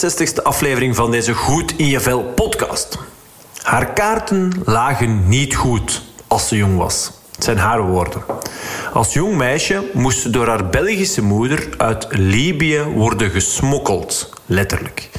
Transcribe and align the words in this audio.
Hey, 0.00 0.10
welkom 0.10 0.26
bij 0.26 0.34
de 0.34 0.42
68e 0.42 0.42
aflevering 0.42 0.96
van 0.96 1.10
deze 1.10 1.34
Goed 1.34 1.74
in 1.76 1.86
je 1.86 2.00
Vel 2.00 2.22
podcast. 2.22 2.98
Haar 3.62 3.92
kaarten 3.92 4.52
lagen 4.64 5.28
niet 5.28 5.54
goed 5.54 6.02
als 6.26 6.48
ze 6.48 6.56
jong 6.56 6.76
was. 6.76 7.10
Het 7.34 7.44
zijn 7.44 7.58
haar 7.58 7.82
woorden. 7.82 8.22
Als 8.92 9.12
jong 9.12 9.36
meisje 9.36 9.90
moest 9.92 10.20
ze 10.20 10.30
door 10.30 10.46
haar 10.46 10.68
Belgische 10.68 11.22
moeder 11.22 11.68
uit 11.76 12.06
Libië 12.10 12.82
worden 12.82 13.30
gesmokkeld, 13.30 14.30
letterlijk. 14.46 15.10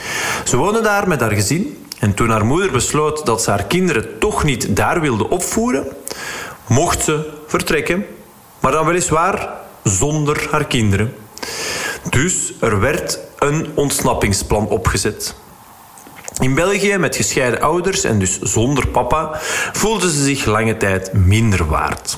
Ze 0.45 0.57
woonde 0.57 0.81
daar 0.81 1.07
met 1.07 1.19
haar 1.19 1.33
gezin 1.33 1.85
en 1.99 2.13
toen 2.13 2.29
haar 2.29 2.45
moeder 2.45 2.71
besloot 2.71 3.25
dat 3.25 3.41
ze 3.41 3.49
haar 3.49 3.65
kinderen 3.65 4.19
toch 4.19 4.43
niet 4.43 4.75
daar 4.75 5.01
wilde 5.01 5.29
opvoeren, 5.29 5.87
mocht 6.67 7.03
ze 7.03 7.29
vertrekken, 7.47 8.05
maar 8.59 8.71
dan 8.71 8.85
weliswaar 8.85 9.49
zonder 9.83 10.47
haar 10.51 10.65
kinderen. 10.65 11.13
Dus 12.09 12.53
er 12.59 12.79
werd 12.79 13.19
een 13.39 13.67
ontsnappingsplan 13.75 14.67
opgezet. 14.67 15.35
In 16.39 16.55
België, 16.55 16.97
met 16.97 17.15
gescheiden 17.15 17.61
ouders 17.61 18.03
en 18.03 18.19
dus 18.19 18.39
zonder 18.41 18.87
papa, 18.87 19.29
voelde 19.73 20.11
ze 20.11 20.23
zich 20.23 20.45
lange 20.45 20.77
tijd 20.77 21.13
minder 21.13 21.67
waard. 21.67 22.17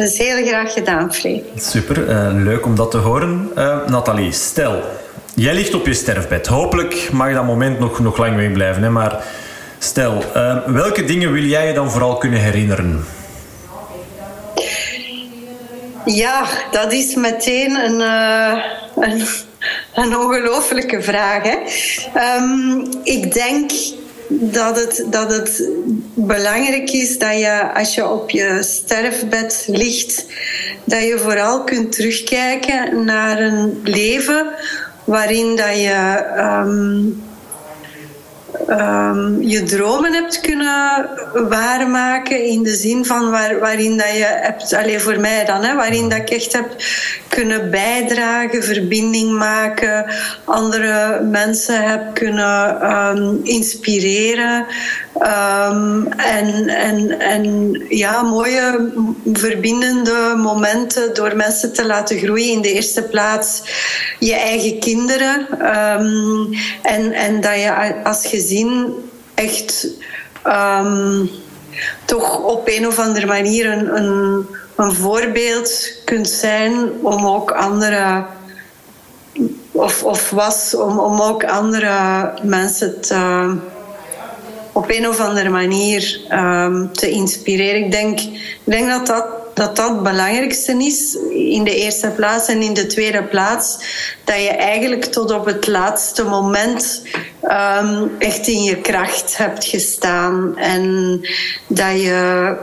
Is 0.00 0.18
heel 0.18 0.46
graag 0.46 0.72
gedaan, 0.72 1.14
Free. 1.14 1.44
Super, 1.56 2.08
uh, 2.08 2.30
leuk 2.32 2.66
om 2.66 2.74
dat 2.74 2.90
te 2.90 2.96
horen. 2.96 3.50
Uh, 3.56 3.86
Nathalie, 3.86 4.32
stel, 4.32 4.82
jij 5.34 5.54
ligt 5.54 5.74
op 5.74 5.86
je 5.86 5.94
sterfbed. 5.94 6.46
Hopelijk 6.46 7.08
mag 7.12 7.34
dat 7.34 7.44
moment 7.44 7.78
nog, 7.78 8.00
nog 8.00 8.18
lang 8.18 8.36
weg 8.36 8.52
blijven. 8.52 8.82
Hè? 8.82 8.90
Maar 8.90 9.24
stel, 9.78 10.24
welke 10.66 11.04
dingen 11.04 11.32
wil 11.32 11.42
jij 11.42 11.66
je 11.66 11.74
dan 11.74 11.90
vooral 11.90 12.16
kunnen 12.16 12.40
herinneren? 12.40 13.04
Ja, 16.04 16.44
dat 16.70 16.92
is 16.92 17.14
meteen 17.14 17.74
een, 17.74 18.00
een 18.96 19.26
een 19.94 20.16
ongelofelijke 20.16 21.02
vraag. 21.02 21.42
Hè? 21.42 21.56
Um, 22.36 22.88
ik 23.02 23.32
denk 23.32 23.70
dat 24.30 24.76
het, 24.76 25.06
dat 25.10 25.32
het 25.32 25.68
belangrijk 26.14 26.90
is 26.90 27.18
dat 27.18 27.38
je 27.38 27.74
als 27.74 27.94
je 27.94 28.08
op 28.08 28.30
je 28.30 28.58
sterfbed 28.60 29.64
ligt, 29.70 30.26
dat 30.84 31.02
je 31.02 31.18
vooral 31.18 31.64
kunt 31.64 31.92
terugkijken 31.92 33.04
naar 33.04 33.40
een 33.40 33.80
leven 33.84 34.46
waarin 35.04 35.56
dat 35.56 35.76
je 35.76 36.24
um, 36.36 37.22
um, 38.68 39.42
je 39.42 39.62
dromen 39.62 40.12
hebt 40.12 40.40
kunnen 40.40 41.08
waarmaken 41.48 42.44
in 42.44 42.62
de 42.62 42.74
zin 42.74 43.04
van 43.04 43.30
waar, 43.30 43.58
waarin 43.58 43.96
dat 43.96 44.10
je 44.16 44.38
hebt, 44.40 44.74
alleen 44.74 45.00
voor 45.00 45.20
mij 45.20 45.44
dan, 45.44 45.64
hè, 45.64 45.74
waarin 45.74 46.08
dat 46.08 46.18
ik 46.18 46.30
echt 46.30 46.52
heb 46.52 46.76
kunnen 47.28 47.70
bijdragen, 47.70 48.62
verbinding 48.62 49.38
maken, 49.38 50.06
andere 50.44 51.20
mensen 51.20 51.82
heb 51.82 52.14
kunnen 52.14 52.90
um, 52.96 53.40
inspireren 53.42 54.66
um, 55.14 56.06
en, 56.12 56.68
en, 56.68 57.20
en 57.20 57.72
ja, 57.88 58.22
mooie 58.22 58.92
verbindende 59.32 60.34
momenten 60.36 61.14
door 61.14 61.36
mensen 61.36 61.72
te 61.72 61.86
laten 61.86 62.18
groeien. 62.18 62.52
In 62.52 62.62
de 62.62 62.72
eerste 62.72 63.02
plaats 63.02 63.62
je 64.18 64.34
eigen 64.34 64.78
kinderen 64.78 65.46
en, 66.82 67.12
en 67.12 67.40
dat 67.40 67.54
je 67.54 67.94
als 68.04 68.26
gezin 68.26 68.94
echt 69.34 69.86
toch 72.04 72.38
op 72.38 72.68
een 72.68 72.86
of 72.86 72.98
andere 72.98 73.26
manier 73.26 73.70
een, 73.70 73.96
een 73.96 74.46
een 74.80 74.94
voorbeeld 74.94 75.92
kunt 76.04 76.28
zijn 76.28 76.90
om 77.02 77.26
ook 77.26 77.50
andere 77.50 78.24
of, 79.70 80.04
of 80.04 80.30
was 80.30 80.74
om, 80.74 80.98
om 80.98 81.20
ook 81.20 81.44
andere 81.44 82.32
mensen 82.42 83.00
te, 83.00 83.56
op 84.80 84.90
een 84.90 85.08
of 85.08 85.20
andere 85.20 85.48
manier 85.48 86.20
um, 86.32 86.92
te 86.92 87.10
inspireren. 87.10 87.84
Ik 87.84 87.90
denk, 87.90 88.20
ik 88.20 88.60
denk 88.64 88.88
dat, 88.88 89.06
dat, 89.06 89.26
dat 89.54 89.76
dat 89.76 89.88
het 89.88 90.02
belangrijkste 90.02 90.72
is 90.72 91.16
in 91.30 91.64
de 91.64 91.74
eerste 91.74 92.10
plaats. 92.10 92.48
En 92.48 92.62
in 92.62 92.74
de 92.74 92.86
tweede 92.86 93.22
plaats 93.22 93.78
dat 94.24 94.36
je 94.36 94.48
eigenlijk 94.48 95.04
tot 95.04 95.32
op 95.32 95.44
het 95.44 95.66
laatste 95.66 96.24
moment 96.24 97.02
um, 97.42 98.10
echt 98.18 98.46
in 98.46 98.62
je 98.62 98.76
kracht 98.76 99.36
hebt 99.36 99.64
gestaan. 99.64 100.56
En 100.56 101.20
dat 101.66 102.00
je 102.00 102.56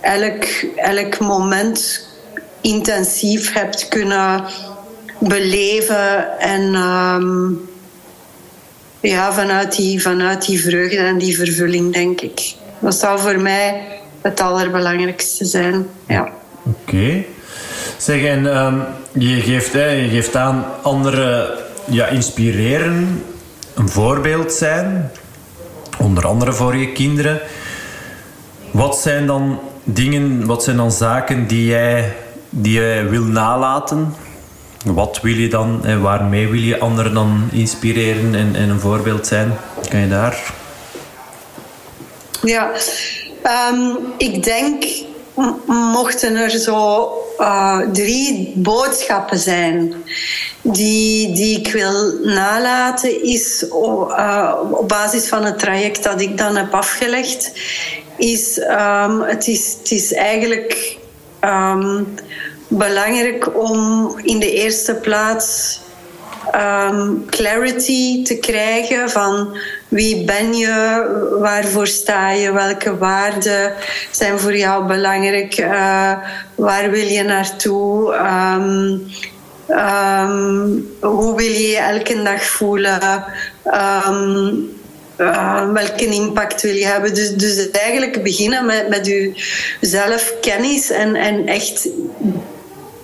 elk, 0.00 0.44
elk 0.76 1.18
moment 1.18 2.08
intensief 2.60 3.52
hebt 3.52 3.88
kunnen 3.88 4.44
beleven. 5.18 6.38
En 6.38 6.74
um, 6.74 7.68
ja, 9.08 9.32
vanuit 9.32 9.76
die, 9.76 10.02
vanuit 10.02 10.46
die 10.46 10.60
vreugde 10.60 10.96
en 10.96 11.18
die 11.18 11.36
vervulling, 11.36 11.92
denk 11.92 12.20
ik. 12.20 12.54
Dat 12.78 12.94
zou 12.94 13.18
voor 13.18 13.40
mij 13.40 13.82
het 14.20 14.40
allerbelangrijkste 14.40 15.44
zijn. 15.44 15.86
Ja. 16.06 16.28
Oké. 16.62 17.24
Zeg, 17.96 18.24
en 18.24 18.64
um, 18.64 18.84
je, 19.12 19.40
geeft, 19.40 19.72
hè, 19.72 19.88
je 19.88 20.08
geeft 20.08 20.36
aan 20.36 20.64
anderen 20.82 21.48
ja, 21.84 22.06
inspireren, 22.06 23.22
een 23.74 23.88
voorbeeld 23.88 24.52
zijn, 24.52 25.10
onder 25.98 26.26
andere 26.26 26.52
voor 26.52 26.76
je 26.76 26.92
kinderen. 26.92 27.40
Wat 28.70 28.98
zijn 28.98 29.26
dan 29.26 29.60
dingen, 29.84 30.46
wat 30.46 30.62
zijn 30.64 30.76
dan 30.76 30.92
zaken 30.92 31.46
die 31.46 31.66
jij, 31.66 32.12
die 32.50 32.72
jij 32.72 33.08
wil 33.08 33.24
nalaten? 33.24 34.14
Wat 34.94 35.20
wil 35.22 35.34
je 35.34 35.48
dan 35.48 35.84
en 35.84 36.00
waarmee 36.00 36.48
wil 36.48 36.60
je 36.60 36.78
anderen 36.78 37.14
dan 37.14 37.48
inspireren 37.52 38.34
en, 38.34 38.54
en 38.54 38.68
een 38.68 38.80
voorbeeld 38.80 39.26
zijn? 39.26 39.52
Kan 39.88 40.00
je 40.00 40.08
daar? 40.08 40.54
Ja, 42.42 42.70
Ehm, 43.46 43.90
ik 44.18 44.42
denk, 44.42 44.84
mochten 45.66 46.36
er 46.36 46.50
zo 46.50 47.10
uh, 47.38 47.80
drie 47.92 48.52
boodschappen 48.54 49.38
zijn 49.38 49.94
die, 50.62 51.34
die 51.34 51.58
ik 51.58 51.72
wil 51.72 52.12
nalaten, 52.22 53.22
is 53.22 53.62
uh, 53.62 54.54
op 54.70 54.88
basis 54.88 55.28
van 55.28 55.44
het 55.44 55.58
traject 55.58 56.02
dat 56.02 56.20
ik 56.20 56.38
dan 56.38 56.56
heb 56.56 56.74
afgelegd, 56.74 57.52
is 58.16 58.58
um, 58.58 59.20
het 59.20 59.46
is, 59.46 59.76
het 59.78 59.90
is 59.90 60.12
eigenlijk 60.12 60.98
um, 61.44 62.14
belangrijk 62.68 63.56
om 63.56 64.12
in 64.22 64.38
de 64.38 64.52
eerste 64.52 64.94
plaats 64.94 65.80
um, 66.54 67.24
clarity 67.30 68.24
te 68.24 68.36
krijgen 68.36 69.10
van 69.10 69.56
wie 69.88 70.24
ben 70.24 70.54
je, 70.54 71.04
waarvoor 71.40 71.86
sta 71.86 72.30
je, 72.30 72.52
welke 72.52 72.98
waarden 72.98 73.72
zijn 74.10 74.38
voor 74.38 74.56
jou 74.56 74.86
belangrijk, 74.86 75.58
uh, 75.58 76.12
waar 76.54 76.90
wil 76.90 77.06
je 77.06 77.22
naartoe. 77.22 78.14
Um, 78.14 79.06
um, 79.68 80.88
hoe 81.00 81.36
wil 81.36 81.52
je 81.52 81.68
je 81.68 81.78
elke 81.78 82.22
dag 82.22 82.42
voelen? 82.42 83.24
Welke 85.72 86.06
impact 86.06 86.62
wil 86.62 86.74
je 86.74 86.86
hebben? 86.86 87.14
Dus, 87.14 87.34
dus 87.34 87.70
eigenlijk 87.70 88.22
beginnen 88.22 88.66
met, 88.66 88.88
met 88.88 89.06
je 89.06 89.44
zelfkennis 89.80 90.90
en, 90.90 91.14
en 91.14 91.46
echt 91.46 91.88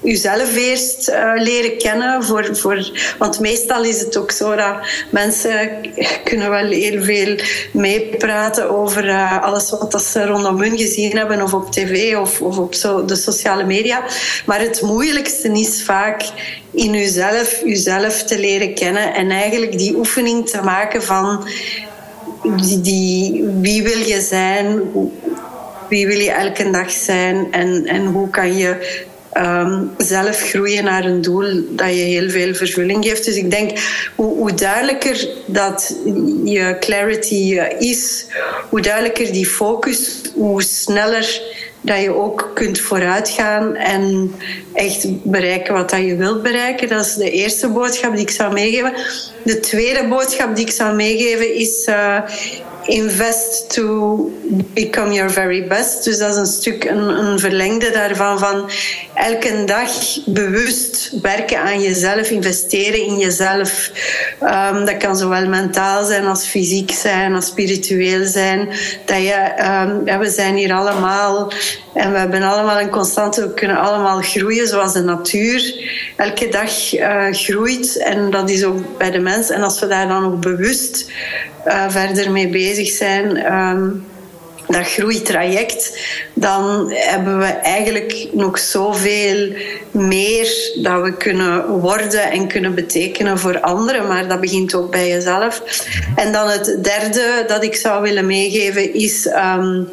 jezelf 0.03 0.57
eerst 0.57 1.09
uh, 1.09 1.33
leren 1.35 1.79
kennen. 1.79 2.25
Voor, 2.25 2.57
voor, 2.57 2.91
want 3.19 3.41
meestal 3.41 3.85
is 3.85 4.01
het 4.01 4.17
ook 4.17 4.31
zo 4.31 4.57
dat 4.57 4.77
mensen 5.11 5.71
kunnen 6.25 6.51
wel 6.51 6.67
heel 6.67 7.03
veel 7.03 7.37
meepraten 7.73 8.71
over 8.71 9.05
uh, 9.05 9.43
alles 9.43 9.71
wat 9.71 10.03
ze 10.03 10.27
rondom 10.27 10.61
hun 10.61 10.79
gezien 10.79 11.17
hebben, 11.17 11.43
of 11.43 11.55
op 11.55 11.73
tv 11.73 12.17
of, 12.17 12.41
of 12.41 12.59
op 12.59 12.75
zo, 12.75 13.05
de 13.05 13.17
sociale 13.17 13.65
media. 13.65 14.05
Maar 14.47 14.61
het 14.61 14.83
moeilijkste 14.83 15.49
is 15.53 15.83
vaak 15.85 16.23
in 16.71 16.93
jezelf, 16.93 17.61
jezelf 17.65 18.23
te 18.23 18.39
leren 18.39 18.75
kennen 18.75 19.15
en 19.15 19.31
eigenlijk 19.31 19.79
die 19.79 19.97
oefening 19.97 20.49
te 20.49 20.61
maken 20.63 21.03
van 21.03 21.49
die, 22.43 22.81
die, 22.81 23.45
wie 23.61 23.83
wil 23.83 23.99
je 23.99 24.21
zijn, 24.21 24.81
wie 25.89 26.07
wil 26.07 26.19
je 26.19 26.31
elke 26.31 26.71
dag 26.71 26.91
zijn 26.91 27.53
en, 27.53 27.87
en 27.87 28.07
hoe 28.07 28.31
kan 28.31 28.57
je 28.57 29.01
um, 29.37 29.91
zelf 29.97 30.41
groeien 30.41 30.85
naar 30.85 31.05
een 31.05 31.21
doel 31.21 31.65
dat 31.71 31.89
je 31.89 31.95
heel 31.95 32.31
veel 32.31 32.55
vervulling 32.55 33.05
geeft. 33.05 33.25
Dus 33.25 33.37
ik 33.37 33.51
denk, 33.51 33.71
hoe, 34.15 34.55
duidelijker 34.55 35.29
dat 35.47 35.97
je 36.45 36.77
clarity 36.81 37.61
is, 37.79 38.27
hoe 38.69 38.81
duidelijker 38.81 39.33
die 39.33 39.47
focus, 39.47 40.21
hoe 40.35 40.63
sneller 40.63 41.41
dat 41.81 42.01
je 42.01 42.15
ook 42.15 42.51
kunt 42.55 42.81
vooruitgaan 42.81 43.75
en 43.75 44.35
echt 44.73 45.23
bereiken 45.23 45.75
wat 45.75 45.91
dat 45.91 46.01
je 46.01 46.17
wilt 46.17 46.43
bereiken. 46.43 46.89
Dat 46.89 47.07
is 47.07 47.15
de 47.15 47.31
eerste 47.31 47.69
boodschap 47.69 48.13
die 48.13 48.23
ik 48.23 48.31
zou 48.31 48.53
meegeven. 48.53 48.93
De 49.43 49.61
tweede 49.61 50.09
boodschap 50.09 50.57
die 50.57 50.65
ik 50.67 50.73
zou 50.73 50.95
meegeven 50.95 51.55
is... 51.55 51.87
Uh, 51.89 52.21
invest 52.87 53.71
to 53.75 54.31
become 54.75 55.13
your 55.13 55.31
very 55.31 55.67
best. 55.67 56.05
Dus 56.05 56.19
dat 56.19 56.31
is 56.31 56.37
een 56.37 56.47
stuk 56.47 56.85
een, 56.85 57.39
verlengde 57.39 57.91
daarvan 57.91 58.39
van 58.39 58.71
elke 59.15 59.65
dag 59.65 59.91
bewust 60.27 61.13
werken 61.23 61.59
aan 61.59 61.81
jezelf, 61.81 62.31
investeren 62.31 63.07
in 63.07 63.19
jezelf. 63.19 63.91
Um, 64.43 64.85
dat 64.85 64.97
kan 64.97 65.17
zowel 65.17 65.49
mentaal 65.49 66.05
zijn 66.05 66.27
als 66.27 66.47
fysiek 66.47 66.91
zijn, 66.91 67.35
als 67.35 67.47
spiritueel 67.47 68.27
zijn. 68.27 68.69
Dat 69.05 69.17
je, 69.17 69.53
ja, 70.05 70.19
we 70.19 70.31
zijn 70.31 70.57
hier 70.57 70.73
allemaal 70.73 71.53
en 71.95 72.13
we 72.13 72.19
hebben 72.19 72.43
allemaal 72.43 72.81
een 72.81 72.91
constante, 72.91 73.41
we 73.41 73.55
kunnen 73.55 73.77
allemaal 73.77 74.21
groeien 74.21 74.67
zoals 74.67 74.93
de 74.93 75.03
natuur 75.03 75.75
elke 76.17 76.49
dag 76.49 76.95
uh, 76.95 77.27
groeit. 77.31 77.97
En 77.97 78.31
dat 78.31 78.51
is 78.51 78.65
ook 78.65 78.99
bij 78.99 79.11
de 79.11 79.19
mens. 79.19 79.51
En 79.51 79.63
als 79.63 79.81
we 79.81 79.87
daar 79.87 80.09
dan 80.09 80.25
ook 80.25 80.41
bewust 80.41 81.11
uh, 81.67 81.85
verder 81.89 82.31
mee 82.31 82.49
bezig 82.49 82.72
zijn. 82.75 83.53
Um, 83.55 84.05
dat 84.73 84.87
groeitraject, 84.87 85.99
dan 86.35 86.91
hebben 86.93 87.39
we 87.39 87.45
eigenlijk 87.45 88.29
nog 88.33 88.59
zoveel 88.59 89.53
meer 89.91 90.73
dat 90.83 91.03
we 91.03 91.17
kunnen 91.17 91.69
worden 91.69 92.31
en 92.31 92.49
kunnen 92.49 92.75
betekenen 92.75 93.39
voor 93.39 93.61
anderen. 93.61 94.07
Maar 94.07 94.29
dat 94.29 94.41
begint 94.41 94.75
ook 94.75 94.91
bij 94.91 95.09
jezelf. 95.09 95.63
En 96.17 96.33
dan 96.33 96.49
het 96.49 96.79
derde 96.83 97.45
dat 97.47 97.65
ik 97.65 97.75
zou 97.75 98.03
willen 98.03 98.27
meegeven 98.27 98.95
is. 98.95 99.27
Um, 99.27 99.89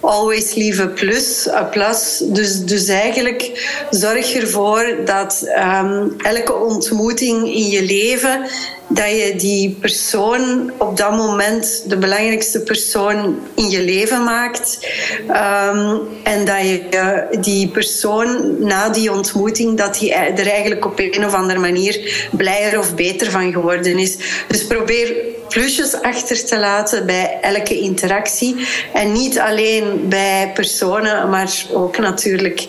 always 0.00 0.54
leave 0.54 0.82
a 0.82 0.86
plus. 0.86 1.48
Plus. 1.70 2.22
Dus, 2.26 2.64
dus 2.64 2.88
eigenlijk 2.88 3.68
zorg 3.90 4.34
ervoor 4.34 4.96
dat 5.04 5.48
um, 5.58 6.14
elke 6.18 6.54
ontmoeting 6.54 7.54
in 7.54 7.68
je 7.68 7.82
leven 7.82 8.46
dat 8.88 9.10
je 9.10 9.34
die 9.36 9.76
persoon 9.80 10.72
op 10.78 10.96
dat 10.96 11.10
moment 11.10 11.84
de 11.88 11.96
belangrijkste 11.96 12.60
persoon 12.60 13.38
in 13.54 13.70
je 13.70 13.82
leven 13.82 14.24
maakt. 14.24 14.88
Um, 15.28 16.00
en 16.22 16.44
dat 16.44 16.60
je 16.60 17.26
die 17.40 17.68
persoon 17.68 18.56
na 18.58 18.88
die 18.88 19.12
ontmoeting, 19.12 19.78
dat 19.78 19.98
die 19.98 20.14
er 20.14 20.46
eigenlijk 20.46 20.84
op 20.84 20.98
een 20.98 21.24
of 21.24 21.34
andere 21.34 21.58
manier 21.58 22.28
blijer 22.30 22.78
of 22.78 22.94
beter 22.94 23.30
van 23.30 23.52
geworden 23.52 23.98
is. 23.98 24.16
Dus 24.48 24.66
probeer 24.66 25.14
plusjes 25.54 26.02
achter 26.02 26.44
te 26.44 26.58
laten 26.58 27.06
bij 27.06 27.38
elke 27.40 27.78
interactie. 27.78 28.66
En 28.92 29.12
niet 29.12 29.38
alleen 29.38 30.08
bij 30.08 30.50
personen, 30.54 31.30
maar 31.30 31.52
ook 31.72 31.98
natuurlijk 31.98 32.66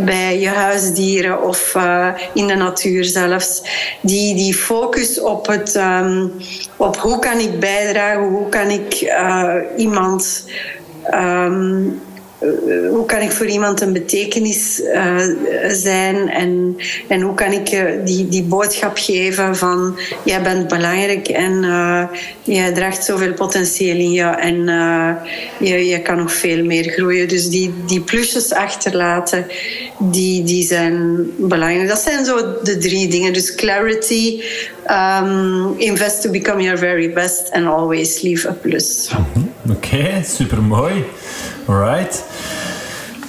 bij 0.00 0.38
je 0.38 0.48
huisdieren 0.48 1.42
of 1.42 1.74
uh, 1.76 2.08
in 2.34 2.46
de 2.46 2.54
natuur 2.54 3.04
zelfs. 3.04 3.62
Die, 4.00 4.34
die 4.34 4.54
focus 4.54 5.20
op, 5.20 5.46
het, 5.46 5.74
um, 5.74 6.32
op 6.76 6.96
hoe 6.96 7.18
kan 7.18 7.38
ik 7.38 7.60
bijdragen, 7.60 8.22
hoe 8.22 8.48
kan 8.48 8.70
ik 8.70 9.00
uh, 9.00 9.54
iemand. 9.76 10.44
Um, 11.14 12.00
eh, 12.38 12.48
hoe 12.90 13.04
kan 13.06 13.20
ik 13.20 13.30
voor 13.30 13.46
iemand 13.46 13.80
een 13.80 13.92
betekenis 13.92 14.80
uh, 14.80 15.16
zijn 15.68 16.30
en, 16.30 16.76
en 17.08 17.20
hoe 17.20 17.34
kan 17.34 17.52
ik 17.52 17.72
uh, 17.72 17.82
die, 18.04 18.28
die 18.28 18.42
boodschap 18.42 18.96
geven 18.96 19.56
van 19.56 19.98
jij 20.24 20.42
bent 20.42 20.68
belangrijk 20.68 21.28
en 21.28 21.66
jij 22.42 22.72
draagt 22.72 23.04
zoveel 23.04 23.32
potentieel 23.32 23.96
in 23.96 24.12
je 24.12 24.22
en 24.22 24.56
je, 25.58 25.86
je 25.86 26.02
kan 26.02 26.16
nog 26.16 26.32
veel 26.32 26.64
meer 26.64 26.90
groeien. 26.90 27.28
Dus 27.28 27.48
die, 27.48 27.74
die 27.86 28.00
plusjes 28.00 28.52
achterlaten, 28.52 29.46
die, 29.98 30.44
die 30.44 30.66
zijn 30.66 31.26
belangrijk. 31.36 31.88
Dat 31.88 32.00
zijn 32.00 32.24
zo 32.24 32.36
de 32.62 32.78
drie 32.78 33.08
dingen. 33.08 33.32
Dus 33.32 33.54
clarity, 33.54 34.42
um, 34.90 35.74
invest 35.78 36.22
to 36.22 36.30
become 36.30 36.62
your 36.62 36.78
very 36.78 37.12
best 37.12 37.50
and 37.52 37.66
always 37.66 38.22
leave 38.22 38.48
a 38.48 38.52
plus. 38.52 39.10
Oké, 39.70 40.22
super 40.24 40.62
mooi. 40.62 41.04
Alright. 41.68 42.24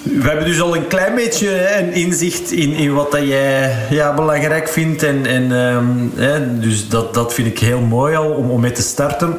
We 0.03 0.27
hebben 0.27 0.45
dus 0.45 0.61
al 0.61 0.75
een 0.75 0.87
klein 0.87 1.15
beetje 1.15 1.77
een 1.77 1.93
inzicht 1.93 2.51
in, 2.51 2.73
in 2.73 2.93
wat 2.93 3.11
dat 3.11 3.27
jij 3.27 3.75
ja, 3.89 4.13
belangrijk 4.13 4.69
vindt. 4.69 5.03
En, 5.03 5.25
en, 5.25 5.51
um, 5.51 6.11
hè, 6.15 6.59
dus 6.59 6.87
dat, 6.87 7.13
dat 7.13 7.33
vind 7.33 7.47
ik 7.47 7.59
heel 7.59 7.81
mooi 7.81 8.15
al 8.15 8.31
om, 8.31 8.49
om 8.49 8.61
mee 8.61 8.71
te 8.71 8.81
starten. 8.81 9.37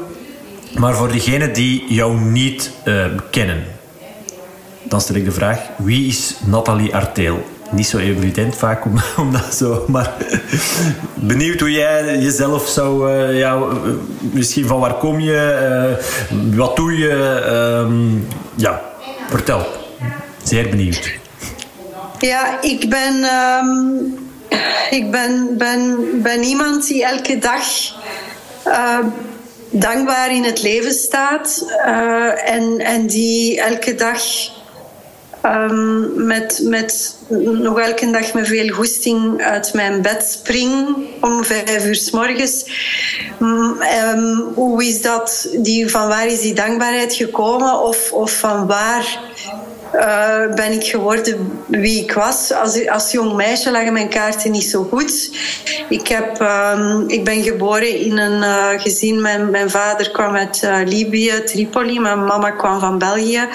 Maar 0.78 0.95
voor 0.95 1.12
diegenen 1.12 1.52
die 1.52 1.85
jou 1.88 2.21
niet 2.21 2.71
uh, 2.85 3.04
kennen, 3.30 3.64
dan 4.83 5.00
stel 5.00 5.16
ik 5.16 5.25
de 5.25 5.33
vraag: 5.33 5.59
wie 5.76 6.07
is 6.07 6.37
Nathalie 6.45 6.95
Arteel? 6.95 7.45
Niet 7.71 7.87
zo 7.87 7.99
evident 7.99 8.57
vaak 8.57 8.85
om, 8.85 9.00
om 9.23 9.33
dat 9.33 9.54
zo, 9.54 9.85
maar 9.88 10.14
benieuwd 11.14 11.61
hoe 11.61 11.71
jij 11.71 12.19
jezelf 12.19 12.69
zou, 12.69 13.12
uh, 13.12 13.38
ja, 13.38 13.62
misschien 14.33 14.66
van 14.66 14.80
waar 14.80 14.95
kom 14.95 15.21
je, 15.21 15.97
uh, 16.30 16.57
wat 16.57 16.76
doe 16.76 16.99
je, 16.99 17.12
um, 17.87 18.26
ja, 18.54 18.89
Vertel. 19.31 19.67
Zeer 20.43 20.69
benieuwd. 20.69 21.11
Ja, 22.19 22.61
ik 22.61 22.89
ben, 22.89 23.25
um, 23.25 24.31
ik 24.91 25.11
ben, 25.11 25.59
ben, 25.59 25.99
ben 26.23 26.43
iemand 26.43 26.87
die 26.87 27.05
elke 27.05 27.39
dag 27.39 27.65
uh, 28.67 28.99
dankbaar 29.71 30.33
in 30.33 30.45
het 30.45 30.63
leven 30.63 30.93
staat 30.93 31.65
uh, 31.87 32.51
en, 32.55 32.79
en 32.79 33.07
die 33.07 33.61
elke 33.61 33.95
dag 33.95 34.23
um, 35.44 36.26
met, 36.26 36.61
met 36.64 37.16
nog 37.28 37.78
elke 37.78 38.11
dag 38.11 38.32
met 38.35 38.47
veel 38.47 38.68
goesting 38.68 39.42
uit 39.42 39.75
mijn 39.75 40.02
bed 40.02 40.26
spring 40.30 40.97
om 41.20 41.44
vijf 41.44 41.85
uur 41.85 41.94
s 41.94 42.11
morgens. 42.11 42.64
Um, 43.40 44.52
hoe 44.54 44.85
is 44.85 45.02
dat? 45.02 45.49
Die, 45.59 45.90
van 45.90 46.09
waar 46.09 46.26
is 46.26 46.40
die 46.40 46.54
dankbaarheid 46.54 47.14
gekomen? 47.14 47.82
Of, 47.82 48.12
of 48.12 48.38
van 48.38 48.66
waar 48.66 49.30
uh, 49.94 50.54
ben 50.54 50.73
ik 50.73 50.85
geworden 50.85 51.62
wie 51.66 52.02
ik 52.02 52.12
was. 52.12 52.52
Als, 52.52 52.88
als 52.88 53.11
jong 53.11 53.35
meisje 53.35 53.70
lagen 53.70 53.92
mijn 53.92 54.09
kaarten 54.09 54.50
niet 54.50 54.64
zo 54.64 54.82
goed. 54.90 55.30
Ik, 55.88 56.09
heb, 56.09 56.40
um, 56.40 57.09
ik 57.09 57.25
ben 57.25 57.42
geboren 57.42 57.97
in 57.97 58.18
een 58.18 58.42
uh, 58.42 58.68
gezin. 58.76 59.20
Mijn, 59.20 59.50
mijn 59.50 59.70
vader 59.70 60.11
kwam 60.11 60.35
uit 60.35 60.62
uh, 60.64 60.78
Libië, 60.85 61.42
Tripoli. 61.44 62.00
Mijn 62.00 62.25
mama 62.25 62.50
kwam 62.50 62.80
van 62.80 62.99
België. 62.99 63.49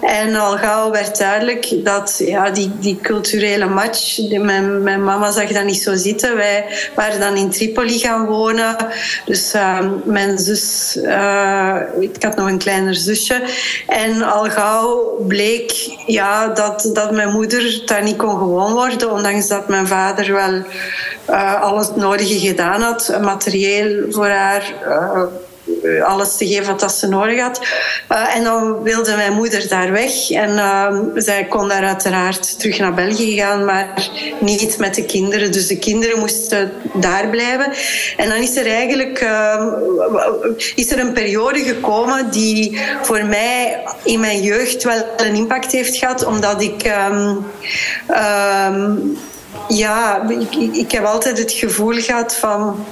En 0.00 0.34
al 0.34 0.56
gauw 0.56 0.90
werd 0.90 1.18
duidelijk 1.18 1.84
dat 1.84 2.22
ja, 2.26 2.50
die, 2.50 2.70
die 2.80 2.98
culturele 3.02 3.66
match, 3.66 4.14
die, 4.14 4.40
mijn, 4.40 4.82
mijn 4.82 5.04
mama 5.04 5.30
zag 5.30 5.48
dat 5.48 5.64
niet 5.64 5.82
zo 5.82 5.94
zitten. 5.94 6.36
Wij 6.36 6.64
waren 6.94 7.20
dan 7.20 7.36
in 7.36 7.50
Tripoli 7.50 7.98
gaan 7.98 8.26
wonen. 8.26 8.76
Dus 9.24 9.54
uh, 9.54 9.78
mijn 10.04 10.38
zus, 10.38 10.96
ik 12.00 12.22
had 12.22 12.36
nog 12.36 12.48
een 12.48 12.58
kleiner 12.58 12.94
zusje. 12.94 13.42
En 13.86 14.22
al 14.22 14.44
gauw 14.44 15.24
bleek 15.28 15.61
ja, 16.06 16.48
dat, 16.48 16.90
dat 16.92 17.10
mijn 17.10 17.32
moeder 17.32 17.82
daar 17.86 18.02
niet 18.02 18.16
kon 18.16 18.38
gewoon 18.38 18.72
worden, 18.72 19.12
ondanks 19.12 19.48
dat 19.48 19.68
mijn 19.68 19.86
vader 19.86 20.32
wel 20.32 20.62
uh, 21.30 21.62
alles 21.62 21.90
nodige 21.94 22.38
gedaan 22.38 22.80
had, 22.80 23.18
materieel 23.20 24.04
voor 24.10 24.28
haar 24.28 24.74
eh, 24.84 25.22
alles 26.04 26.36
te 26.36 26.46
geven 26.46 26.78
wat 26.78 26.92
ze 26.92 27.08
nodig 27.08 27.40
had. 27.40 27.60
Uh, 28.12 28.36
en 28.36 28.44
dan 28.44 28.82
wilde 28.82 29.16
mijn 29.16 29.32
moeder 29.32 29.68
daar 29.68 29.92
weg. 29.92 30.30
En 30.30 30.50
uh, 30.50 30.96
zij 31.14 31.44
kon 31.44 31.68
daar 31.68 31.84
uiteraard 31.84 32.58
terug 32.58 32.78
naar 32.78 32.94
België 32.94 33.36
gaan, 33.36 33.64
maar 33.64 34.10
niet 34.40 34.78
met 34.78 34.94
de 34.94 35.04
kinderen. 35.04 35.52
Dus 35.52 35.66
de 35.66 35.78
kinderen 35.78 36.18
moesten 36.18 36.72
daar 36.94 37.28
blijven. 37.28 37.72
En 38.16 38.28
dan 38.28 38.38
is 38.38 38.56
er 38.56 38.66
eigenlijk 38.66 39.20
uh, 39.20 39.66
is 40.74 40.90
er 40.90 40.98
een 40.98 41.12
periode 41.12 41.60
gekomen 41.60 42.30
die 42.30 42.80
voor 43.02 43.24
mij 43.24 43.82
in 44.04 44.20
mijn 44.20 44.42
jeugd 44.42 44.84
wel 44.84 45.04
een 45.16 45.34
impact 45.34 45.72
heeft 45.72 45.96
gehad, 45.96 46.24
omdat 46.24 46.62
ik. 46.62 46.92
Um, 48.10 49.18
ja, 49.68 50.28
ik, 50.28 50.54
ik 50.76 50.92
heb 50.92 51.04
altijd 51.04 51.38
het 51.38 51.52
gevoel 51.52 51.92
gehad 51.92 52.36
van 52.36 52.84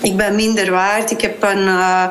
ik 0.00 0.16
ben 0.16 0.34
minder 0.34 0.70
waard. 0.70 1.10
Ik 1.10 1.20
heb 1.20 1.42
een, 1.42 1.62
uh, 1.62 2.04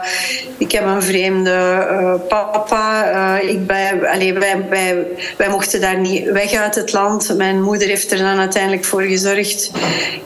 ik 0.57 0.71
heb 0.71 0.85
een 0.85 1.03
vreemde 1.03 1.87
uh, 1.91 2.13
papa. 2.27 3.11
Uh, 3.41 3.49
ik 3.49 3.67
ben, 3.67 4.09
allee, 4.11 4.33
wij, 4.33 4.65
wij, 4.69 5.07
wij 5.37 5.49
mochten 5.49 5.81
daar 5.81 5.97
niet 5.97 6.31
weg 6.31 6.53
uit 6.53 6.75
het 6.75 6.93
land. 6.93 7.37
Mijn 7.37 7.61
moeder 7.61 7.87
heeft 7.87 8.11
er 8.11 8.17
dan 8.17 8.39
uiteindelijk 8.39 8.85
voor 8.85 9.01
gezorgd. 9.01 9.71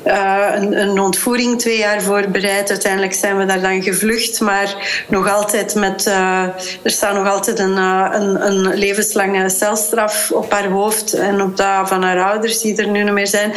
Een, 0.03 0.79
een, 0.79 0.99
ontvoering 0.99 1.59
twee 1.59 1.77
jaar 1.77 2.01
voorbereid. 2.01 2.69
Uiteindelijk 2.69 3.13
zijn 3.13 3.37
we 3.37 3.45
daar 3.45 3.61
dan 3.61 3.83
gevlucht. 3.83 4.39
Maar 4.39 5.03
nog 5.07 5.33
altijd 5.33 5.75
met... 5.75 6.05
er 6.05 6.91
staat 6.91 7.15
nog 7.15 7.27
altijd 7.27 7.59
een, 7.59 7.77
een, 7.77 8.45
een, 8.45 8.77
levenslange 8.77 9.49
celstraf 9.49 10.31
op 10.31 10.51
haar 10.51 10.67
hoofd. 10.67 11.13
En 11.13 11.41
op 11.41 11.57
dat 11.57 11.89
van 11.89 12.03
haar 12.03 12.23
ouders 12.23 12.61
die 12.61 12.75
er 12.75 12.87
nu 12.87 13.03
niet 13.03 13.13
meer 13.13 13.27
zijn. 13.27 13.53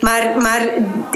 Maar, 0.00 0.30
maar 0.38 0.68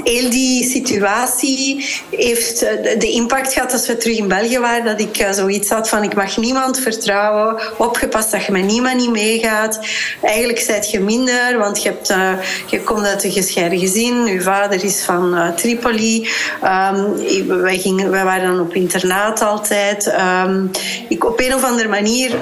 heel 0.03 0.29
die 0.29 0.69
situatie 0.69 1.85
heeft 2.29 2.61
eh, 2.61 2.99
de 2.99 3.11
impact 3.11 3.53
gehad 3.53 3.73
als 3.73 3.87
we 3.87 3.97
terug 3.97 4.17
in 4.17 4.27
België 4.27 4.59
waren. 4.59 4.85
Dat 4.85 4.99
ik 4.99 5.17
eh, 5.17 5.31
zoiets 5.31 5.69
had 5.69 5.89
van 5.89 6.03
ik 6.03 6.15
mag 6.15 6.37
niemand 6.37 6.79
vertrouwen. 6.79 7.61
Opgepast 7.77 8.31
dat 8.31 8.45
je 8.45 8.51
met 8.51 8.63
niemand 8.63 8.95
niet 8.95 9.11
meegaat. 9.11 9.79
Eigenlijk 10.21 10.59
zijt 10.59 10.91
je 10.91 10.99
minder, 10.99 11.57
want 11.57 11.83
je, 11.83 11.89
hebt, 11.89 12.11
uh, 12.11 12.31
je 12.65 12.83
komt 12.83 13.05
uit 13.05 13.23
een 13.23 13.31
gescheiden 13.31 13.79
gezin. 13.79 14.25
Je 14.25 14.41
vader 14.41 14.83
is 14.83 15.03
van 15.03 15.53
Tripoli. 15.55 16.29
Um, 16.63 17.61
wij, 17.61 17.77
gingen, 17.77 18.11
wij 18.11 18.23
waren 18.23 18.47
dan 18.47 18.59
op 18.59 18.73
internaat 18.73 19.41
altijd. 19.41 20.13
Um, 20.45 20.71
ik, 21.09 21.25
op 21.25 21.39
een 21.39 21.53
of 21.53 21.63
andere 21.63 21.87
manier 21.87 22.35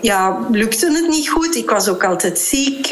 ja, 0.00 0.46
lukte 0.50 0.92
het 0.92 1.08
niet 1.08 1.28
goed. 1.28 1.56
Ik 1.56 1.70
was 1.70 1.88
ook 1.88 2.04
altijd 2.04 2.38
ziek. 2.38 2.90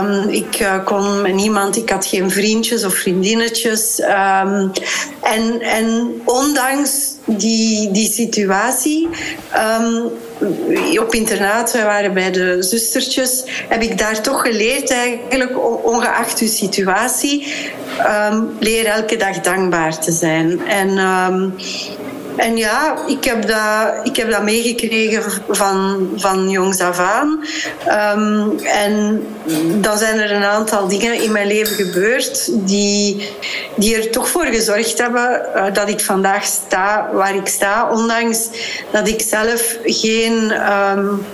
Um, 0.00 0.28
ik 0.28 0.68
kon 0.84 1.22
met 1.22 1.34
niemand... 1.34 1.76
Ik 1.76 1.90
had 1.90 2.06
geen 2.06 2.30
vriendjes 2.30 2.84
of 2.84 2.94
vriendinnetjes. 2.94 4.00
Um, 4.44 4.70
en, 5.22 5.60
en 5.60 6.20
ondanks 6.24 7.14
die, 7.24 7.90
die 7.90 8.12
situatie. 8.12 9.08
Um, 9.80 10.10
op 10.98 11.14
internaat, 11.14 11.72
wij 11.72 11.84
waren 11.84 12.14
bij 12.14 12.30
de 12.30 12.62
zustertjes, 12.62 13.42
heb 13.68 13.82
ik 13.82 13.98
daar 13.98 14.20
toch 14.22 14.40
geleerd 14.40 14.90
eigenlijk, 14.90 15.84
ongeacht 15.84 16.40
uw 16.40 16.48
situatie, 16.48 17.54
um, 18.32 18.56
leer 18.58 18.86
elke 18.86 19.16
dag 19.16 19.40
dankbaar 19.40 19.98
te 19.98 20.12
zijn. 20.12 20.66
En 20.66 20.98
en 22.40 22.56
ja, 22.56 22.96
ik 23.06 23.24
heb 23.24 23.46
dat, 23.46 24.06
ik 24.06 24.16
heb 24.16 24.30
dat 24.30 24.42
meegekregen 24.42 25.22
van, 25.48 26.08
van 26.16 26.50
jongs 26.50 26.80
af 26.80 26.98
aan. 26.98 27.44
Um, 28.18 28.58
en 28.58 29.26
dan 29.80 29.98
zijn 29.98 30.18
er 30.18 30.32
een 30.32 30.44
aantal 30.44 30.88
dingen 30.88 31.22
in 31.22 31.32
mijn 31.32 31.46
leven 31.46 31.74
gebeurd 31.74 32.50
die, 32.52 33.28
die 33.76 33.96
er 33.96 34.10
toch 34.10 34.28
voor 34.28 34.46
gezorgd 34.46 34.98
hebben 34.98 35.42
uh, 35.56 35.64
dat 35.72 35.88
ik 35.88 36.00
vandaag 36.00 36.44
sta 36.44 37.10
waar 37.12 37.34
ik 37.34 37.46
sta. 37.46 37.90
Ondanks 37.90 38.48
dat 38.90 39.08
ik 39.08 39.22
zelf 39.22 39.76
geen... 39.84 40.52
Um, 40.96 41.26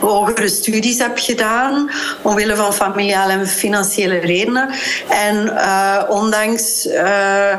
hogere 0.00 0.48
studies 0.48 0.98
heb 0.98 1.18
gedaan, 1.18 1.90
omwille 2.22 2.56
van 2.56 2.74
familiale 2.74 3.32
en 3.32 3.46
financiële 3.46 4.18
redenen. 4.18 4.70
En 5.08 5.44
uh, 5.46 6.02
ondanks 6.08 6.86
uh, 6.86 7.54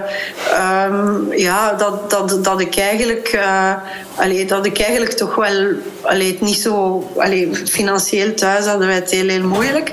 um, 0.85 1.33
ja, 1.33 1.73
dat, 1.73 2.09
dat, 2.09 2.43
dat 2.43 2.59
ik 2.59 2.77
eigenlijk, 2.77 3.33
uh, 3.33 4.47
dat 4.47 4.65
ik 4.65 4.79
eigenlijk 4.79 5.11
toch 5.11 5.35
wel 5.35 5.73
allee, 6.01 6.37
niet 6.41 6.59
zo 6.59 7.07
allee, 7.17 7.55
financieel 7.55 8.33
thuis 8.33 8.65
hadden 8.65 8.87
wij 8.87 8.95
het 8.95 9.11
heel, 9.11 9.43
moeilijk. 9.43 9.89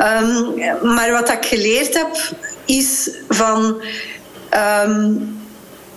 Um, 0.00 0.54
maar 0.94 1.10
wat 1.10 1.28
ik 1.28 1.44
geleerd 1.44 1.94
heb, 1.94 2.34
is 2.64 3.10
van. 3.28 3.82
Um, 4.84 5.40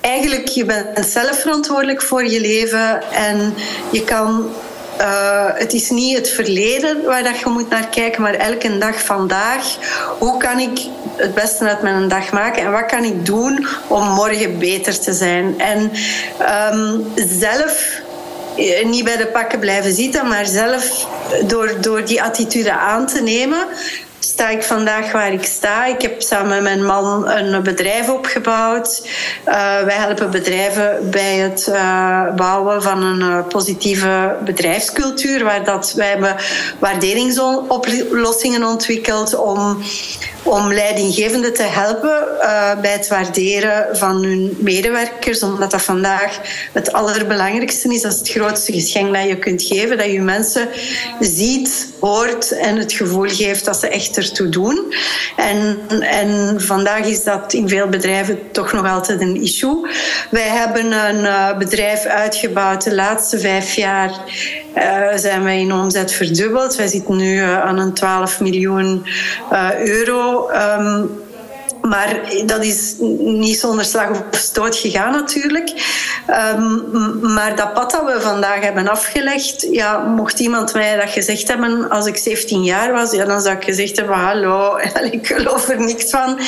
eigenlijk, 0.05 0.47
je 0.47 0.65
bent 0.65 1.05
zelf 1.07 1.39
verantwoordelijk 1.39 2.01
voor 2.01 2.25
je 2.25 2.41
leven 2.41 3.11
en 3.11 3.53
je 3.91 4.03
kan 4.03 4.49
uh, 4.99 5.49
het 5.53 5.73
is 5.73 5.89
niet 5.89 6.17
het 6.17 6.29
verleden 6.29 7.03
waar 7.03 7.23
dat 7.23 7.39
je 7.39 7.49
moet 7.49 7.69
naar 7.69 7.87
kijken, 7.87 8.21
maar 8.21 8.33
elke 8.33 8.77
dag 8.77 9.01
vandaag. 9.01 9.63
Hoe 10.19 10.37
kan 10.37 10.59
ik 10.59 10.79
het 11.15 11.33
beste 11.33 11.67
uit 11.67 11.81
mijn 11.81 12.07
dag 12.07 12.31
maken 12.31 12.61
en 12.61 12.71
wat 12.71 12.85
kan 12.85 13.03
ik 13.03 13.25
doen 13.25 13.67
om 13.87 14.03
morgen 14.03 14.59
beter 14.59 14.99
te 14.99 15.13
zijn? 15.13 15.59
En 15.59 15.91
um, 16.73 17.07
zelf 17.15 18.01
eh, 18.57 18.85
niet 18.85 19.03
bij 19.03 19.17
de 19.17 19.27
pakken 19.27 19.59
blijven 19.59 19.93
zitten, 19.93 20.27
maar 20.27 20.45
zelf 20.45 21.07
door, 21.47 21.81
door 21.81 22.05
die 22.05 22.23
attitude 22.23 22.71
aan 22.71 23.07
te 23.07 23.21
nemen, 23.21 23.67
sta 24.25 24.49
ik 24.49 24.63
vandaag 24.63 25.11
waar 25.11 25.33
ik 25.33 25.45
sta. 25.45 25.85
Ik 25.85 26.01
heb 26.01 26.21
samen 26.21 26.49
met 26.49 26.61
mijn 26.61 26.85
man 26.85 27.29
een 27.29 27.63
bedrijf 27.63 28.09
opgebouwd. 28.09 29.07
Uh, 29.47 29.53
wij 29.83 29.95
helpen 29.95 30.31
bedrijven 30.31 31.09
bij 31.09 31.35
het 31.35 31.67
uh, 31.69 32.35
bouwen 32.35 32.81
van 32.81 33.03
een 33.03 33.19
uh, 33.19 33.47
positieve 33.47 34.35
bedrijfscultuur. 34.45 35.43
Waar 35.43 35.63
dat, 35.63 35.93
wij 35.95 36.07
hebben 36.07 36.35
waarderingsoplossingen 36.79 38.63
ontwikkeld 38.63 39.35
om 39.35 39.83
om 40.43 40.73
leidinggevenden 40.73 41.53
te 41.53 41.63
helpen 41.63 42.23
bij 42.81 42.91
het 42.91 43.07
waarderen 43.07 43.97
van 43.97 44.23
hun 44.23 44.57
medewerkers, 44.59 45.43
omdat 45.43 45.71
dat 45.71 45.81
vandaag 45.81 46.39
het 46.73 46.91
allerbelangrijkste 46.91 47.93
is. 47.93 48.01
Dat 48.01 48.13
is 48.13 48.19
het 48.19 48.29
grootste 48.29 48.73
geschenk 48.73 49.13
dat 49.13 49.27
je 49.27 49.39
kunt 49.39 49.63
geven, 49.63 49.97
dat 49.97 50.11
je 50.11 50.21
mensen 50.21 50.69
ziet, 51.19 51.87
hoort 51.99 52.51
en 52.51 52.77
het 52.77 52.93
gevoel 52.93 53.27
geeft 53.27 53.65
dat 53.65 53.79
ze 53.79 53.87
echt 53.87 54.14
ertoe 54.17 54.49
doen. 54.49 54.93
En, 55.35 55.79
en 56.01 56.61
vandaag 56.61 57.05
is 57.05 57.23
dat 57.23 57.53
in 57.53 57.69
veel 57.69 57.87
bedrijven 57.87 58.51
toch 58.51 58.73
nog 58.73 58.89
altijd 58.89 59.21
een 59.21 59.41
issue. 59.41 59.87
Wij 60.29 60.47
hebben 60.47 60.91
een 60.91 61.23
uh, 61.23 61.57
bedrijf 61.57 62.05
uitgebouwd 62.05 62.83
de 62.83 62.95
laatste 62.95 63.39
vijf 63.39 63.73
jaar 63.73 64.11
uh, 64.75 65.07
zijn 65.15 65.43
wij 65.43 65.59
in 65.59 65.73
omzet 65.73 66.11
verdubbeld. 66.11 66.75
Wij 66.75 66.87
zitten 66.87 67.17
nu 67.17 67.35
uh, 67.35 67.61
aan 67.61 67.77
een 67.77 67.93
12 67.93 68.39
miljoen 68.39 69.05
euro. 69.85 70.49
Um, 70.49 71.23
maar 71.87 72.19
dat 72.45 72.63
is 72.63 72.95
niet 73.19 73.59
zonder 73.59 73.85
slag 73.85 74.09
of 74.09 74.23
stoot 74.31 74.75
gegaan 74.75 75.11
natuurlijk. 75.11 75.69
Um, 76.29 77.33
maar 77.33 77.55
dat 77.55 77.73
pad 77.73 77.91
dat 77.91 78.05
we 78.05 78.21
vandaag 78.21 78.59
hebben 78.59 78.87
afgelegd, 78.87 79.67
ja, 79.71 79.97
mocht 79.97 80.39
iemand 80.39 80.73
mij 80.73 80.95
dat 80.95 81.09
gezegd 81.09 81.47
hebben 81.47 81.89
als 81.89 82.05
ik 82.05 82.17
17 82.17 82.63
jaar 82.63 82.91
was, 82.91 83.11
ja, 83.11 83.25
dan 83.25 83.41
zou 83.41 83.55
ik 83.55 83.63
gezegd 83.63 83.97
hebben, 83.97 84.15
hallo, 84.15 84.77
ik 85.11 85.27
geloof 85.27 85.69
er 85.69 85.79
niks 85.79 86.09
van. 86.09 86.39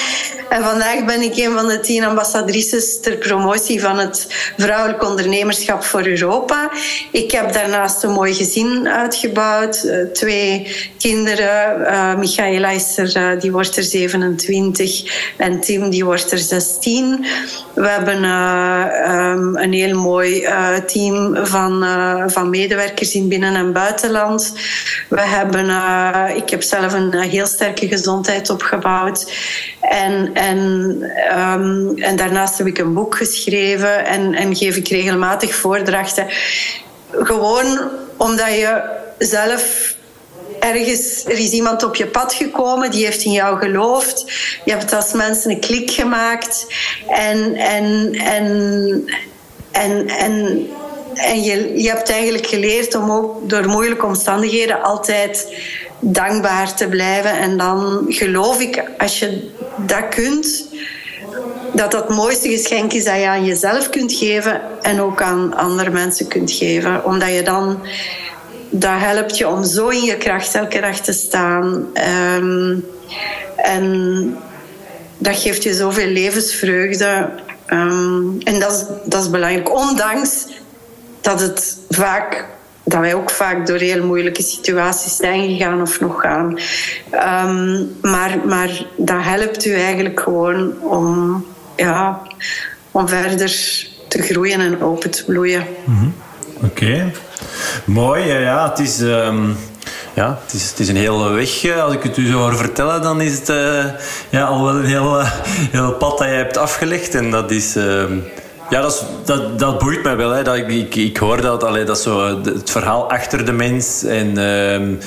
En 0.50 0.64
vandaag 0.64 1.06
ben 1.06 1.22
ik 1.22 1.38
een 1.38 1.54
van 1.54 1.68
de 1.68 1.80
tien 1.80 2.04
ambassadrices 2.04 3.00
ter 3.00 3.16
promotie 3.16 3.82
van 3.82 3.98
het 3.98 4.28
vrouwelijk 4.58 5.04
ondernemerschap 5.04 5.84
voor 5.84 6.06
Europa. 6.06 6.72
Ik 7.12 7.32
heb 7.32 7.54
daarnaast 7.54 8.04
een 8.04 8.12
mooi 8.12 8.34
gezin 8.34 8.88
uitgebouwd, 8.88 9.84
uh, 9.84 10.06
twee 10.14 10.76
kinderen. 10.98 11.82
Uh, 11.82 12.16
Michaela 12.16 12.70
is 12.70 12.98
uh, 12.98 13.40
die 13.40 13.52
wordt 13.52 13.78
er 13.78 13.84
27. 13.84 15.27
En 15.38 15.60
Tim 15.60 15.90
die 15.90 16.06
wordt 16.06 16.32
er 16.32 16.38
16. 16.38 17.26
We 17.74 17.88
hebben 17.88 18.24
uh, 18.24 18.86
um, 19.32 19.58
een 19.58 19.74
heel 19.74 20.00
mooi 20.00 20.42
uh, 20.42 20.76
team 20.76 21.46
van, 21.46 21.84
uh, 21.84 22.24
van 22.28 22.50
medewerkers 22.50 23.14
in 23.14 23.28
binnen- 23.28 23.56
en 23.56 23.74
buitenland. 23.74 24.54
We 25.08 25.22
hebben, 25.22 25.70
ik 26.36 26.50
heb 26.50 26.64
zelf 26.64 26.94
een 26.94 27.20
heel 27.20 27.46
sterke 27.46 27.88
gezondheid 27.88 28.50
opgebouwd. 28.50 29.32
En, 29.82 30.30
en, 30.34 30.58
um, 31.40 31.98
en 31.98 32.16
daarnaast 32.16 32.58
heb 32.58 32.68
ik 32.68 32.78
een 32.78 32.94
boek 32.94 33.18
geschreven 33.18 34.06
en, 34.06 34.34
en 34.34 34.56
geef 34.56 34.76
ik 34.76 34.88
regelmatig 34.88 35.56
voordrachten. 35.56 36.28
Gewoon 37.12 37.80
omdat 38.18 38.48
je 38.48 38.82
zelf 39.18 39.96
ergens, 40.60 41.26
er 41.26 41.40
is 41.40 41.52
iemand 41.52 41.84
op 41.84 41.96
je 41.96 42.08
pad 42.08 42.34
gekomen, 42.34 42.92
die 42.92 43.06
heeft 43.06 43.24
in 43.24 43.32
jou 43.32 43.60
geloofd. 43.60 44.26
Je 44.66 44.72
hebt 44.72 44.94
als 44.94 45.14
mensen 45.14 45.52
een 45.52 45.60
klik 45.60 45.92
gemaakt. 45.92 46.66
En, 47.08 47.56
en, 47.56 48.14
en, 48.14 49.06
en, 49.72 50.08
en, 50.08 50.68
en 51.14 51.44
je, 51.44 51.82
je 51.82 51.90
hebt 51.90 52.12
eigenlijk 52.12 52.48
geleerd 52.48 52.96
om 52.96 53.12
ook 53.12 53.50
door 53.50 53.68
moeilijke 53.68 54.06
omstandigheden 54.06 54.82
altijd 54.82 55.48
dankbaar 56.00 56.76
te 56.76 56.88
blijven. 56.88 57.32
En 57.32 57.58
dan 57.58 58.06
geloof 58.08 58.60
ik, 58.60 58.84
als 58.98 59.20
je 59.20 59.50
dat 59.78 60.08
kunt, 60.10 60.66
dat 61.74 61.92
dat 61.92 61.94
het 61.94 62.10
mooiste 62.10 62.50
geschenk 62.50 62.94
is 62.94 63.04
dat 63.04 63.16
je 63.16 63.28
aan 63.28 63.46
jezelf 63.46 63.90
kunt 63.90 64.14
geven 64.14 64.62
en 64.82 65.02
ook 65.02 65.22
aan 65.22 65.56
andere 65.56 65.90
mensen 65.90 66.28
kunt 66.28 66.52
geven. 66.52 67.06
Omdat 67.06 67.34
je 67.34 67.44
dan, 67.44 67.80
dat 68.70 69.00
helpt 69.00 69.38
je 69.38 69.48
om 69.48 69.64
zo 69.64 69.88
in 69.88 70.04
je 70.04 70.18
kracht 70.18 70.56
elke 70.56 70.80
dag 70.80 71.00
te 71.00 71.14
staan. 71.14 71.86
Ehm, 71.94 72.76
en 73.56 74.38
dat 75.18 75.38
geeft 75.38 75.64
je 75.64 75.74
zoveel 75.74 76.08
levensvreugde. 76.08 77.30
Ehm, 77.66 78.40
en 78.44 78.60
dat 78.60 78.72
is, 78.72 78.84
dat 79.06 79.24
is 79.24 79.30
belangrijk. 79.30 79.76
Ondanks 79.76 80.48
dat 81.22 81.42
het 81.42 81.78
vaak 81.90 82.46
dat 82.88 83.00
wij 83.00 83.14
ook 83.14 83.30
vaak 83.30 83.68
door 83.68 83.78
heel 83.78 84.06
moeilijke 84.06 84.42
situaties 84.42 85.16
zijn 85.16 85.50
gegaan 85.50 85.82
of 85.82 86.00
nog 86.00 86.22
gaan. 86.22 86.58
Ehm, 87.10 87.84
maar, 88.02 88.38
maar 88.46 88.86
dat 88.96 89.24
helpt 89.24 89.66
u 89.66 89.74
eigenlijk 89.74 90.20
gewoon 90.20 90.82
om, 90.82 91.46
ja, 91.76 92.22
om 92.92 93.08
verder 93.08 93.50
te 94.08 94.22
groeien 94.22 94.60
en 94.60 94.82
open 94.82 95.12
te 95.12 95.26
bloeien. 95.26 95.66
Mhm. 95.86 96.08
Oké, 96.64 97.12
mooi. 97.86 98.26
Ja, 98.26 98.70
het 98.70 98.80
is. 98.80 99.00
Um 99.00 99.58
ja, 100.18 100.40
het 100.44 100.54
is, 100.54 100.70
het 100.70 100.80
is 100.80 100.88
een 100.88 100.96
hele 100.96 101.30
weg. 101.30 101.64
Eh, 101.64 101.84
als 101.84 101.94
ik 101.94 102.04
het 102.04 102.18
u 102.18 102.28
zo 102.28 102.38
hoor 102.38 102.56
vertellen, 102.56 103.02
dan 103.02 103.22
is 103.22 103.40
het 103.40 103.50
uh, 103.50 103.86
ja, 104.30 104.44
al 104.44 104.64
wel 104.64 104.76
een 104.76 104.86
heel, 104.86 105.20
uh, 105.20 105.32
heel 105.72 105.94
pad 105.94 106.18
dat 106.18 106.28
je 106.28 106.34
hebt 106.34 106.58
afgelegd. 106.58 107.16
En 107.16 107.32
dat 107.32 107.52
is, 107.52 107.78
uh, 107.78 108.04
ja, 108.70 108.82
dat, 108.82 109.06
dat, 109.26 109.60
dat 109.60 109.80
boeit 109.80 110.04
mij 110.04 110.16
wel. 110.16 110.32
Hè. 110.32 110.44
Dat, 110.44 110.56
ik, 110.56 110.68
ik, 110.68 110.96
ik 110.96 111.18
hoor 111.18 111.42
dat, 111.42 111.64
allee, 111.64 111.84
dat 111.84 112.00
zo, 112.00 112.42
het 112.44 112.70
verhaal 112.70 113.10
achter 113.10 113.46
de 113.46 113.52
mens. 113.52 114.04
En 114.04 114.38
ehm, 114.38 114.94
eh, 114.94 115.06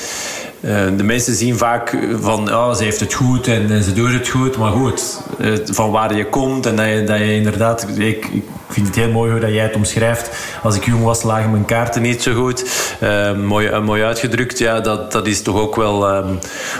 de 0.96 1.02
mensen 1.02 1.34
zien 1.34 1.56
vaak 1.56 1.96
van 2.20 2.54
oh, 2.54 2.74
ze 2.74 2.84
heeft 2.84 3.00
het 3.00 3.14
goed 3.14 3.46
en, 3.46 3.82
ze 3.82 3.92
doet 3.92 4.12
het 4.12 4.28
goed. 4.28 4.56
Maar 4.56 4.72
goed, 4.72 5.20
van 5.64 5.90
waar 5.90 6.16
je 6.16 6.26
komt 6.26 6.66
en 6.66 6.76
dat 6.76 6.86
je, 6.86 7.04
dat 7.04 7.18
je 7.18 7.34
inderdaad. 7.34 7.86
Ik, 7.98 8.26
ik 8.26 8.44
vind 8.68 8.86
het 8.86 8.96
heel 8.96 9.10
mooi 9.10 9.30
hoe 9.30 9.40
dat 9.40 9.50
jij 9.50 9.62
het 9.62 9.74
omschrijft. 9.74 10.30
Als 10.62 10.76
ik 10.76 10.84
jong 10.84 11.04
was, 11.04 11.22
lagen 11.22 11.50
mijn 11.50 11.64
kaarten 11.64 12.02
niet 12.02 12.22
zo 12.22 12.34
goed. 12.34 12.64
Uh, 13.02 13.32
mooi, 13.32 13.80
mooi 13.80 14.02
uitgedrukt. 14.02 14.58
Ja, 14.58 14.80
dat, 14.80 15.12
dat 15.12 15.26
is 15.26 15.42
toch 15.42 15.56
ook 15.56 15.76
wel 15.76 16.10
uh, 16.10 16.30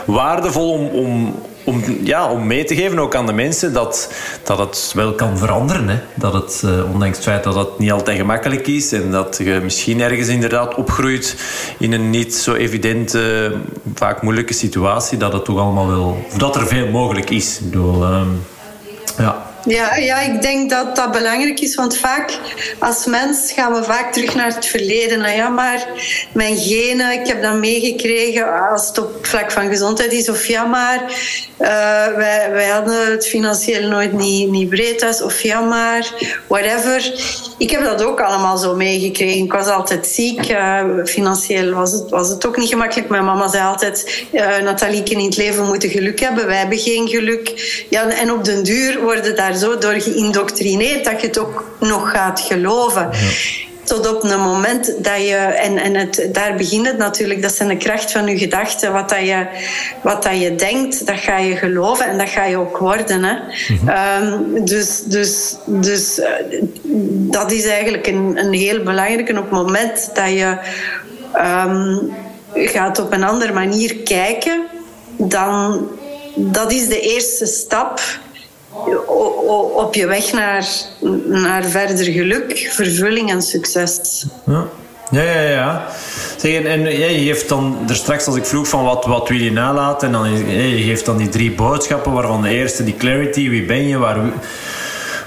waardevol 0.06 0.72
om, 0.72 0.86
om, 0.86 1.34
om, 1.64 1.82
ja, 2.02 2.30
om 2.30 2.46
mee 2.46 2.64
te 2.64 2.74
geven 2.74 2.98
ook 2.98 3.14
aan 3.14 3.26
de 3.26 3.32
mensen 3.32 3.72
dat, 3.72 4.12
dat 4.42 4.58
het 4.58 4.92
wel 4.94 5.12
kan 5.14 5.38
veranderen. 5.38 5.88
Hè? 5.88 5.98
Dat 6.14 6.32
het, 6.32 6.62
uh, 6.64 6.92
ondanks 6.92 7.16
het 7.16 7.26
feit 7.26 7.44
dat 7.44 7.54
het 7.54 7.78
niet 7.78 7.92
altijd 7.92 8.16
gemakkelijk 8.16 8.66
is 8.66 8.92
en 8.92 9.10
dat 9.10 9.40
je 9.42 9.60
misschien 9.62 10.00
ergens 10.00 10.28
inderdaad 10.28 10.74
opgroeit 10.74 11.36
in 11.78 11.92
een 11.92 12.10
niet 12.10 12.34
zo 12.34 12.54
evidente, 12.54 13.52
vaak 13.94 14.22
moeilijke 14.22 14.54
situatie, 14.54 15.18
dat 15.18 15.32
het 15.32 15.44
toch 15.44 15.58
allemaal 15.58 15.88
wel, 15.88 16.24
dat 16.36 16.56
er 16.56 16.66
veel 16.66 16.86
mogelijk 16.86 17.30
is. 17.30 17.58
Ik 17.58 17.70
bedoel, 17.70 18.02
uh, 18.02 18.22
ja. 19.18 19.49
Ja, 19.64 19.96
ja, 19.96 20.20
ik 20.20 20.42
denk 20.42 20.70
dat 20.70 20.96
dat 20.96 21.12
belangrijk 21.12 21.60
is, 21.60 21.74
want 21.74 21.96
vaak 21.96 22.38
als 22.78 23.04
mens 23.04 23.52
gaan 23.52 23.72
we 23.72 23.84
vaak 23.84 24.12
terug 24.12 24.34
naar 24.34 24.54
het 24.54 24.66
verleden. 24.66 25.18
Nou 25.18 25.36
ja, 25.36 25.48
maar 25.48 25.86
mijn 26.32 26.56
genen, 26.56 27.12
ik 27.12 27.26
heb 27.26 27.42
dat 27.42 27.54
meegekregen 27.54 28.70
als 28.70 28.88
het 28.88 28.98
op 28.98 29.26
vlak 29.26 29.50
van 29.50 29.68
gezondheid 29.68 30.12
is. 30.12 30.28
Of 30.28 30.46
ja, 30.46 30.64
maar 30.64 31.02
uh, 31.60 31.68
wij, 32.16 32.48
wij 32.52 32.68
hadden 32.68 33.10
het 33.10 33.26
financieel 33.26 33.88
nooit 33.88 34.12
niet, 34.12 34.50
niet 34.50 34.68
breed 34.68 34.98
thuis. 34.98 35.22
Of 35.22 35.40
ja, 35.40 35.60
maar 35.60 36.12
whatever. 36.46 37.12
Ik 37.58 37.70
heb 37.70 37.84
dat 37.84 38.04
ook 38.04 38.20
allemaal 38.20 38.58
zo 38.58 38.74
meegekregen. 38.74 39.44
Ik 39.44 39.52
was 39.52 39.66
altijd 39.66 40.06
ziek. 40.06 40.50
Uh, 40.50 40.84
financieel 41.04 41.72
was 41.72 41.92
het, 41.92 42.10
was 42.10 42.28
het 42.28 42.46
ook 42.46 42.56
niet 42.56 42.68
gemakkelijk. 42.68 43.08
Mijn 43.08 43.24
mama 43.24 43.48
zei 43.48 43.64
altijd, 43.64 44.24
uh, 44.32 44.58
Nathalie, 44.58 45.02
in 45.02 45.24
het 45.24 45.36
leven 45.36 45.66
moeten 45.66 45.88
geluk 45.88 46.20
hebben. 46.20 46.46
Wij 46.46 46.56
hebben 46.56 46.78
geen 46.78 47.08
geluk. 47.08 47.84
Ja, 47.90 48.10
en 48.10 48.32
op 48.32 48.44
den 48.44 48.62
duur 48.62 49.00
worden 49.02 49.36
daar 49.36 49.49
zo 49.56 49.78
door 49.78 50.00
geïndoctrineerd 50.00 51.04
dat 51.04 51.20
je 51.20 51.26
het 51.26 51.38
ook 51.38 51.64
nog 51.80 52.10
gaat 52.10 52.40
geloven. 52.40 53.08
Ja. 53.12 53.28
Tot 53.84 54.14
op 54.14 54.24
een 54.24 54.40
moment 54.40 55.04
dat 55.04 55.16
je, 55.16 55.36
en, 55.36 55.78
en 55.78 55.94
het, 55.94 56.28
daar 56.32 56.54
begint 56.54 56.86
het 56.86 56.98
natuurlijk, 56.98 57.42
dat 57.42 57.54
zijn 57.54 57.68
de 57.68 57.76
kracht 57.76 58.12
van 58.12 58.26
je 58.26 58.38
gedachten. 58.38 58.92
Wat, 58.92 59.08
dat 59.08 59.18
je, 59.18 59.46
wat 60.02 60.22
dat 60.22 60.40
je 60.40 60.54
denkt, 60.54 61.06
dat 61.06 61.16
ga 61.16 61.38
je 61.38 61.56
geloven 61.56 62.06
en 62.06 62.18
dat 62.18 62.28
ga 62.28 62.44
je 62.44 62.56
ook 62.56 62.76
worden. 62.76 63.24
Hè? 63.24 63.34
Mm 63.34 63.78
-hmm. 63.78 64.52
um, 64.54 64.64
dus 64.64 65.02
dus, 65.04 65.56
dus 65.66 66.20
dat 67.30 67.52
is 67.52 67.64
eigenlijk 67.64 68.06
een, 68.06 68.32
een 68.36 68.52
heel 68.52 68.82
belangrijk. 68.82 69.28
En 69.28 69.38
op 69.38 69.42
het 69.42 69.52
moment 69.52 70.10
dat 70.14 70.28
je 70.28 70.56
um, 71.36 72.12
gaat 72.54 72.98
op 72.98 73.12
een 73.12 73.24
andere 73.24 73.52
manier 73.52 73.96
kijken, 73.96 74.62
dan 75.16 75.88
dat 76.34 76.72
is 76.72 76.88
de 76.88 77.00
eerste 77.00 77.46
stap 77.46 78.00
op 79.74 79.94
je 79.94 80.06
weg 80.06 80.32
naar, 80.32 80.66
naar 81.26 81.64
verder 81.64 82.04
geluk, 82.04 82.68
vervulling 82.72 83.30
en 83.30 83.42
succes. 83.42 84.26
Ja. 84.46 84.66
Ja, 85.10 85.22
ja, 85.22 85.40
ja. 85.40 85.86
Zeg, 86.36 86.54
en, 86.54 86.66
en 86.66 86.80
ja, 86.80 87.06
je 87.06 87.24
geeft 87.24 87.48
dan 87.48 87.78
er 87.88 87.94
straks, 87.94 88.26
als 88.26 88.36
ik 88.36 88.44
vroeg 88.44 88.68
van 88.68 88.84
wat, 88.84 89.04
wat 89.04 89.28
wil 89.28 89.38
je 89.38 89.52
nalaten, 89.52 90.06
en 90.06 90.12
dan 90.12 90.30
je 90.48 90.82
geeft 90.82 91.04
dan 91.04 91.16
die 91.16 91.28
drie 91.28 91.50
boodschappen, 91.50 92.12
waarvan 92.12 92.42
de 92.42 92.48
eerste 92.48 92.84
die 92.84 92.96
clarity, 92.96 93.48
wie 93.48 93.64
ben 93.64 93.88
je, 93.88 93.98
waar, 93.98 94.18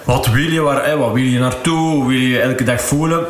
wat 0.04 0.28
wil 0.28 0.52
je, 0.52 0.62
waar, 0.62 0.98
wat 0.98 1.14
wil 1.14 1.24
je 1.24 1.40
naartoe, 1.40 1.78
hoe 1.78 2.08
wil 2.08 2.18
je 2.18 2.40
elke 2.40 2.64
dag 2.64 2.82
voelen. 2.82 3.26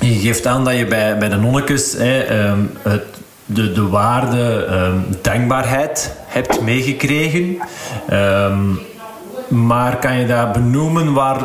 Je 0.00 0.18
geeft 0.18 0.46
aan 0.46 0.64
dat 0.64 0.76
je 0.76 0.86
bij, 0.86 1.18
bij 1.18 1.28
de 1.28 1.36
nonnekes 1.36 1.94
um, 1.94 2.70
het, 2.82 3.04
de, 3.46 3.72
de 3.72 3.88
waarde 3.88 4.66
um, 4.70 5.06
dankbaarheid 5.22 6.12
hebt 6.26 6.60
meegekregen. 6.60 7.58
Um, 8.12 8.80
maar 9.48 9.98
kan 9.98 10.18
je 10.18 10.26
dat 10.26 10.52
benoemen 10.52 11.12
waar, 11.12 11.44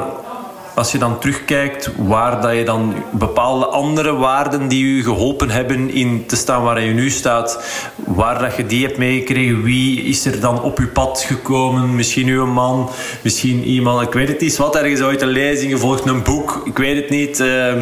als 0.76 0.92
je 0.92 0.98
dan 0.98 1.20
terugkijkt, 1.20 1.92
waar 1.98 2.42
dat 2.42 2.56
je 2.56 2.64
dan 2.64 2.94
bepaalde 3.12 3.66
andere 3.66 4.16
waarden 4.16 4.68
die 4.68 4.84
u 4.84 5.04
geholpen 5.04 5.50
hebben 5.50 5.94
in 5.94 6.26
te 6.26 6.36
staan 6.36 6.64
waar 6.64 6.82
je 6.82 6.94
nu 6.94 7.10
staat, 7.10 7.64
waar 7.96 8.40
dat 8.40 8.56
je 8.56 8.66
die 8.66 8.86
hebt 8.86 8.98
meegekregen, 8.98 9.64
wie 9.64 10.02
is 10.02 10.26
er 10.26 10.40
dan 10.40 10.62
op 10.62 10.78
uw 10.78 10.92
pad 10.92 11.24
gekomen? 11.28 11.96
Misschien 11.96 12.28
uw 12.28 12.46
man, 12.46 12.90
misschien 13.22 13.64
iemand, 13.64 14.02
ik 14.02 14.14
weet 14.14 14.28
het 14.28 14.40
niet, 14.42 14.58
wat 14.58 14.76
ergens 14.76 15.02
uit 15.02 15.22
een 15.22 15.28
lezing, 15.28 15.72
gevolgd 15.72 16.06
een 16.06 16.24
boek, 16.24 16.62
ik 16.66 16.78
weet 16.78 16.96
het 16.96 17.10
niet. 17.10 17.40
Ik 17.40 17.46
uh, 17.46 17.74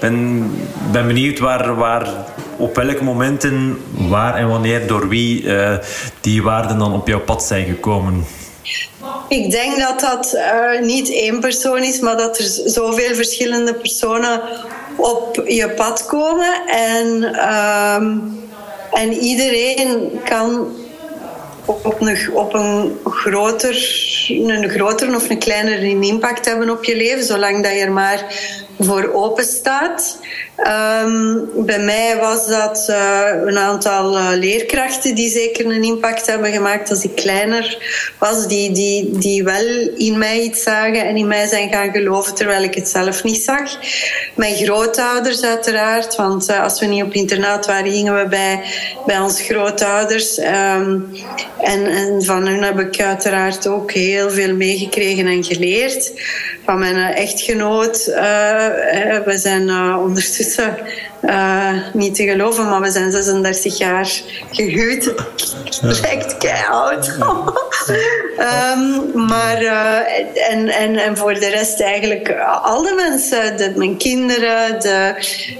ben, 0.00 0.50
ben 0.92 1.06
benieuwd 1.06 1.38
waar, 1.38 1.74
waar, 1.74 2.08
op 2.56 2.76
welke 2.76 3.04
momenten, 3.04 3.78
waar 3.90 4.34
en 4.34 4.48
wanneer, 4.48 4.86
door 4.86 5.08
wie 5.08 5.42
uh, 5.42 5.74
die 6.20 6.42
waarden 6.42 6.78
dan 6.78 6.92
op 6.92 7.08
jouw 7.08 7.20
pad 7.20 7.42
zijn 7.42 7.66
gekomen. 7.66 8.24
Ik 9.28 9.50
denk 9.50 9.78
dat 9.78 10.00
dat 10.00 10.34
uh, 10.34 10.80
niet 10.80 11.10
één 11.10 11.40
persoon 11.40 11.82
is, 11.82 12.00
maar 12.00 12.16
dat 12.16 12.38
er 12.38 12.44
zoveel 12.64 13.14
verschillende 13.14 13.74
personen 13.74 14.42
op 14.96 15.42
je 15.46 15.70
pad 15.70 16.06
komen. 16.06 16.66
En, 16.66 17.22
um, 17.52 18.40
en 18.92 19.12
iedereen 19.12 20.10
kan 20.24 20.76
op 21.64 22.00
een, 22.00 22.18
op 22.32 22.54
een, 22.54 22.98
groter, 23.04 23.76
een 24.28 24.68
grotere 24.68 25.14
of 25.14 25.30
een 25.30 25.38
kleinere 25.38 26.00
impact 26.00 26.44
hebben 26.44 26.70
op 26.70 26.84
je 26.84 26.96
leven, 26.96 27.24
zolang 27.24 27.62
dat 27.62 27.72
je 27.72 27.78
er 27.78 27.92
maar 27.92 28.24
voor 28.78 29.12
open 29.12 29.44
staat. 29.44 30.18
Um, 31.04 31.48
bij 31.56 31.78
mij 31.78 32.16
was 32.20 32.46
dat 32.46 32.86
uh, 32.90 33.22
een 33.44 33.58
aantal 33.58 34.16
uh, 34.16 34.28
leerkrachten 34.34 35.14
die 35.14 35.30
zeker 35.30 35.66
een 35.66 35.82
impact 35.82 36.26
hebben 36.26 36.52
gemaakt 36.52 36.90
als 36.90 37.04
ik 37.04 37.14
kleiner 37.14 37.78
was, 38.18 38.46
die, 38.46 38.72
die, 38.72 39.18
die 39.18 39.44
wel 39.44 39.90
in 39.96 40.18
mij 40.18 40.40
iets 40.40 40.62
zagen 40.62 41.06
en 41.06 41.16
in 41.16 41.26
mij 41.26 41.46
zijn 41.46 41.72
gaan 41.72 41.90
geloven 41.90 42.34
terwijl 42.34 42.62
ik 42.62 42.74
het 42.74 42.88
zelf 42.88 43.24
niet 43.24 43.42
zag. 43.42 43.76
Mijn 44.34 44.54
grootouders 44.54 45.42
uiteraard, 45.42 46.16
want 46.16 46.50
uh, 46.50 46.62
als 46.62 46.80
we 46.80 46.86
niet 46.86 47.02
op 47.02 47.12
internaat 47.12 47.66
waren, 47.66 47.92
gingen 47.92 48.22
we 48.22 48.28
bij, 48.28 48.60
bij 49.06 49.18
ons 49.18 49.40
grootouders. 49.40 50.38
Um, 50.38 51.10
en, 51.60 51.86
en 51.86 52.22
van 52.22 52.46
hun 52.46 52.62
heb 52.62 52.80
ik 52.80 53.00
uiteraard 53.00 53.66
ook 53.66 53.92
heel 53.92 54.30
veel 54.30 54.54
meegekregen 54.54 55.26
en 55.26 55.44
geleerd. 55.44 56.12
van 56.64 56.78
mijn 56.78 57.14
echtgenoot. 57.14 58.04
we 59.24 59.34
zijn 59.34 59.70
ondertussen 59.96 60.76
niet 61.92 62.14
te 62.14 62.24
geloven, 62.24 62.68
maar 62.68 62.80
we 62.80 62.90
zijn 62.90 63.10
36 63.10 63.78
jaar 63.78 64.10
gehuwd. 64.50 65.14
Lijkt 65.80 66.36
keihard. 66.44 67.12
um, 68.76 69.10
maar 69.28 69.62
en, 70.50 70.68
en, 70.68 70.96
en 70.96 71.16
voor 71.16 71.34
de 71.34 71.48
rest 71.48 71.80
eigenlijk 71.80 72.34
al 72.62 72.82
de 72.82 72.94
mensen, 72.96 73.56
de, 73.56 73.72
mijn 73.76 73.96
kinderen, 73.96 74.80
de, 74.80 75.14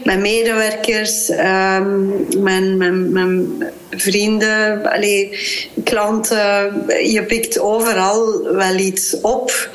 mijn 0.05 0.21
medewerkers, 0.21 1.31
um, 1.31 2.27
mijn, 2.39 2.77
mijn, 2.77 3.13
mijn 3.13 3.65
vrienden, 3.91 4.93
allee, 4.93 5.39
klanten. 5.85 6.73
Je 6.87 7.25
pikt 7.27 7.61
overal 7.61 8.43
wel 8.43 8.75
iets 8.75 9.21
op. 9.21 9.71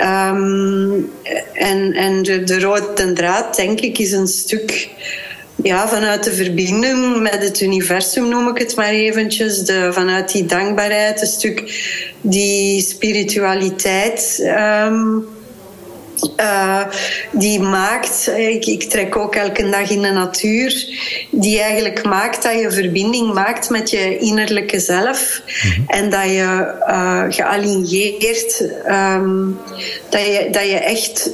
Um, 0.00 1.10
en 1.52 1.92
en 1.92 2.22
de, 2.22 2.42
de 2.44 2.60
rode 2.60 3.12
draad, 3.12 3.56
denk 3.56 3.80
ik, 3.80 3.98
is 3.98 4.12
een 4.12 4.26
stuk 4.26 4.88
ja, 5.62 5.88
vanuit 5.88 6.24
de 6.24 6.32
verbinding 6.32 7.20
met 7.20 7.42
het 7.42 7.60
universum, 7.60 8.28
noem 8.28 8.48
ik 8.48 8.58
het 8.58 8.76
maar 8.76 8.88
eventjes. 8.88 9.58
De, 9.58 9.88
vanuit 9.92 10.32
die 10.32 10.46
dankbaarheid, 10.46 11.20
een 11.20 11.26
stuk 11.26 11.82
die 12.20 12.82
spiritualiteit. 12.82 14.42
Um, 14.86 15.26
uh, 16.40 16.84
die 17.32 17.60
maakt, 17.60 18.30
ik, 18.36 18.66
ik, 18.66 18.82
trek 18.82 19.16
ook 19.16 19.34
elke 19.34 19.70
dag 19.70 19.90
in 19.90 20.02
de 20.02 20.10
natuur, 20.10 20.86
die 21.30 21.60
eigenlijk 21.60 22.04
maakt 22.04 22.42
dat 22.42 22.60
je 22.60 22.70
verbinding 22.70 23.32
maakt 23.32 23.70
met 23.70 23.90
je 23.90 24.18
innerlijke 24.18 24.80
zelf 24.80 25.42
mm-hmm. 25.46 25.84
en 25.86 26.10
dat 26.10 26.24
je 26.24 26.74
uh, 26.88 27.24
gealigneerd, 27.28 28.64
um, 28.88 29.58
dat, 30.08 30.26
je, 30.26 30.48
dat 30.50 30.64
je 30.64 30.78
echt 30.78 31.30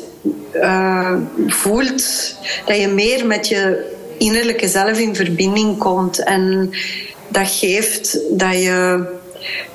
uh, 0.54 1.14
voelt 1.46 2.34
dat 2.66 2.76
je 2.76 2.88
meer 2.88 3.26
met 3.26 3.48
je 3.48 3.96
innerlijke 4.18 4.68
zelf 4.68 4.98
in 4.98 5.14
verbinding 5.14 5.78
komt 5.78 6.24
en 6.24 6.70
dat 7.28 7.48
geeft 7.48 8.18
dat 8.30 8.62
je 8.62 9.04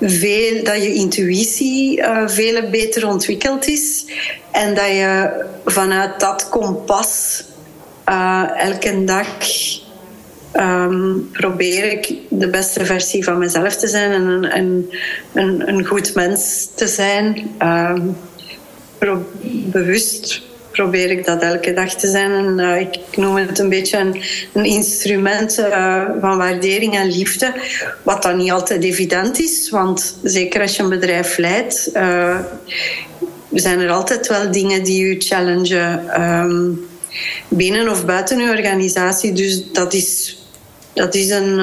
veel, 0.01 0.63
dat 0.63 0.83
je 0.83 0.93
intuïtie 0.93 1.99
uh, 1.99 2.27
veel 2.27 2.69
beter 2.69 3.07
ontwikkeld 3.07 3.67
is. 3.67 4.05
En 4.51 4.75
dat 4.75 4.87
je 4.87 5.45
vanuit 5.65 6.19
dat 6.19 6.49
kompas 6.49 7.43
uh, 8.09 8.43
elke 8.57 9.03
dag 9.03 9.27
um, 10.53 11.29
probeer 11.31 11.91
ik 11.91 12.13
de 12.29 12.49
beste 12.49 12.85
versie 12.85 13.23
van 13.23 13.37
mezelf 13.37 13.75
te 13.75 13.87
zijn 13.87 14.11
en 14.11 14.57
een, 14.57 14.93
een, 15.33 15.67
een, 15.67 15.85
goed 15.85 16.15
mens 16.15 16.69
te 16.75 16.87
zijn. 16.87 17.51
Um, 17.63 18.17
bewust 19.71 20.41
probeer 20.73 21.11
ik 21.11 21.25
dat 21.25 21.41
elke 21.41 21.73
dag 21.73 21.93
te 21.93 22.07
zijn. 22.07 22.31
En, 22.31 22.59
uh, 22.59 22.79
ik 22.79 23.17
noem 23.17 23.35
het 23.35 23.59
een 23.59 23.69
beetje 23.69 23.97
een, 23.97 24.21
een 24.53 24.65
instrument 24.65 25.59
uh, 25.59 26.03
van 26.21 26.37
waardering 26.37 26.95
en 26.95 27.07
liefde. 27.07 27.53
Wat 28.03 28.23
dan 28.23 28.37
niet 28.37 28.51
altijd 28.51 28.83
evident 28.83 29.39
is, 29.39 29.69
want 29.69 30.17
zeker 30.23 30.61
als 30.61 30.75
je 30.75 30.83
een 30.83 30.89
bedrijf 30.89 31.37
leidt, 31.37 31.89
uh, 31.93 32.39
zijn 33.53 33.79
er 33.79 33.89
altijd 33.89 34.27
wel 34.27 34.51
dingen 34.51 34.83
die 34.83 35.05
je 35.05 35.21
challengen. 35.21 36.21
Um, 36.21 36.87
binnen 37.47 37.89
of 37.89 38.05
buiten 38.05 38.39
je 38.39 38.49
organisatie. 38.49 39.33
Dus 39.33 39.71
dat 39.71 39.93
is, 39.93 40.37
dat 40.93 41.15
is 41.15 41.29
een. 41.29 41.55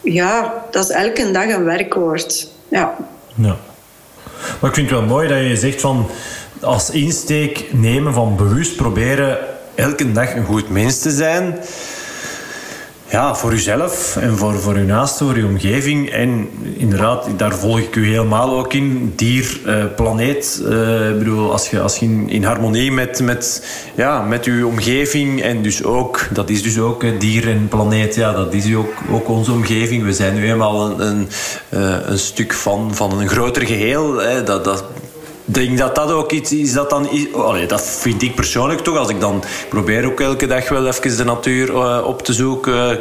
ja, 0.00 0.64
dat 0.70 0.84
is 0.84 0.90
elke 0.90 1.30
dag 1.30 1.48
een 1.48 1.64
werkwoord. 1.64 2.48
Ja. 2.68 2.96
ja. 3.34 3.56
Maar 4.60 4.70
ik 4.70 4.76
vind 4.76 4.90
het 4.90 4.98
wel 4.98 5.08
mooi 5.08 5.28
dat 5.28 5.38
je 5.38 5.56
zegt 5.56 5.80
van 5.80 6.06
als 6.64 6.90
insteek 6.90 7.66
nemen 7.72 8.14
van 8.14 8.36
bewust 8.36 8.76
proberen 8.76 9.38
elke 9.74 10.12
dag 10.12 10.34
een 10.34 10.44
goed 10.44 10.70
mens 10.70 10.98
te 10.98 11.10
zijn. 11.10 11.58
Ja, 13.10 13.34
voor 13.34 13.52
uzelf 13.52 14.16
en 14.16 14.36
voor, 14.36 14.60
voor 14.60 14.74
uw 14.74 14.84
naasten, 14.84 15.26
voor 15.26 15.34
uw 15.34 15.48
omgeving. 15.48 16.10
En 16.10 16.48
inderdaad, 16.76 17.28
daar 17.36 17.54
volg 17.54 17.78
ik 17.78 17.96
u 17.96 18.06
helemaal 18.06 18.58
ook 18.58 18.72
in. 18.72 19.12
Dier, 19.16 19.60
uh, 19.66 19.84
planeet. 19.96 20.62
Uh, 20.64 21.10
ik 21.10 21.18
bedoel, 21.18 21.52
als 21.52 21.70
je, 21.70 21.80
als 21.80 21.98
in, 21.98 22.28
in, 22.28 22.44
harmonie 22.44 22.92
met, 22.92 23.20
met, 23.20 23.66
ja, 23.94 24.22
met 24.22 24.44
uw 24.44 24.66
omgeving 24.66 25.42
en 25.42 25.62
dus 25.62 25.84
ook, 25.84 26.28
dat 26.32 26.50
is 26.50 26.62
dus 26.62 26.78
ook 26.78 27.04
dier 27.20 27.48
en 27.48 27.68
planeet, 27.68 28.14
ja, 28.14 28.32
dat 28.32 28.54
is 28.54 28.74
ook, 28.74 28.92
ook 29.10 29.28
onze 29.28 29.52
omgeving. 29.52 30.04
We 30.04 30.12
zijn 30.12 30.34
nu 30.34 30.50
eenmaal 30.50 31.00
een, 31.00 31.00
een, 31.00 31.28
een 32.10 32.18
stuk 32.18 32.52
van, 32.52 32.94
van 32.94 33.20
een 33.20 33.28
groter 33.28 33.66
geheel. 33.66 34.16
Hè. 34.16 34.42
Dat, 34.42 34.64
dat, 34.64 34.84
denk 35.44 35.78
dat 35.78 35.94
dat 35.94 36.10
ook 36.10 36.32
iets 36.32 36.52
is 36.52 36.72
dat 36.72 36.90
dan... 36.90 37.08
Dat 37.68 37.82
vind 37.82 38.22
ik 38.22 38.34
persoonlijk 38.34 38.80
toch. 38.80 38.96
Als 38.96 39.08
ik 39.08 39.20
dan 39.20 39.42
probeer 39.68 40.06
ook 40.06 40.20
elke 40.20 40.46
dag 40.46 40.68
wel 40.68 40.86
even 40.86 41.16
de 41.16 41.24
natuur 41.24 41.68
uh, 41.68 41.98
op 42.04 42.22
te 42.22 42.32
zoeken. 42.32 42.98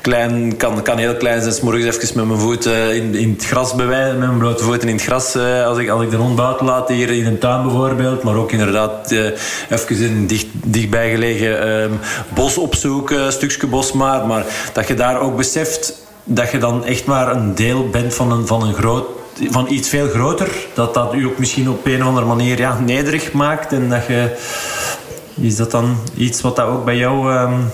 Klein, 0.00 0.56
kan, 0.56 0.82
kan 0.82 0.98
heel 0.98 1.16
klein 1.16 1.42
zijn. 1.42 1.54
Morgens 1.62 1.84
even 1.84 2.16
met 2.16 2.26
mijn 2.26 2.40
voeten 2.40 2.94
in, 2.94 3.14
in 3.14 3.30
het 3.30 3.44
gras 3.44 3.74
bewijzen. 3.74 4.18
Met 4.18 4.26
mijn 4.26 4.38
blote 4.38 4.64
voeten 4.64 4.88
in 4.88 4.94
het 4.94 5.04
gras. 5.04 5.36
Uh, 5.36 5.66
als, 5.66 5.78
ik, 5.78 5.88
als 5.88 6.02
ik 6.02 6.10
de 6.10 6.16
hond 6.16 6.36
buiten 6.36 6.66
laat. 6.66 6.88
Hier 6.88 7.10
in 7.10 7.26
een 7.26 7.38
tuin 7.38 7.62
bijvoorbeeld. 7.62 8.22
Maar 8.22 8.36
ook 8.36 8.52
inderdaad 8.52 9.12
uh, 9.12 9.26
even 9.70 9.96
in 9.96 10.16
een 10.16 10.26
dicht, 10.26 10.46
dichtbij 10.52 11.10
gelegen 11.10 11.68
um, 11.68 11.98
bos 12.34 12.58
opzoeken. 12.58 13.32
Stukje 13.32 13.66
bos 13.66 13.92
maar. 13.92 14.26
Maar 14.26 14.44
dat 14.72 14.88
je 14.88 14.94
daar 14.94 15.20
ook 15.20 15.36
beseft 15.36 16.02
dat 16.24 16.50
je 16.50 16.58
dan 16.58 16.84
echt 16.84 17.04
maar 17.04 17.36
een 17.36 17.54
deel 17.54 17.88
bent 17.90 18.14
van 18.14 18.32
een, 18.32 18.46
van 18.46 18.62
een 18.62 18.74
groot 18.74 19.06
van 19.50 19.66
iets 19.70 19.88
veel 19.88 20.08
groter. 20.08 20.48
Dat 20.74 20.94
dat 20.94 21.14
u 21.14 21.24
ook 21.24 21.38
misschien 21.38 21.70
op 21.70 21.86
een 21.86 22.02
of 22.02 22.08
andere 22.08 22.26
manier 22.26 22.58
ja, 22.58 22.78
nederig 22.80 23.32
maakt. 23.32 23.72
En 23.72 23.88
dat 23.88 24.06
je... 24.06 24.36
Is 25.40 25.56
dat 25.56 25.70
dan 25.70 25.96
iets 26.16 26.40
wat 26.40 26.56
dat 26.56 26.66
ook 26.66 26.84
bij 26.84 26.96
jou 26.96 27.32
um, 27.32 27.70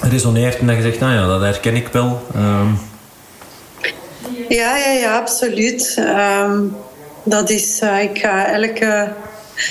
resoneert 0.00 0.58
en 0.58 0.66
dat 0.66 0.76
je 0.76 0.82
zegt, 0.82 1.00
nou 1.00 1.14
ja, 1.14 1.26
dat 1.26 1.40
herken 1.40 1.76
ik 1.76 1.88
wel. 1.88 2.26
Um. 2.36 2.78
Ja, 4.48 4.76
ja, 4.76 4.92
ja, 4.92 5.18
absoluut. 5.18 5.96
Um, 5.98 6.76
dat 7.24 7.50
is, 7.50 7.80
uh, 7.82 8.02
ik 8.02 8.18
ga 8.18 8.46
elke... 8.46 9.12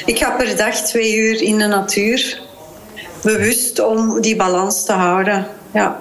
Ik 0.05 0.17
ga 0.17 0.31
per 0.31 0.57
dag 0.57 0.75
twee 0.75 1.15
uur 1.15 1.41
in 1.41 1.57
de 1.57 1.67
natuur. 1.67 2.41
Bewust 3.23 3.79
om 3.79 4.21
die 4.21 4.35
balans 4.35 4.85
te 4.85 4.93
houden. 4.93 5.47
Ja. 5.73 5.97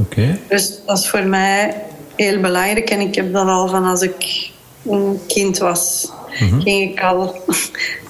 Oké. 0.00 0.38
Dus 0.48 0.80
dat 0.86 0.98
is 0.98 1.08
voor 1.08 1.24
mij 1.24 1.74
heel 2.16 2.40
belangrijk. 2.40 2.90
En 2.90 3.00
ik 3.00 3.14
heb 3.14 3.32
dat 3.32 3.48
al 3.48 3.68
van 3.68 3.84
als 3.84 4.02
ik 4.02 4.50
een 4.88 5.20
kind 5.26 5.58
was, 5.58 6.12
mm 6.40 6.60
ging 6.60 6.90
ik 6.90 7.02
al. 7.02 7.44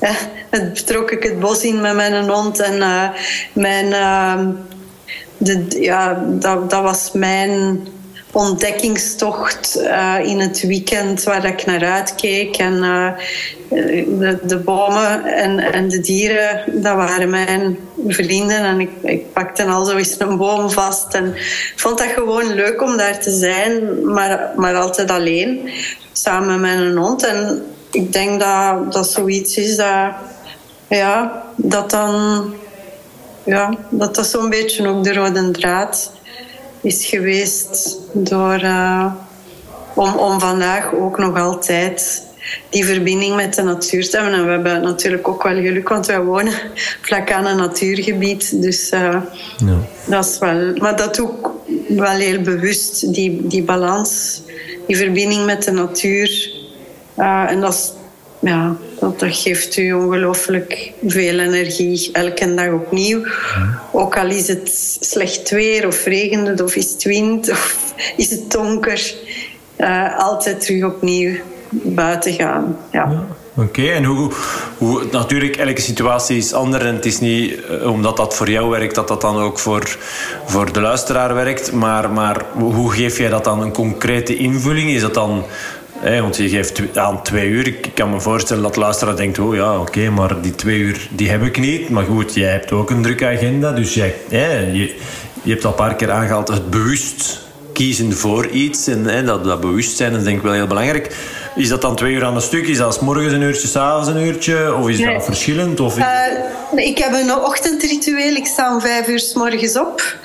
trok 0.86 1.10
ik 1.10 1.22
het 1.22 1.40
bos 1.40 1.62
in 1.62 1.80
met 1.80 1.94
mijn 1.94 2.28
hond 2.28 2.60
en 2.60 2.76
uh, 2.76 3.08
mijn. 3.52 3.86
Uh, 3.86 4.38
de, 5.36 5.66
ja, 5.80 6.24
dat, 6.28 6.70
dat 6.70 6.82
was 6.82 7.10
mijn 7.12 7.86
ontdekkingstocht 8.34 9.78
uh, 9.80 10.16
in 10.22 10.40
het 10.40 10.60
weekend 10.60 11.22
waar 11.22 11.44
ik 11.44 11.66
naar 11.66 11.84
uitkeek. 11.84 12.56
En 12.56 12.74
uh, 12.74 13.10
de, 14.18 14.38
de, 14.42 14.58
bomen 14.58 15.24
en, 15.24 15.58
en 15.58 15.88
de 15.88 16.00
dieren, 16.00 16.82
dat 16.82 16.94
waren 16.94 17.30
mijn 17.30 17.78
vrienden. 18.06 18.58
En 18.58 18.80
ik, 18.80 18.90
ik 19.02 19.32
pakte 19.32 19.64
al 19.64 19.84
zo 19.84 19.96
eens 19.96 20.14
een 20.18 20.36
boom 20.36 20.70
vast. 20.70 21.14
En 21.14 21.34
vond 21.76 21.98
dat 21.98 22.06
gewoon 22.06 22.54
leuk 22.54 22.82
om 22.82 22.96
daar 22.96 23.20
te 23.20 23.30
zijn, 23.30 24.04
maar, 24.12 24.52
maar 24.56 24.74
altijd 24.74 25.10
alleen 25.10 25.70
samen 26.14 26.60
met 26.60 26.78
een 26.78 26.96
hond. 26.96 27.26
En 27.26 27.62
ik 27.90 28.12
denk 28.12 28.40
dat 28.40 28.92
dat 28.92 29.10
zoiets 29.10 29.56
is 29.56 29.76
dat, 29.76 30.12
ja, 30.88 31.42
dat 31.56 31.90
dan, 31.90 32.44
ja, 33.44 33.74
dat 33.90 34.14
dat 34.14 34.26
zo'n 34.26 34.50
beetje 34.50 34.88
ook 34.88 35.04
de 35.04 35.12
rode 35.12 35.50
draad 35.50 36.12
is 36.80 37.06
geweest 37.06 37.98
door, 38.12 38.62
uh, 38.62 39.12
om, 39.94 40.14
om 40.14 40.40
vandaag 40.40 40.94
ook 40.94 41.18
nog 41.18 41.38
altijd 41.38 42.22
die 42.68 42.84
verbinding 42.84 43.36
met 43.36 43.54
de 43.54 43.62
natuur 43.62 44.10
te 44.10 44.16
hebben. 44.16 44.34
En 44.34 44.44
we 44.44 44.50
hebben 44.50 44.82
natuurlijk 44.82 45.28
ook 45.28 45.42
wel 45.42 45.54
geluk, 45.54 45.88
want 45.88 46.06
wij 46.06 46.20
wonen 46.20 46.52
vlak 47.06 47.32
aan 47.32 47.46
een 47.46 47.56
natuurgebied. 47.56 48.62
Dus 48.62 48.92
uh, 48.92 49.16
ja. 49.56 49.76
dat 50.04 50.24
is 50.24 50.38
wel... 50.38 50.72
Maar 50.76 50.96
dat 50.96 51.20
ook 51.20 51.54
wel 51.88 52.18
heel 52.18 52.40
bewust, 52.40 53.14
die, 53.14 53.46
die 53.46 53.62
balans 53.62 54.42
die 54.86 54.96
verbinding 54.96 55.44
met 55.44 55.64
de 55.64 55.70
natuur. 55.70 56.52
Uh, 57.16 57.50
en 57.50 57.60
dat, 57.60 57.96
ja, 58.40 58.76
dat, 58.98 59.18
dat, 59.20 59.36
geeft 59.36 59.76
u 59.76 59.92
ongelooflijk 59.92 60.92
veel 61.06 61.38
energie, 61.38 62.10
elke 62.12 62.54
dag 62.54 62.72
opnieuw. 62.72 63.24
Ook 63.92 64.16
al 64.16 64.30
is 64.30 64.48
het 64.48 64.96
slecht 65.00 65.50
weer 65.50 65.86
of 65.86 66.04
regent 66.04 66.46
het 66.46 66.60
of 66.60 66.76
is 66.76 66.92
het 66.92 67.02
wind 67.02 67.50
of 67.50 67.94
is 68.16 68.30
het 68.30 68.50
donker. 68.50 69.14
Uh, 69.78 70.18
altijd 70.18 70.60
terug 70.60 70.84
opnieuw 70.84 71.36
buiten 71.70 72.32
gaan. 72.32 72.78
ja. 72.90 73.26
Oké, 73.56 73.82
en 73.82 74.04
hoe, 74.04 74.32
hoe, 74.78 75.02
natuurlijk, 75.10 75.56
elke 75.56 75.80
situatie 75.80 76.36
is 76.36 76.52
anders. 76.52 76.84
En 76.84 76.94
het 76.94 77.06
is 77.06 77.20
niet 77.20 77.64
eh, 77.64 77.90
omdat 77.90 78.16
dat 78.16 78.36
voor 78.36 78.50
jou 78.50 78.70
werkt, 78.70 78.94
dat 78.94 79.08
dat 79.08 79.20
dan 79.20 79.36
ook 79.36 79.58
voor, 79.58 79.96
voor 80.46 80.72
de 80.72 80.80
luisteraar 80.80 81.34
werkt. 81.34 81.72
Maar, 81.72 82.10
maar 82.10 82.44
hoe 82.52 82.92
geef 82.92 83.18
jij 83.18 83.28
dat 83.28 83.44
dan 83.44 83.62
een 83.62 83.72
concrete 83.72 84.36
invulling? 84.36 84.90
Is 84.90 85.00
dat 85.00 85.14
dan 85.14 85.44
want 86.20 86.36
je 86.36 86.48
geeft 86.48 86.96
aan 86.96 87.22
twee 87.22 87.48
uur. 87.48 87.66
Ik 87.66 87.90
kan 87.94 88.10
me 88.10 88.20
voorstellen 88.20 88.62
dat 88.62 88.74
de 88.74 88.80
luisteraar 88.80 89.16
denkt: 89.16 89.38
oh 89.38 89.54
ja, 89.54 89.78
oké, 89.78 90.10
maar 90.10 90.40
die 90.40 90.54
twee 90.54 90.78
uur 90.78 91.08
die 91.10 91.30
heb 91.30 91.42
ik 91.42 91.58
niet. 91.58 91.88
Maar 91.88 92.04
goed, 92.04 92.34
jij 92.34 92.50
hebt 92.50 92.72
ook 92.72 92.90
een 92.90 93.02
drukke 93.02 93.26
agenda. 93.26 93.72
Dus 93.72 93.94
jij, 93.94 94.14
je, 94.28 94.94
je 95.42 95.50
hebt 95.50 95.64
al 95.64 95.70
een 95.70 95.76
paar 95.76 95.94
keer 95.94 96.10
aangehaald 96.10 96.48
het 96.48 96.70
bewust 96.70 97.40
kiezen 97.72 98.12
voor 98.12 98.46
iets. 98.46 98.86
En 98.86 99.04
hè, 99.04 99.24
dat, 99.24 99.44
dat 99.44 99.60
bewustzijn 99.60 100.14
is 100.14 100.24
denk 100.24 100.36
ik 100.36 100.42
wel 100.42 100.52
heel 100.52 100.66
belangrijk. 100.66 101.16
Is 101.56 101.68
dat 101.68 101.82
dan 101.82 101.96
twee 101.96 102.12
uur 102.12 102.24
aan 102.24 102.34
een 102.34 102.40
stuk? 102.40 102.66
Is 102.66 102.78
dat 102.78 102.94
s 102.94 102.98
morgens 102.98 103.32
een 103.32 103.42
uurtje, 103.42 103.68
s'avonds 103.68 104.08
een 104.08 104.26
uurtje? 104.26 104.74
Of 104.74 104.88
is 104.88 105.00
dat 105.00 105.24
verschillend? 105.24 105.80
Of... 105.80 105.98
Uh, 105.98 106.04
ik 106.74 106.98
heb 106.98 107.12
een 107.12 107.34
ochtendritueel. 107.34 108.34
Ik 108.34 108.46
sta 108.46 108.74
om 108.74 108.80
vijf 108.80 109.08
uur 109.08 109.18
s 109.18 109.34
morgens 109.34 109.78
op. 109.78 110.16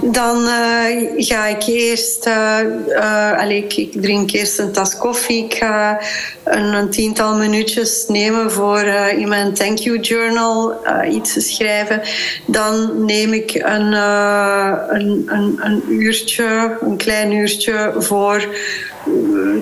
Dan 0.00 0.42
uh, 0.42 1.14
ga 1.16 1.46
ik 1.46 1.62
eerst... 1.66 2.26
Uh, 2.26 3.38
allez, 3.38 3.62
ik, 3.62 3.76
ik, 3.76 4.02
drink 4.02 4.30
eerst 4.30 4.58
een 4.58 4.72
tas 4.72 4.96
koffie. 4.96 5.44
Ik 5.44 5.54
ga 5.54 6.00
een, 6.44 6.74
een 6.74 6.90
tiental 6.90 7.36
minuutjes 7.36 8.04
nemen 8.08 8.52
voor 8.52 8.82
in 9.16 9.28
mijn 9.28 9.54
thank 9.54 9.78
you 9.78 10.00
journal 10.00 10.74
iets 11.10 11.32
te 11.32 11.40
schrijven. 11.40 12.00
Dan 12.46 13.04
neem 13.04 13.32
ik 13.32 13.54
een, 13.54 13.92
een, 13.92 15.24
een, 15.26 15.60
een 15.62 15.82
uurtje, 15.88 16.76
een 16.80 16.96
klein 16.96 17.32
uurtje 17.32 17.92
voor 17.98 18.48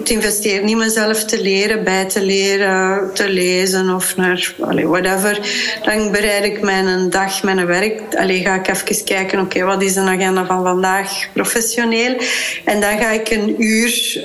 te 0.04 0.12
investeren 0.12 0.68
in 0.68 0.76
mezelf 0.76 1.24
te 1.24 1.42
leren, 1.42 1.84
bij 1.84 2.04
te 2.04 2.22
leren, 2.22 3.10
te 3.14 3.28
lezen 3.28 3.94
of 3.94 4.16
naar 4.16 4.54
allee, 4.60 4.86
whatever. 4.86 5.40
Dan 5.84 6.10
bereid 6.10 6.44
ik 6.44 6.60
mijn 6.60 7.10
dag, 7.10 7.42
mijn 7.42 7.66
werk. 7.66 8.00
Allee, 8.14 8.40
ga 8.40 8.54
ik 8.54 8.68
even 8.68 9.04
kijken, 9.04 9.40
oké, 9.40 9.64
wat 9.64 9.82
is 9.82 9.94
de 9.94 10.00
agenda 10.00 10.44
van 10.46 10.62
vandaag 10.62 11.26
professioneel? 11.32 12.16
En 12.64 12.80
dan 12.80 12.98
ga 12.98 13.10
ik 13.10 13.30
een 13.30 13.62
uur 13.62 14.24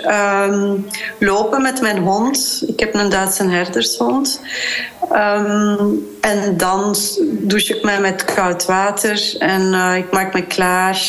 um, 0.49 0.85
lopen 1.19 1.61
met 1.61 1.81
mijn 1.81 1.97
hond. 1.97 2.63
Ik 2.67 2.79
heb 2.79 2.93
een 2.93 3.09
Duitse 3.09 3.49
herdershond. 3.49 4.41
Um, 5.11 6.05
en 6.21 6.57
dan 6.57 6.95
douche 7.29 7.75
ik 7.75 7.83
mij 7.83 7.99
met 7.99 8.25
koud 8.25 8.65
water 8.65 9.35
en 9.39 9.61
uh, 9.61 9.95
ik 9.95 10.11
maak 10.11 10.33
me 10.33 10.45
klaar. 10.45 11.01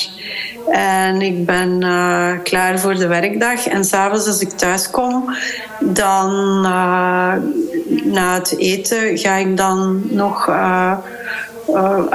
En 0.71 1.23
ik 1.23 1.47
ben 1.47 1.83
uh, 1.83 2.31
klaar 2.43 2.79
voor 2.79 2.95
de 2.95 3.07
werkdag. 3.07 3.67
En 3.67 3.85
s'avonds 3.85 4.27
als 4.27 4.41
ik 4.41 4.51
thuis 4.51 4.91
kom, 4.91 5.37
dan 5.81 6.31
uh, 6.65 7.33
na 8.05 8.35
het 8.35 8.59
eten 8.59 9.19
ga 9.19 9.35
ik 9.35 9.57
dan 9.57 10.03
nog... 10.11 10.49
Uh, 10.49 10.99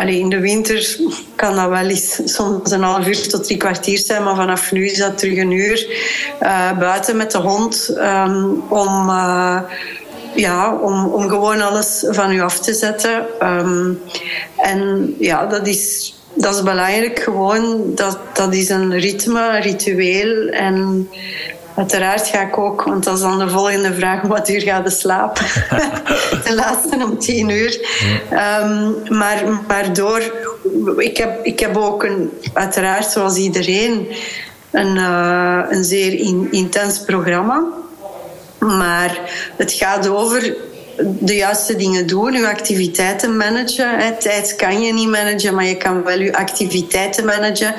in 0.06 0.30
de 0.30 0.40
winter 0.40 0.98
kan 1.36 1.56
dat 1.56 1.70
wel 1.70 1.88
eens 1.88 2.22
soms 2.26 2.72
een 2.72 2.82
half 2.82 3.08
uur 3.08 3.28
tot 3.28 3.44
drie 3.44 3.58
kwartier 3.58 3.98
zijn, 3.98 4.24
maar 4.24 4.36
vanaf 4.36 4.72
nu 4.72 4.86
is 4.86 4.98
dat 4.98 5.18
terug 5.18 5.38
een 5.38 5.52
uur 5.52 5.88
buiten 6.80 7.18
met 7.18 7.32
de 7.32 7.38
hond 7.38 7.96
um, 7.98 8.64
om 8.70 9.10
ja, 10.36 10.76
om, 10.76 11.06
om 11.06 11.30
gewoon 11.30 11.62
alles 11.62 12.06
van 12.08 12.32
u 12.32 12.42
af 12.42 12.60
te 12.60 12.74
zetten. 12.74 13.26
Um, 13.42 14.02
en 14.58 15.16
ja, 15.20 15.46
dat 15.46 15.68
is, 15.68 16.16
dat 16.34 16.56
is 16.56 16.64
belangrijk 16.64 17.20
gewoon. 17.20 17.96
Dat, 17.96 18.18
dat 18.34 18.54
is 18.54 18.70
een 18.70 19.00
ritme, 19.00 19.56
een 19.56 19.62
ritueel. 19.62 20.48
En 20.48 21.10
uiteraard 21.76 22.28
ga 22.28 22.42
ik 22.42 22.58
ook, 22.58 22.84
want 22.84 23.04
dat 23.04 23.16
is 23.16 23.22
dan 23.22 23.40
de 23.40 23.50
volgende 23.50 23.94
vraag, 23.94 24.22
wat 24.22 24.50
uur 24.50 24.62
gaat 24.62 24.84
de 24.84 24.92
slapen? 24.92 25.46
de 26.46 26.56
laatste 26.56 26.96
om 27.04 27.20
tien 27.20 27.50
uur. 27.50 27.80
Um, 28.32 29.18
maar, 29.18 29.44
maar 29.68 29.94
door, 29.94 30.22
ik 30.98 31.18
heb, 31.18 31.46
ik 31.46 31.60
heb 31.60 31.78
ook 31.78 32.04
een, 32.04 32.30
uiteraard 32.54 33.12
zoals 33.12 33.38
iedereen, 33.38 34.08
een, 34.72 34.96
uh, 34.96 35.60
een 35.70 35.84
zeer 35.84 36.14
in, 36.14 36.48
intens 36.52 37.00
programma. 37.00 37.64
Maar 38.60 39.20
het 39.58 39.72
gaat 39.72 40.08
over 40.08 40.56
de 41.20 41.36
juiste 41.36 41.76
dingen 41.76 42.08
doen, 42.08 42.34
je 42.34 42.48
activiteiten 42.48 43.38
managen. 43.38 44.18
Tijd 44.20 44.56
kan 44.56 44.82
je 44.82 44.94
niet 44.94 45.10
managen, 45.10 45.56
maar 45.56 45.66
je 45.66 45.78
kan 45.78 46.04
wel 46.04 46.20
je 46.20 46.36
activiteiten 46.36 47.26
managen. 47.26 47.76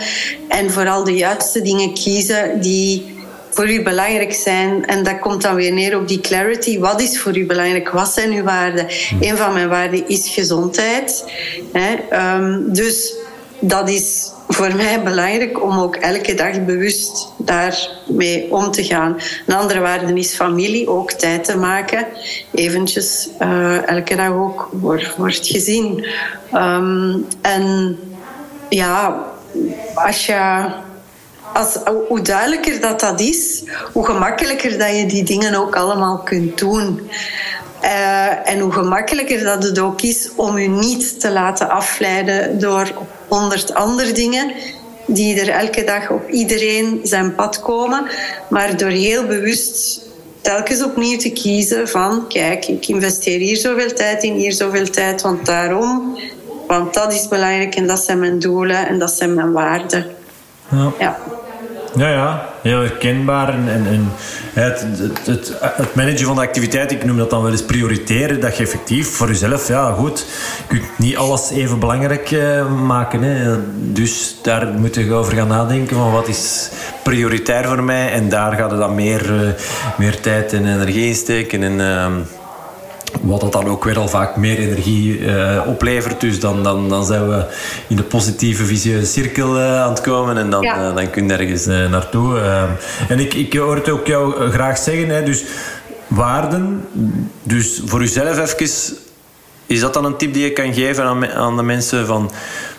En 0.48 0.70
vooral 0.70 1.05
de 1.05 1.14
juiste 1.14 1.62
dingen 1.62 1.94
kiezen 1.94 2.61
die 2.61 3.14
voor 3.50 3.70
u 3.70 3.83
belangrijk 3.83 4.33
zijn. 4.33 4.87
En 4.87 5.05
dat 5.05 5.18
komt 5.18 5.42
dan 5.42 5.55
weer 5.55 5.72
neer 5.72 5.98
op 5.98 6.09
die 6.09 6.20
clarity. 6.20 6.79
Wat 6.79 7.00
is 7.00 7.20
voor 7.20 7.37
u 7.37 7.46
belangrijk? 7.46 7.88
Wat 7.90 8.09
zijn 8.09 8.33
uw 8.33 8.42
waarden? 8.42 8.87
Een 9.20 9.37
van 9.37 9.53
mijn 9.53 9.68
waarden 9.68 10.09
is 10.09 10.29
gezondheid. 10.29 11.24
Ehm, 11.72 12.61
dus 12.66 13.14
dat 13.68 13.88
is 13.88 14.31
voor 14.48 14.74
mij 14.77 15.03
belangrijk 15.03 15.62
om 15.62 15.79
ook 15.79 15.96
elke 15.96 16.35
dag 16.35 16.64
bewust 16.64 17.29
daarmee 17.37 18.53
om 18.53 18.70
te 18.70 18.85
gaan. 18.85 19.16
Een 19.46 19.55
andere 19.55 19.81
waarde 19.81 20.14
is 20.14 20.35
familie, 20.35 20.88
ook 20.88 21.11
tijd 21.11 21.44
te 21.44 21.57
maken. 21.57 22.07
Eventjes 22.53 23.29
uh, 23.40 23.88
elke 23.88 24.16
dag 24.16 24.31
ook 24.31 24.70
het 25.16 25.46
gezin. 25.46 26.07
Um, 26.55 27.27
en 27.40 27.98
ja, 28.68 29.24
als 29.94 30.27
je... 30.27 30.66
Als, 31.55 31.79
hoe 32.09 32.20
duidelijker 32.20 32.81
dat 32.81 33.00
dat 33.00 33.20
is, 33.20 33.62
hoe 33.92 34.07
gemakkelijker 34.07 34.79
dat 34.79 34.96
je 34.96 35.07
die 35.07 35.24
dingen 35.24 35.55
ook 35.55 35.77
allemaal 35.77 36.18
kunt 36.18 36.59
doen. 36.59 37.11
Uh, 37.83 38.48
en 38.48 38.61
hoe 38.61 38.72
gemakkelijker 38.72 39.44
dat 39.44 39.62
het 39.62 39.79
ook 39.79 40.03
is 40.03 40.31
om 40.37 40.59
je 40.59 40.68
niet 40.68 41.20
te 41.20 41.31
laten 41.31 41.70
afleiden 41.70 42.59
door 42.59 42.92
honderd 43.29 43.75
andere 43.75 44.13
dingen 44.13 44.53
die 45.07 45.41
er 45.41 45.49
elke 45.49 45.85
dag 45.85 46.11
op 46.11 46.29
iedereen 46.29 47.01
zijn 47.03 47.35
pad 47.35 47.61
komen, 47.61 48.07
maar 48.49 48.77
door 48.77 48.89
heel 48.89 49.27
bewust 49.27 50.01
telkens 50.41 50.83
opnieuw 50.83 51.17
te 51.19 51.31
kiezen 51.31 51.89
van 51.89 52.29
kijk, 52.29 52.67
ik 52.67 52.89
investeer 52.89 53.39
hier 53.39 53.57
zoveel 53.57 53.93
tijd 53.93 54.23
in, 54.23 54.35
hier 54.35 54.53
zoveel 54.53 54.91
tijd, 54.91 55.23
want 55.23 55.47
daarom, 55.47 56.19
want 56.67 56.95
dat 56.95 57.13
is 57.13 57.29
belangrijk 57.29 57.75
en 57.75 57.87
dat 57.87 58.05
zijn 58.05 58.19
mijn 58.19 58.39
doelen 58.39 58.89
en 58.89 58.99
dat 58.99 59.11
zijn 59.11 59.35
mijn 59.35 59.53
waarden. 59.53 60.07
Ja. 60.71 60.93
ja. 60.99 61.19
Ja, 61.97 62.09
ja, 62.09 62.49
heel 62.63 62.81
herkenbaar. 62.81 63.49
En, 63.49 64.13
het, 64.53 64.87
het, 65.25 65.53
het, 65.61 65.95
managen 65.95 66.27
van 66.27 66.35
de 66.35 66.41
activiteit, 66.41 66.93
ik 66.93 67.05
noem 67.05 67.17
dat 67.17 67.31
dan 67.31 67.43
wel 67.43 67.51
eens 67.51 67.65
prioriteren. 67.65 68.41
Dat 68.41 68.57
je 68.57 68.63
effectief 68.63 69.09
voor 69.09 69.29
jezelf, 69.29 69.69
ja 69.69 69.93
goed, 69.93 70.27
je 70.69 70.79
kunt 70.79 70.99
niet 70.99 71.17
alles 71.17 71.51
even 71.51 71.79
belangrijk 71.79 72.31
uh, 72.31 72.73
maken. 72.73 73.23
Hè. 73.23 73.57
Dus 73.93 74.37
daar 74.43 74.67
moet 74.67 74.95
je 74.95 75.13
over 75.13 75.33
gaan 75.33 75.49
nadenken 75.49 75.97
van 75.97 76.13
wat 76.13 76.29
is 76.29 76.71
prioritair 77.03 77.65
voor 77.65 77.83
mij. 77.83 78.13
En 78.13 78.29
daar 78.29 78.53
gaat 78.53 78.73
er 78.73 78.79
dan 78.79 78.95
meer, 78.95 79.33
uh, 79.33 79.49
meer 79.99 80.21
tijd 80.21 80.53
en 80.53 80.75
energie 80.75 81.07
in 81.07 81.15
steken. 81.15 81.63
En, 81.63 81.73
uh, 81.73 82.07
wat 83.25 83.41
dat 83.41 83.53
dan 83.53 83.69
ook 83.69 83.85
weer 83.85 83.99
al 83.99 84.09
vaak 84.09 84.37
meer 84.37 84.59
energie 84.59 85.19
uh, 85.19 85.61
oplevert. 85.67 86.21
Dus 86.21 86.41
dan, 86.41 86.63
dan, 86.63 86.89
dan 86.89 87.05
zijn 87.05 87.29
we 87.29 87.45
in 87.89 87.97
de 87.97 88.03
positieve 88.03 88.65
visieuze 88.65 89.07
cirkel 89.07 89.57
uh, 89.57 89.83
aan 89.83 89.91
het 89.91 90.01
komen. 90.01 90.37
En 90.37 90.51
dan, 90.51 90.63
ja. 90.63 90.89
uh, 90.89 90.95
dan 90.95 91.11
kun 91.11 91.29
je 91.29 91.33
ergens 91.33 91.67
naartoe. 91.67 92.39
en 93.09 93.21
ik, 93.21 93.35
ik 93.35 93.55
hoor 93.55 93.75
het 93.75 93.91
ook 93.91 94.07
jou 94.07 94.51
graag 94.51 94.79
zeggen. 94.79 95.09
Hè, 95.09 95.23
dus 95.23 95.45
waarden. 96.07 96.85
Dus 97.43 97.83
voor 97.85 98.01
jezelf 98.01 98.39
even... 98.39 98.97
Is 99.67 99.81
dat 99.81 99.95
dan 99.95 100.05
een 100.05 100.17
tip 100.17 100.33
die 100.33 100.43
je 100.43 100.53
kan 100.53 100.75
geven 100.75 101.05
aan, 101.05 101.31
aan 101.31 101.57
de 101.57 101.63
mensen? 101.63 102.07
Van, 102.07 102.31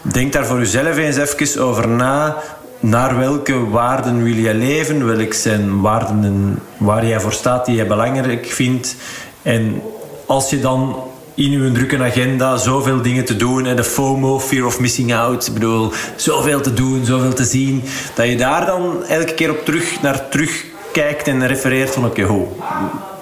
denk 0.01 0.33
daar 0.33 0.45
voor 0.45 0.57
jezelf 0.57 0.97
eens 0.97 1.17
even 1.17 1.61
over 1.63 1.87
na 1.87 2.37
naar 2.79 3.17
welke 3.17 3.69
waarden 3.69 4.23
wil 4.23 4.33
jij 4.33 4.53
leven? 4.53 5.05
Welke 5.05 5.35
zijn 5.35 5.81
waarden 5.81 6.59
waar 6.77 7.05
jij 7.05 7.19
voor 7.19 7.33
staat 7.33 7.65
die 7.65 7.75
je 7.75 7.85
belangrijk 7.85 8.45
vindt? 8.45 8.95
En 9.41 9.81
als 10.25 10.49
je 10.49 10.59
dan 10.59 11.03
in 11.35 11.51
je 11.51 11.71
drukke 11.71 12.03
agenda 12.03 12.57
zoveel 12.57 13.01
dingen 13.01 13.25
te 13.25 13.35
doen 13.35 13.65
en 13.65 13.75
de 13.75 13.83
FOMO, 13.83 14.39
fear 14.39 14.65
of 14.65 14.79
missing 14.79 15.13
out, 15.13 15.47
ik 15.47 15.53
bedoel, 15.53 15.91
zoveel 16.15 16.61
te 16.61 16.73
doen, 16.73 17.05
zoveel 17.05 17.33
te 17.33 17.43
zien, 17.43 17.83
dat 18.15 18.27
je 18.27 18.35
daar 18.35 18.65
dan 18.65 19.05
elke 19.05 19.33
keer 19.33 19.49
op 19.49 19.65
terug 19.65 20.01
naar 20.01 20.29
terug 20.29 20.65
kijkt 20.91 21.27
en 21.27 21.47
refereert 21.47 21.93
van 21.93 22.05
oké, 22.05 22.21
okay, 22.21 22.47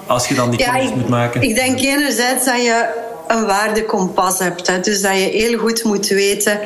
als 0.06 0.28
je 0.28 0.34
dan 0.34 0.50
die 0.50 0.58
ja, 0.58 0.82
moet 0.94 1.08
maken. 1.08 1.42
Ik 1.42 1.54
denk 1.54 1.80
enerzijds 1.80 2.44
dat 2.44 2.62
je 2.62 2.86
een 3.28 3.46
waardekompas 3.46 4.38
hebt, 4.38 4.66
hè, 4.66 4.80
dus 4.80 5.00
dat 5.00 5.12
je 5.12 5.18
heel 5.18 5.58
goed 5.58 5.84
moet 5.84 6.08
weten 6.08 6.60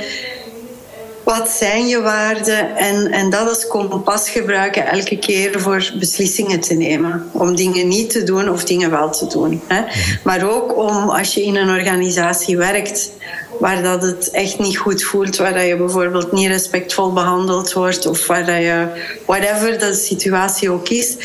wat 1.35 1.49
zijn 1.49 1.87
je 1.87 2.01
waarden 2.01 2.77
en, 2.77 3.13
en 3.13 3.31
dat 3.31 3.49
als 3.49 3.67
kompas 3.67 4.31
gebruiken 4.31 4.87
elke 4.87 5.19
keer 5.19 5.61
voor 5.61 5.93
beslissingen 5.99 6.61
te 6.61 6.75
nemen. 6.75 7.31
Om 7.33 7.57
dingen 7.57 7.89
niet 7.89 8.11
te 8.11 8.23
doen 8.23 8.49
of 8.51 8.65
dingen 8.65 8.91
wel 8.91 9.11
te 9.11 9.27
doen. 9.27 9.63
Hè. 9.67 9.81
Mhm. 9.81 9.91
Maar 10.23 10.51
ook 10.51 10.77
om 10.77 11.11
als 11.11 11.35
je 11.35 11.45
in 11.45 11.57
een 11.57 11.69
organisatie 11.69 12.57
werkt 12.57 13.11
waar 13.59 13.83
dat 13.83 14.03
het 14.03 14.31
echt 14.31 14.59
niet 14.59 14.79
goed 14.79 15.03
voelt, 15.03 15.37
waar 15.37 15.55
dat 15.55 15.67
je 15.67 15.77
bijvoorbeeld 15.77 16.33
niet 16.33 16.49
respectvol 16.49 17.13
behandeld 17.13 17.73
wordt 17.73 18.07
of 18.07 18.27
waar 18.27 18.47
dat 18.47 18.57
je, 18.57 18.87
whatever 19.27 19.79
de 19.79 19.95
situatie 19.95 20.71
ook 20.71 20.89
is, 20.89 21.17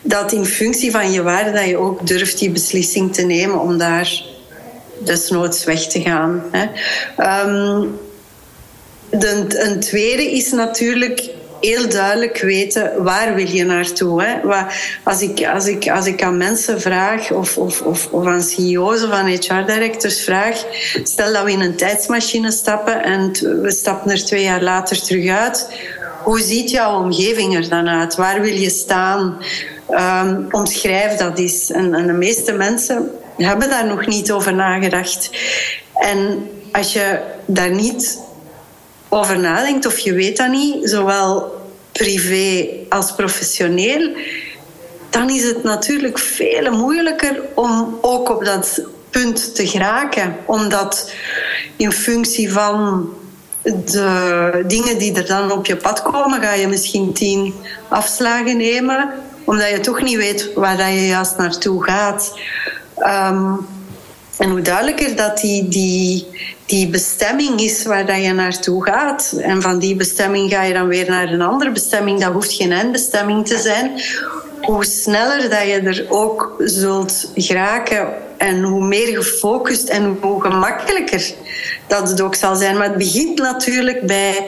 dat 0.00 0.32
in 0.32 0.44
functie 0.44 0.90
van 0.90 1.12
je 1.12 1.22
waarden 1.22 1.54
dat 1.54 1.66
je 1.66 1.76
ook 1.76 2.06
durft 2.06 2.38
die 2.38 2.50
beslissing 2.50 3.14
te 3.14 3.22
nemen 3.22 3.60
om 3.60 3.78
daar 3.78 4.22
desnoods 5.04 5.64
weg 5.64 5.86
te 5.86 6.00
gaan. 6.00 6.42
Hè. 6.50 6.66
Um, 7.46 7.98
een 9.20 9.80
tweede 9.80 10.30
is 10.30 10.50
natuurlijk 10.50 11.30
heel 11.60 11.88
duidelijk 11.88 12.38
weten 12.38 13.02
waar 13.02 13.34
wil 13.34 13.48
je 13.48 13.64
naartoe. 13.64 14.22
Hè? 14.22 14.36
Als, 15.02 15.22
ik, 15.22 15.46
als, 15.46 15.66
ik, 15.66 15.90
als 15.90 16.06
ik 16.06 16.22
aan 16.22 16.36
mensen 16.36 16.80
vraag 16.80 17.30
of, 17.30 17.58
of, 17.58 17.82
of, 17.82 18.08
of 18.10 18.26
aan 18.26 18.42
CEO's 18.42 19.02
of 19.02 19.10
aan 19.10 19.26
HR-directors 19.26 20.20
vraag, 20.20 20.64
stel 21.02 21.32
dat 21.32 21.44
we 21.44 21.50
in 21.50 21.60
een 21.60 21.76
tijdsmachine 21.76 22.50
stappen 22.50 23.02
en 23.02 23.32
we 23.62 23.70
stappen 23.70 24.10
er 24.10 24.24
twee 24.24 24.42
jaar 24.42 24.62
later 24.62 25.02
terug 25.02 25.28
uit. 25.28 25.68
Hoe 26.22 26.40
ziet 26.40 26.70
jouw 26.70 27.00
omgeving 27.00 27.56
er 27.56 27.68
dan 27.68 27.88
uit? 27.88 28.14
Waar 28.14 28.40
wil 28.40 28.54
je 28.54 28.70
staan? 28.70 29.38
Um, 29.90 30.46
omschrijf 30.50 31.16
dat 31.16 31.38
eens. 31.38 31.70
En, 31.70 31.94
en 31.94 32.06
de 32.06 32.12
meeste 32.12 32.52
mensen 32.52 33.10
hebben 33.36 33.68
daar 33.68 33.86
nog 33.86 34.06
niet 34.06 34.32
over 34.32 34.54
nagedacht. 34.54 35.30
En 35.94 36.48
als 36.72 36.92
je 36.92 37.20
daar 37.46 37.70
niet 37.70 38.18
over 39.12 39.38
nadenkt 39.38 39.86
of 39.86 39.98
je 39.98 40.12
weet 40.12 40.36
dat 40.36 40.48
niet, 40.48 40.90
zowel 40.90 41.60
privé 41.92 42.68
als 42.88 43.14
professioneel, 43.14 44.10
dan 45.10 45.30
is 45.30 45.42
het 45.42 45.62
natuurlijk 45.62 46.18
veel 46.18 46.72
moeilijker 46.72 47.40
om 47.54 47.98
ook 48.00 48.28
op 48.30 48.44
dat 48.44 48.82
punt 49.10 49.54
te 49.54 49.66
geraken. 49.66 50.36
Omdat 50.46 51.12
in 51.76 51.92
functie 51.92 52.52
van 52.52 53.08
de 53.62 54.64
dingen 54.66 54.98
die 54.98 55.14
er 55.14 55.26
dan 55.26 55.52
op 55.52 55.66
je 55.66 55.76
pad 55.76 56.02
komen, 56.02 56.42
ga 56.42 56.52
je 56.52 56.68
misschien 56.68 57.12
tien 57.12 57.54
afslagen 57.88 58.56
nemen, 58.56 59.10
omdat 59.44 59.70
je 59.70 59.80
toch 59.80 60.02
niet 60.02 60.16
weet 60.16 60.50
waar 60.54 60.92
je 60.92 61.06
juist 61.06 61.36
naartoe 61.36 61.84
gaat. 61.84 62.38
Um, 62.98 63.66
en 64.38 64.50
hoe 64.50 64.60
duidelijker 64.60 65.16
dat 65.16 65.38
die, 65.40 65.68
die, 65.68 66.26
die 66.66 66.88
bestemming 66.88 67.60
is 67.60 67.84
waar 67.84 68.06
dat 68.06 68.22
je 68.22 68.32
naartoe 68.32 68.84
gaat. 68.84 69.34
En 69.38 69.62
van 69.62 69.78
die 69.78 69.96
bestemming 69.96 70.50
ga 70.50 70.62
je 70.62 70.72
dan 70.72 70.88
weer 70.88 71.10
naar 71.10 71.32
een 71.32 71.42
andere 71.42 71.70
bestemming. 71.70 72.20
Dat 72.20 72.32
hoeft 72.32 72.52
geen 72.52 72.72
eindbestemming 72.72 73.46
te 73.46 73.58
zijn. 73.58 74.00
Hoe 74.60 74.84
sneller 74.84 75.50
dat 75.50 75.62
je 75.62 75.80
er 75.80 76.06
ook 76.08 76.54
zult 76.58 77.30
geraken 77.34 78.08
en 78.36 78.62
hoe 78.62 78.84
meer 78.84 79.16
gefocust 79.16 79.88
en 79.88 80.18
hoe 80.20 80.42
gemakkelijker 80.42 81.34
dat 81.86 82.08
het 82.08 82.20
ook 82.20 82.34
zal 82.34 82.56
zijn. 82.56 82.76
Maar 82.76 82.88
het 82.88 82.98
begint 82.98 83.38
natuurlijk 83.38 84.06
bij 84.06 84.46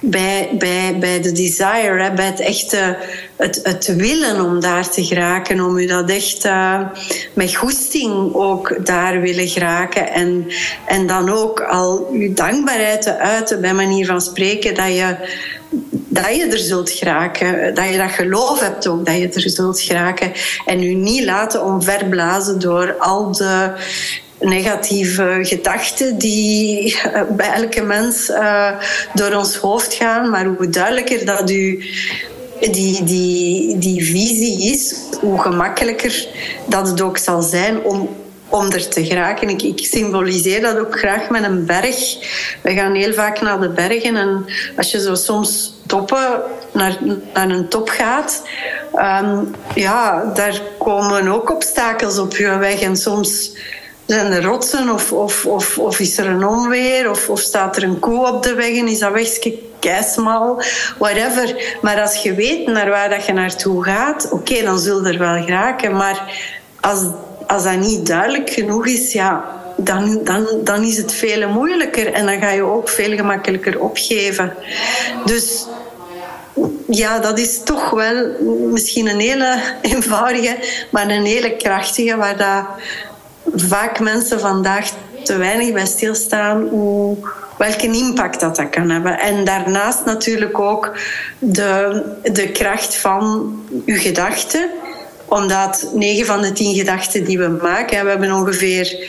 bij, 0.00 0.48
bij, 0.58 0.96
bij 0.98 1.20
de 1.20 1.32
desire, 1.32 2.02
hè, 2.02 2.12
bij 2.12 2.26
het 2.26 2.40
echte 2.40 2.96
het, 3.36 3.60
het 3.62 3.96
willen 3.96 4.44
om 4.44 4.60
daar 4.60 4.90
te 4.90 5.04
geraken, 5.04 5.60
om 5.60 5.78
u 5.78 5.86
dat 5.86 6.10
echt 6.10 6.44
uh, 6.44 6.80
met 7.32 7.54
goesting 7.54 8.34
ook 8.34 8.86
daar 8.86 9.20
willen 9.20 9.48
geraken. 9.48 10.12
En, 10.12 10.46
en 10.86 11.06
dan 11.06 11.30
ook 11.30 11.60
al 11.60 12.08
uw 12.12 12.34
dankbaarheid 12.34 13.02
te 13.02 13.18
uiten, 13.18 13.60
bij 13.60 13.74
manier 13.74 14.06
van 14.06 14.20
spreken, 14.20 14.74
dat 14.74 14.94
je, 14.94 15.16
dat 16.08 16.36
je 16.36 16.46
er 16.46 16.58
zult 16.58 16.90
geraken. 16.90 17.74
Dat 17.74 17.88
je 17.88 17.96
dat 17.96 18.10
geloof 18.10 18.60
hebt 18.60 18.86
ook, 18.86 19.06
dat 19.06 19.16
je 19.16 19.28
er 19.28 19.50
zult 19.50 19.80
geraken. 19.80 20.32
En 20.66 20.82
u 20.82 20.94
niet 20.94 21.24
laten 21.24 21.64
omverblazen 21.64 22.58
door 22.58 22.96
al 22.98 23.32
de 23.32 23.70
negatieve 24.40 25.38
gedachten 25.42 26.18
die 26.18 27.00
eh, 27.00 27.22
bij 27.30 27.52
elke 27.52 27.82
mens 27.82 28.28
uh, 28.28 28.70
door 29.14 29.32
ons 29.34 29.56
hoofd 29.56 29.94
gaan. 29.94 30.30
Maar 30.30 30.44
hoe 30.44 30.68
duidelijker 30.68 31.24
dat 31.24 31.50
u 31.50 31.84
die, 32.60 33.04
die, 33.04 33.78
die 33.78 34.04
visie 34.04 34.72
is, 34.72 34.94
hoe 35.20 35.40
gemakkelijker 35.40 36.26
dat 36.66 36.88
het 36.88 37.00
ook 37.00 37.18
zal 37.18 37.42
zijn 37.42 37.82
om, 37.82 38.08
om 38.48 38.70
er 38.70 38.88
te 38.88 39.04
geraken. 39.04 39.48
Ik, 39.48 39.62
ik 39.62 39.78
symboliseer 39.78 40.60
dat 40.60 40.78
ook 40.78 40.98
graag 40.98 41.28
met 41.30 41.44
een 41.44 41.66
berg. 41.66 42.16
We 42.62 42.74
gaan 42.74 42.94
heel 42.94 43.12
vaak 43.12 43.40
naar 43.40 43.60
de 43.60 43.68
bergen 43.68 44.16
en 44.16 44.44
als 44.76 44.90
je 44.90 45.00
zo 45.00 45.14
soms 45.14 45.74
toppen 45.86 46.42
naar, 46.72 46.98
naar 47.34 47.50
een 47.50 47.68
top 47.68 47.88
gaat, 47.88 48.42
um, 48.94 49.54
ja, 49.74 50.24
daar 50.34 50.60
komen 50.78 51.28
ook 51.28 51.50
obstakels 51.50 52.18
op 52.18 52.36
je 52.36 52.56
weg 52.58 52.80
en 52.80 52.96
soms 52.96 53.52
zijn 54.06 54.32
er 54.32 54.42
rotsen 54.42 54.90
of, 54.90 55.12
of, 55.12 55.46
of, 55.46 55.78
of 55.78 56.00
is 56.00 56.18
er 56.18 56.26
een 56.26 56.46
onweer 56.46 57.10
of, 57.10 57.28
of 57.28 57.40
staat 57.40 57.76
er 57.76 57.82
een 57.82 57.98
koe 57.98 58.26
op 58.26 58.42
de 58.42 58.54
weg 58.54 58.76
en 58.76 58.88
is 58.88 58.98
dat 58.98 59.12
wegje 59.12 59.58
keismal, 59.78 60.62
whatever. 60.98 61.78
Maar 61.82 62.00
als 62.00 62.22
je 62.22 62.34
weet 62.34 62.66
naar 62.66 62.88
waar 62.88 63.10
dat 63.10 63.26
je 63.26 63.32
naartoe 63.32 63.84
gaat, 63.84 64.28
oké, 64.30 64.62
dan 64.62 64.78
zul 64.78 65.06
je 65.06 65.12
er 65.12 65.18
wel 65.18 65.42
geraken. 65.42 65.96
Maar 65.96 66.32
als, 66.80 67.00
als 67.46 67.62
dat 67.62 67.76
niet 67.76 68.06
duidelijk 68.06 68.50
genoeg 68.50 68.86
is, 68.86 69.12
ja, 69.12 69.44
dan, 69.76 70.20
dan, 70.24 70.46
dan 70.64 70.82
is 70.82 70.96
het 70.96 71.12
veel 71.12 71.48
moeilijker 71.48 72.12
en 72.12 72.26
dan 72.26 72.40
ga 72.40 72.50
je 72.50 72.62
ook 72.62 72.88
veel 72.88 73.16
gemakkelijker 73.16 73.80
opgeven. 73.80 74.54
Dus 75.24 75.66
ja, 76.88 77.18
dat 77.18 77.38
is 77.38 77.62
toch 77.62 77.90
wel 77.90 78.26
misschien 78.70 79.08
een 79.08 79.20
hele 79.20 79.60
eenvoudige, 79.92 80.56
maar 80.90 81.10
een 81.10 81.24
hele 81.24 81.56
krachtige, 81.56 82.16
waar 82.16 82.36
dat 82.36 82.64
vaak 83.54 84.00
mensen 84.00 84.40
vandaag 84.40 84.90
te 85.24 85.36
weinig 85.36 85.72
bij 85.72 85.86
stilstaan 85.86 86.68
hoe, 86.68 87.16
welke 87.58 87.86
impact 87.86 88.40
dat, 88.40 88.56
dat 88.56 88.70
kan 88.70 88.90
hebben. 88.90 89.18
En 89.18 89.44
daarnaast 89.44 90.04
natuurlijk 90.04 90.58
ook 90.58 90.92
de, 91.38 92.02
de 92.22 92.50
kracht 92.52 92.96
van 92.96 93.52
uw 93.84 93.98
gedachten 93.98 94.70
omdat 95.28 95.90
9 95.94 96.26
van 96.26 96.40
de 96.40 96.52
10 96.52 96.74
gedachten 96.74 97.24
die 97.24 97.38
we 97.38 97.58
maken, 97.62 98.04
we 98.04 98.10
hebben 98.10 98.32
ongeveer 98.32 99.08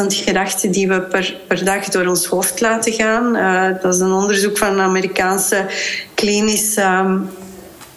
60.000 0.00 0.06
gedachten 0.06 0.70
die 0.70 0.88
we 0.88 1.00
per, 1.00 1.36
per 1.48 1.64
dag 1.64 1.88
door 1.88 2.06
ons 2.06 2.26
hoofd 2.26 2.60
laten 2.60 2.92
gaan. 2.92 3.36
Uh, 3.36 3.82
dat 3.82 3.94
is 3.94 4.00
een 4.00 4.12
onderzoek 4.12 4.58
van 4.58 4.68
een 4.68 4.80
Amerikaanse 4.80 5.66
klinische 6.14 6.82
um, 6.82 7.30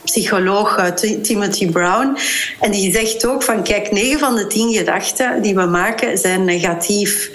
psycholoog 0.08 0.78
uh, 0.78 0.86
Timothy 1.22 1.72
Brown. 1.72 2.17
En 2.60 2.72
die 2.72 2.91
zegt 2.93 3.26
ook 3.26 3.43
van 3.43 3.63
kijk, 3.63 3.91
9 3.91 4.20
van 4.20 4.36
de 4.36 4.48
10 4.48 4.74
gedachten 4.74 5.41
die 5.41 5.56
we 5.56 5.65
maken 5.65 6.17
zijn 6.17 6.46
negatief. 6.46 7.32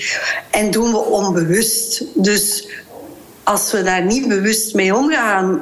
En 0.51 0.71
doen 0.71 0.91
we 0.91 0.99
onbewust. 0.99 2.05
Dus 2.15 2.69
als 3.43 3.73
we 3.73 3.83
daar 3.83 4.05
niet 4.05 4.29
bewust 4.29 4.75
mee 4.75 4.95
omgaan, 4.95 5.61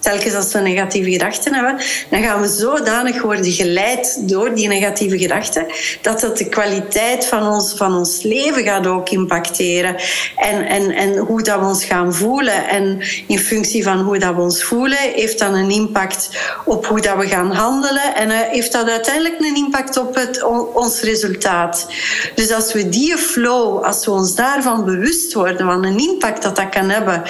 telkens 0.00 0.34
als 0.34 0.52
we 0.52 0.58
negatieve 0.58 1.10
gedachten 1.10 1.54
hebben, 1.54 1.76
dan 2.10 2.22
gaan 2.22 2.40
we 2.40 2.48
zodanig 2.48 3.22
worden 3.22 3.52
geleid 3.52 4.28
door 4.28 4.54
die 4.54 4.68
negatieve 4.68 5.18
gedachten, 5.18 5.66
dat 6.02 6.20
dat 6.20 6.38
de 6.38 6.48
kwaliteit 6.48 7.26
van 7.26 7.46
ons, 7.46 7.74
van 7.76 7.94
ons 7.94 8.22
leven 8.22 8.64
gaat 8.64 8.86
ook 8.86 9.10
impacteren. 9.10 9.96
En, 10.36 10.66
en, 10.66 10.90
en 10.90 11.16
hoe 11.16 11.42
dat 11.42 11.60
we 11.60 11.66
ons 11.66 11.84
gaan 11.84 12.14
voelen. 12.14 12.68
En 12.68 13.00
in 13.26 13.38
functie 13.38 13.82
van 13.82 14.00
hoe 14.00 14.18
dat 14.18 14.34
we 14.34 14.40
ons 14.40 14.62
voelen, 14.62 14.98
heeft 14.98 15.38
dat 15.38 15.52
een 15.52 15.70
impact 15.70 16.30
op 16.64 16.86
hoe 16.86 17.00
dat 17.00 17.16
we 17.16 17.26
gaan 17.26 17.52
handelen. 17.52 18.14
En 18.14 18.30
heeft 18.30 18.72
dat 18.72 18.88
uiteindelijk 18.88 19.40
een 19.40 19.56
impact 19.56 19.96
op 19.96 20.14
het, 20.14 20.42
ons 20.74 21.00
resultaat. 21.00 21.86
Dus 22.34 22.52
als 22.52 22.72
we 22.72 22.88
die 22.88 23.16
flow, 23.16 23.84
als 23.84 24.04
we 24.04 24.10
ons 24.10 24.34
daarvan 24.34 24.84
bewust 24.84 25.32
worden, 25.32 25.66
van 25.66 25.84
een 25.84 25.98
impact 25.98 26.42
dat 26.42 26.56
dat 26.56 26.68
kan 26.68 26.90
hebben 26.90 27.22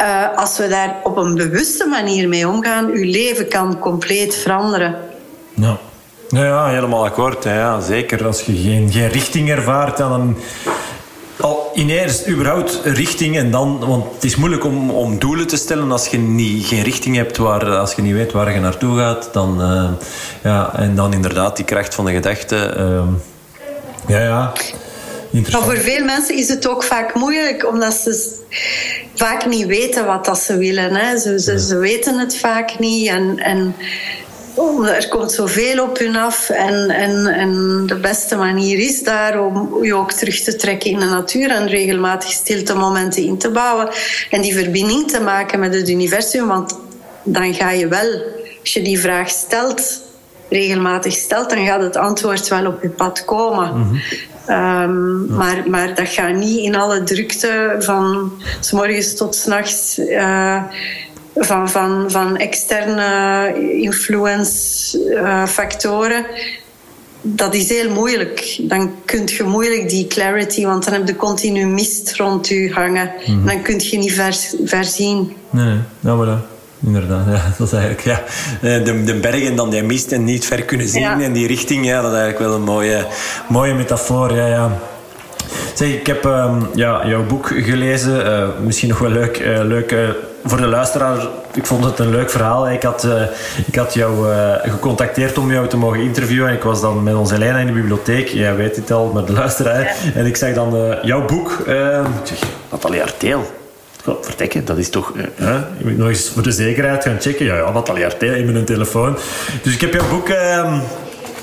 uh, 0.00 0.38
als 0.38 0.58
we 0.58 0.68
daar 0.68 0.96
op 1.02 1.16
een 1.16 1.34
bewuste 1.34 1.86
manier 1.86 2.28
mee 2.28 2.48
omgaan, 2.48 2.86
uw 2.86 3.10
leven 3.10 3.48
kan 3.48 3.78
compleet 3.78 4.34
veranderen. 4.34 4.96
Ja, 5.54 5.78
ja 6.28 6.66
helemaal 6.66 7.04
akkoord. 7.04 7.44
Ja, 7.44 7.80
zeker. 7.80 8.26
Als 8.26 8.40
je 8.40 8.56
geen, 8.56 8.92
geen 8.92 9.08
richting 9.08 9.50
ervaart, 9.50 9.96
dan 9.96 10.36
al 11.40 11.70
in 11.74 11.88
eerst 11.88 12.28
überhaupt 12.28 12.80
richting 12.84 13.36
en 13.36 13.50
dan, 13.50 13.78
want 13.78 14.04
het 14.14 14.24
is 14.24 14.36
moeilijk 14.36 14.64
om, 14.64 14.90
om 14.90 15.18
doelen 15.18 15.46
te 15.46 15.56
stellen 15.56 15.92
als 15.92 16.06
je 16.06 16.18
niet, 16.18 16.66
geen 16.66 16.82
richting 16.82 17.16
hebt, 17.16 17.36
waar, 17.36 17.76
als 17.76 17.94
je 17.94 18.02
niet 18.02 18.14
weet 18.14 18.32
waar 18.32 18.52
je 18.52 18.60
naartoe 18.60 18.98
gaat. 18.98 19.28
Dan, 19.32 19.60
uh, 19.60 19.90
ja, 20.42 20.76
en 20.76 20.94
dan 20.94 21.12
inderdaad 21.12 21.56
die 21.56 21.64
kracht 21.64 21.94
van 21.94 22.04
de 22.04 22.12
gedachte. 22.12 22.74
Uh, 22.78 23.02
ja, 24.06 24.20
ja. 24.20 24.52
Maar 25.42 25.62
voor 25.62 25.76
veel 25.76 26.04
mensen 26.04 26.36
is 26.36 26.48
het 26.48 26.68
ook 26.68 26.82
vaak 26.82 27.14
moeilijk, 27.14 27.68
omdat 27.68 27.94
ze 27.94 28.38
vaak 29.14 29.46
niet 29.46 29.66
weten 29.66 30.06
wat 30.06 30.24
dat 30.24 30.38
ze 30.38 30.58
willen. 30.58 30.94
Hè. 30.94 31.18
Ze, 31.18 31.40
ze, 31.40 31.60
ze 31.60 31.76
weten 31.76 32.18
het 32.18 32.36
vaak 32.36 32.78
niet 32.78 33.08
en, 33.08 33.38
en 33.38 33.74
oh, 34.54 34.88
er 34.88 35.08
komt 35.08 35.32
zoveel 35.32 35.82
op 35.82 35.98
hun 35.98 36.16
af. 36.16 36.50
En, 36.50 36.90
en, 36.90 37.26
en 37.26 37.82
de 37.86 37.96
beste 37.96 38.36
manier 38.36 38.78
is 38.78 39.02
daar 39.02 39.44
om 39.44 39.84
je 39.84 39.94
ook 39.94 40.12
terug 40.12 40.40
te 40.40 40.56
trekken 40.56 40.90
in 40.90 40.98
de 40.98 41.04
natuur 41.04 41.50
en 41.50 41.66
regelmatig 41.66 42.30
stilte 42.30 42.74
momenten 42.74 43.22
in 43.22 43.38
te 43.38 43.50
bouwen 43.50 43.88
en 44.30 44.40
die 44.40 44.54
verbinding 44.54 45.10
te 45.10 45.20
maken 45.20 45.60
met 45.60 45.74
het 45.74 45.88
universum. 45.88 46.46
Want 46.46 46.78
dan 47.22 47.54
ga 47.54 47.70
je 47.70 47.88
wel, 47.88 48.22
als 48.60 48.72
je 48.72 48.82
die 48.82 49.00
vraag 49.00 49.28
stelt, 49.28 50.02
regelmatig 50.54 51.12
stelt, 51.12 51.50
dan 51.50 51.66
gaat 51.66 51.82
het 51.82 51.96
antwoord 51.96 52.48
wel 52.48 52.66
op 52.66 52.82
je 52.82 52.88
pad 52.88 53.24
komen. 53.24 53.78
Mhm. 53.78 53.94
Um, 54.48 55.26
maar, 55.26 55.62
maar 55.66 55.94
dat 55.94 56.08
gaat 56.08 56.34
niet 56.34 56.58
in 56.58 56.76
alle 56.76 57.02
drukte 57.02 57.76
van 57.78 58.32
s 58.60 58.72
morgens 58.72 59.16
tot 59.16 59.34
s 59.34 59.44
nachts. 59.44 59.98
Uh, 59.98 60.62
van, 61.36 61.70
van, 61.70 62.10
van 62.10 62.36
externe 62.36 63.52
influence-factoren. 63.80 66.18
Uh, 66.18 66.24
dat 67.22 67.54
is 67.54 67.68
heel 67.68 67.90
moeilijk. 67.90 68.60
Dan 68.60 68.94
kun 69.04 69.22
je 69.26 69.42
moeilijk 69.42 69.88
die 69.88 70.06
clarity, 70.06 70.64
want 70.64 70.84
dan 70.84 70.92
heb 70.92 71.08
je 71.08 71.16
continu 71.16 71.66
mist 71.66 72.16
rond 72.16 72.48
je 72.48 72.72
hangen. 72.72 73.12
Mm. 73.26 73.46
Dan 73.46 73.62
kun 73.62 73.78
je 73.78 73.98
niet 73.98 74.12
ver, 74.12 74.36
verzien. 74.64 75.36
Nee, 75.50 75.78
nou 76.00 76.26
voilà. 76.26 76.53
Inderdaad. 76.86 77.24
Ja, 77.34 77.42
dat 77.58 77.66
is 77.66 77.72
eigenlijk, 77.72 78.02
ja. 78.04 78.22
Eh, 78.62 78.84
de, 78.84 79.04
de 79.04 79.14
bergen 79.14 79.56
dan 79.56 79.70
die 79.70 79.82
mist 79.82 80.12
en 80.12 80.24
niet 80.24 80.46
ver 80.46 80.62
kunnen 80.62 80.88
zien 80.88 81.02
Ja. 81.02 81.20
en 81.20 81.32
die 81.32 81.46
richting, 81.46 81.86
ja, 81.86 82.02
dat 82.02 82.12
is 82.12 82.18
eigenlijk 82.18 82.48
wel 82.48 82.54
een 82.58 82.64
mooie, 82.64 83.06
mooie 83.48 83.74
metafoor. 83.74 84.34
Ja, 84.34 84.46
ja. 84.46 84.70
Zeg, 85.74 85.88
ik 85.88 86.06
heb 86.06 86.24
ehm, 86.24 86.60
ja, 86.74 87.06
jouw 87.06 87.24
boek 87.26 87.46
gelezen. 87.56 88.26
Eh, 88.26 88.48
misschien 88.64 88.88
nog 88.88 88.98
wel 88.98 89.10
leuk, 89.10 89.36
eh, 89.36 89.60
leuk 89.62 89.92
eh, 89.92 89.98
voor 90.44 90.58
de 90.58 90.66
luisteraar. 90.66 91.26
Ik 91.54 91.66
vond 91.66 91.84
het 91.84 91.98
een 91.98 92.10
leuk 92.10 92.30
verhaal. 92.30 92.70
Ik 92.70 92.82
had, 92.82 93.04
eh, 93.04 93.22
ik 93.66 93.74
had 93.74 93.94
jou 93.94 94.32
eh, 94.32 94.52
gecontacteerd 94.62 95.38
om 95.38 95.52
jou 95.52 95.68
te 95.68 95.76
mogen 95.76 96.00
interviewen. 96.00 96.48
En 96.48 96.54
ik 96.54 96.62
was 96.62 96.80
dan 96.80 97.02
met 97.02 97.14
onze 97.14 97.34
Elena 97.34 97.58
in 97.58 97.66
de 97.66 97.72
bibliotheek. 97.72 98.28
Jij 98.28 98.56
weet 98.56 98.76
het 98.76 98.90
al, 98.90 99.10
maar 99.14 99.24
de 99.24 99.32
luisteraar. 99.32 99.94
En 100.14 100.26
ik 100.26 100.36
zag 100.36 100.52
dan 100.54 100.96
jouw 101.02 101.24
boek. 101.24 101.50
ik 101.66 102.26
zeg, 102.26 102.38
Nathalie 102.70 103.02
Arteel. 103.02 103.63
God, 104.04 104.24
vertekken, 104.24 104.64
dat 104.64 104.78
is 104.78 104.90
toch... 104.90 105.12
eh, 105.16 105.24
hè? 105.34 105.54
Je 105.54 105.84
moet 105.84 105.96
nog 105.96 106.08
eens 106.08 106.28
voor 106.28 106.42
de 106.42 106.52
zekerheid 106.52 107.02
gaan 107.04 107.20
checken. 107.20 107.46
Ja, 107.46 107.56
ja, 107.56 107.70
Nathalie 107.70 108.04
Arteel 108.04 108.34
in 108.34 108.52
mijn 108.52 108.64
telefoon. 108.64 109.16
Dus 109.62 109.74
ik 109.74 109.80
heb 109.80 109.92
jouw 109.92 110.08
boek... 110.08 110.28
ehm, 110.28 110.74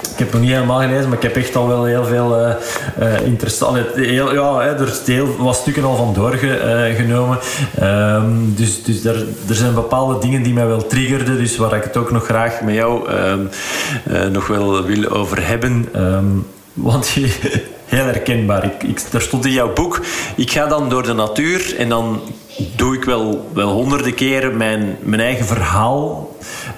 ik 0.02 0.18
heb 0.18 0.28
het 0.28 0.32
nog 0.32 0.42
niet 0.42 0.52
helemaal 0.52 0.80
gelezen, 0.80 1.08
maar 1.08 1.18
ik 1.18 1.24
heb 1.24 1.36
echt 1.36 1.56
al 1.56 1.68
wel 1.68 1.86
heel 1.86 2.06
veel 2.06 2.38
eh 2.38 2.54
eh, 3.00 3.26
interessant... 3.26 3.78
Heel, 3.96 4.34
ja, 4.34 4.62
er 4.62 4.88
is 4.88 5.20
wat 5.38 5.56
stukken 5.56 5.84
al 5.84 5.96
van 5.96 6.14
doorgenomen. 6.14 7.40
dus 8.56 8.84
dus 8.84 9.06
er, 9.06 9.26
er 9.50 9.56
zijn 9.56 9.74
bepaalde 9.74 10.20
dingen 10.20 10.44
die 10.44 10.54
mij 10.54 10.68
wel 10.68 10.88
triggerden. 10.88 11.38
Dus 11.38 11.58
waar 11.58 11.76
ik 11.76 11.84
het 11.84 11.98
ook 11.98 12.12
nog 12.12 12.26
graag 12.26 12.62
met 12.62 12.74
jou 12.74 13.10
ehm, 13.10 13.40
eh, 14.10 14.26
nog 14.26 14.48
wel 14.48 14.86
wil 14.86 15.10
over 15.10 15.48
hebben. 15.48 15.90
Ehm, 15.94 16.26
want 16.74 17.10
je... 17.10 17.30
Heel 17.92 18.06
herkenbaar. 18.06 18.66
Ik, 18.66 18.84
ik, 18.84 19.00
er 19.14 19.22
stond 19.22 19.46
in 19.46 19.52
jouw 19.52 19.74
boek... 19.74 20.02
Ik 20.36 20.52
ga 20.52 20.66
dan 20.68 20.90
door 20.90 21.04
de 21.04 21.14
natuur 21.14 21.76
en 21.78 21.90
dan 21.90 22.22
doe 22.76 22.96
ik 22.96 23.04
wel, 23.04 23.50
wel 23.54 23.70
honderden 23.72 24.14
keren 24.14 24.58
mijn, 24.58 24.98
mijn 25.02 25.22
eigen 25.22 25.46
verhaal. 25.46 26.30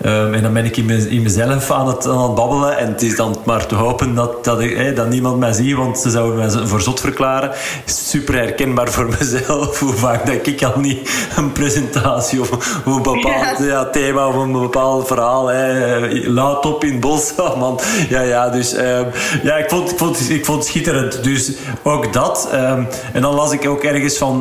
Ehm, 0.01 0.33
en 0.33 0.41
dan 0.41 0.53
ben 0.53 0.65
ik 0.65 0.77
in, 0.77 0.85
me- 0.85 1.09
in 1.09 1.21
mezelf 1.21 1.71
aan 1.71 1.87
het, 1.87 2.07
aan 2.07 2.23
het 2.23 2.35
babbelen. 2.35 2.77
En 2.77 2.87
het 2.87 3.01
is 3.01 3.15
dan 3.15 3.35
maar 3.45 3.65
te 3.65 3.75
hopen 3.75 4.15
dat, 4.15 4.43
dat, 4.45 4.61
ik, 4.61 4.95
dat 4.95 5.09
niemand 5.09 5.37
mij 5.39 5.53
ziet, 5.53 5.75
want 5.75 5.99
ze 5.99 6.09
zouden 6.09 6.37
mij 6.37 6.67
voor 6.67 6.81
zot 6.81 6.99
verklaren. 6.99 7.51
Super 7.85 8.33
herkenbaar 8.35 8.91
voor 8.91 9.09
mezelf. 9.19 9.79
Hoe 9.79 9.93
vaak 9.93 10.25
dat 10.25 10.47
ik 10.47 10.63
al 10.63 10.79
niet 10.79 11.09
een 11.35 11.51
presentatie 11.51 12.41
of, 12.41 12.51
of 12.51 12.85
een 12.85 13.01
bepaald 13.01 13.57
Ja. 13.59 13.65
ja, 13.65 13.85
thema 13.85 14.27
of 14.27 14.35
een 14.35 14.51
bepaald 14.51 15.07
verhaal. 15.07 15.47
Hè, 15.47 15.99
laat 16.29 16.65
op 16.65 16.83
in 16.83 16.91
het 16.91 16.99
bos. 16.99 17.31
Oh, 17.43 17.59
man. 17.59 17.79
Ja, 18.09 18.21
ja, 18.21 18.49
dus 18.49 18.73
ehm, 18.73 19.05
ja, 19.43 19.55
ik 19.55 19.69
vond, 19.69 19.91
ik, 19.91 19.97
vond, 19.97 20.29
ik 20.29 20.45
vond 20.45 20.57
het 20.59 20.67
schitterend. 20.67 21.23
Dus 21.23 21.51
ook 21.83 22.13
dat. 22.13 22.47
ehm, 22.51 22.83
en 23.13 23.21
dan 23.21 23.33
las 23.33 23.51
ik 23.51 23.67
ook 23.67 23.83
ergens 23.83 24.17
van 24.17 24.39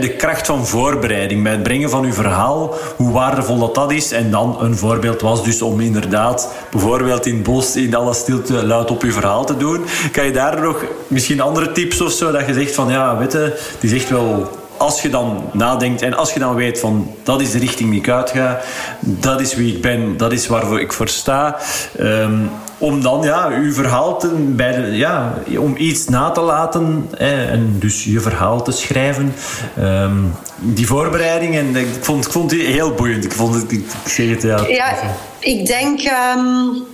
de 0.00 0.14
kracht 0.18 0.46
van 0.46 0.55
voorbereiding 0.64 1.42
bij 1.42 1.52
het 1.52 1.62
brengen 1.62 1.90
van 1.90 2.04
uw 2.04 2.12
verhaal. 2.12 2.74
Hoe 2.96 3.12
waardevol 3.12 3.58
dat 3.58 3.74
dat 3.74 3.92
is. 3.92 4.12
En 4.12 4.30
dan 4.30 4.56
een 4.60 4.76
voorbeeld 4.76 5.20
was 5.20 5.44
dus 5.44 5.62
om 5.62 5.80
inderdaad 5.80 6.52
bijvoorbeeld 6.70 7.26
in 7.26 7.34
het 7.34 7.42
bos 7.42 7.76
in 7.76 7.94
alle 7.94 8.14
stilte 8.14 8.66
luid 8.66 8.90
op 8.90 9.02
uw 9.02 9.12
verhaal 9.12 9.44
te 9.44 9.56
doen. 9.56 9.84
Kan 10.12 10.24
je 10.24 10.32
daar 10.32 10.60
nog 10.60 10.84
misschien 11.06 11.40
andere 11.40 11.72
tips 11.72 12.00
of 12.00 12.12
zo 12.12 12.32
dat 12.32 12.46
je 12.46 12.54
zegt 12.54 12.74
van 12.74 12.90
ja, 12.90 13.18
weet 13.18 13.32
het 13.32 13.78
is 13.80 13.92
echt 13.92 14.10
wel 14.10 14.48
als 14.76 15.02
je 15.02 15.08
dan 15.08 15.44
nadenkt 15.52 16.02
en 16.02 16.14
als 16.14 16.32
je 16.32 16.38
dan 16.38 16.54
weet 16.54 16.80
van 16.80 17.14
dat 17.22 17.40
is 17.40 17.50
de 17.50 17.58
richting 17.58 17.90
die 17.90 18.00
ik 18.00 18.08
uitga, 18.08 18.60
dat 19.00 19.40
is 19.40 19.54
wie 19.54 19.74
ik 19.74 19.82
ben, 19.82 20.16
dat 20.16 20.32
is 20.32 20.46
waarvoor 20.46 20.80
ik 20.80 20.92
voor 20.92 21.08
sta. 21.08 21.56
ehm, 21.98 22.38
om 22.78 23.02
dan 23.02 23.22
ja, 23.22 23.48
uw 23.48 23.72
verhaal 23.72 24.18
te, 24.18 24.28
bij 24.28 24.72
de, 24.72 24.96
ja, 24.96 25.34
om 25.58 25.74
iets 25.76 26.08
na 26.08 26.30
te 26.30 26.40
laten 26.40 27.08
hè, 27.16 27.44
en 27.44 27.76
dus 27.78 28.04
je 28.04 28.20
verhaal 28.20 28.62
te 28.62 28.72
schrijven. 28.72 29.34
Ehm, 29.78 30.16
die 30.56 30.86
voorbereiding 30.86 31.56
en 31.56 31.76
ik 31.76 31.88
vond, 32.00 32.26
ik 32.26 32.32
vond 32.32 32.50
die 32.50 32.66
heel 32.66 32.92
boeiend. 32.92 33.24
Ik 33.24 33.32
vond 33.32 33.54
het, 33.54 33.72
ik, 33.72 33.84
ik 34.04 34.10
zeg 34.10 34.28
het 34.28 34.42
ja. 34.42 34.66
Ja, 34.68 34.94
ik 35.38 35.66
denk... 35.66 36.00
ehm 36.00 36.84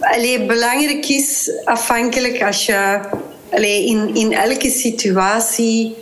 allee, 0.00 0.46
belangrijk 0.46 1.08
is 1.08 1.50
afhankelijk 1.64 2.42
als 2.42 2.66
je... 2.66 3.00
Allee, 3.50 3.86
in, 3.86 4.14
in 4.14 4.32
elke 4.32 4.70
situatie 4.70 5.96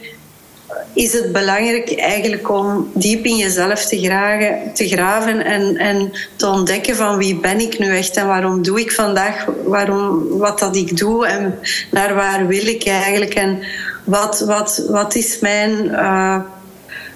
is 0.93 1.13
het 1.13 1.33
belangrijk 1.33 1.99
eigenlijk 1.99 2.51
om 2.51 2.91
diep 2.95 3.25
in 3.25 3.37
jezelf 3.37 3.87
te, 3.87 3.99
gragen, 3.99 4.73
te 4.75 4.89
graven 4.89 5.45
en, 5.45 5.77
en 5.77 6.13
te 6.37 6.47
ontdekken 6.47 6.97
van 6.97 7.17
wie 7.17 7.41
ben 7.41 7.61
ik 7.61 7.79
nu 7.79 7.97
echt 7.97 8.17
en 8.17 8.27
waarom 8.27 8.63
doe 8.63 8.81
ik 8.81 8.93
vandaag 8.93 9.47
waarom, 9.65 10.29
wat 10.39 10.59
dat 10.59 10.77
ik 10.77 10.97
doe 10.97 11.27
en 11.27 11.59
naar 11.91 12.15
waar 12.15 12.47
wil 12.47 12.67
ik 12.67 12.87
eigenlijk 12.87 13.35
en 13.35 13.63
wat, 14.05 14.41
wat, 14.41 14.85
wat 14.89 15.15
is 15.15 15.39
mijn... 15.39 15.95
eh, 15.95 16.41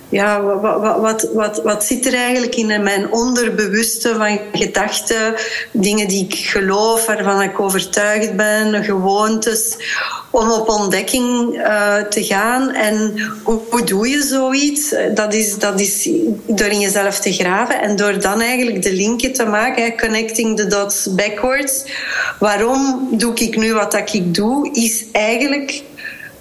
ja, 0.09 0.43
wat, 0.43 1.29
wat, 1.33 1.61
wat, 1.63 1.85
zit 1.85 2.07
er 2.07 2.15
eigenlijk 2.15 2.55
in 2.55 2.83
mijn 2.83 3.13
onderbewuste 3.13 4.15
van 4.15 4.39
gedachten, 4.53 5.35
dingen 5.73 6.09
die 6.09 6.25
ik 6.25 6.35
geloof, 6.35 7.07
waarvan 7.07 7.43
ik 7.43 7.61
overtuigd 7.61 8.37
ben, 8.37 8.85
gewoontes, 8.85 9.77
om 10.31 10.51
op 10.51 10.69
ontdekking 10.69 11.59
eh, 11.59 11.97
te 11.97 12.25
gaan. 12.25 12.71
En 12.71 13.15
hoe, 13.43 13.85
doe 13.85 14.09
je 14.09 14.23
zoiets? 14.23 14.95
Dat 15.15 15.35
is, 15.35 15.59
dat 15.59 15.81
is 15.81 16.09
door 16.47 16.67
in 16.67 16.81
jezelf 16.81 17.21
te 17.21 17.33
graven 17.33 17.81
en 17.81 17.97
door 17.97 18.21
dan 18.21 18.41
eigenlijk 18.41 18.83
de 18.83 18.93
linken 18.93 19.33
te 19.33 19.45
maken, 19.45 19.99
connecting 19.99 20.57
the 20.57 20.67
dots 20.67 21.15
backwards. 21.15 21.85
Waarom 22.39 23.09
doe 23.11 23.35
ik 23.35 23.57
nu 23.57 23.75
wat 23.75 23.95
ik 23.95 24.35
doe? 24.35 24.71
Is 24.73 25.05
eigenlijk 25.13 25.83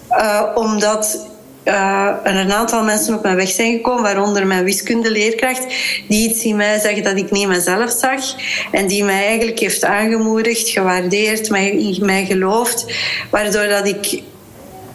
uh, 0.09 0.41
omdat 0.55 1.31
uh, 1.65 2.09
een 2.23 2.51
aantal 2.51 2.83
mensen 2.83 3.15
op 3.15 3.23
mijn 3.23 3.35
weg 3.35 3.49
zijn 3.49 3.71
gekomen, 3.71 4.03
waaronder 4.03 4.47
mijn 4.47 4.63
wiskundeleerkracht, 4.63 5.65
die 6.07 6.29
iets 6.29 6.43
in 6.43 6.55
mij 6.55 6.79
zag 6.79 7.01
dat 7.01 7.17
ik 7.17 7.31
niet 7.31 7.47
mezelf 7.47 7.91
zag 7.91 8.21
en 8.71 8.87
die 8.87 9.03
mij 9.03 9.25
eigenlijk 9.25 9.59
heeft 9.59 9.83
aangemoedigd, 9.85 10.69
gewaardeerd, 10.69 11.49
mij, 11.49 11.71
in 11.71 12.05
mij 12.05 12.25
geloofd, 12.25 12.85
waardoor 13.29 13.67
dat 13.67 13.87
ik 13.87 14.21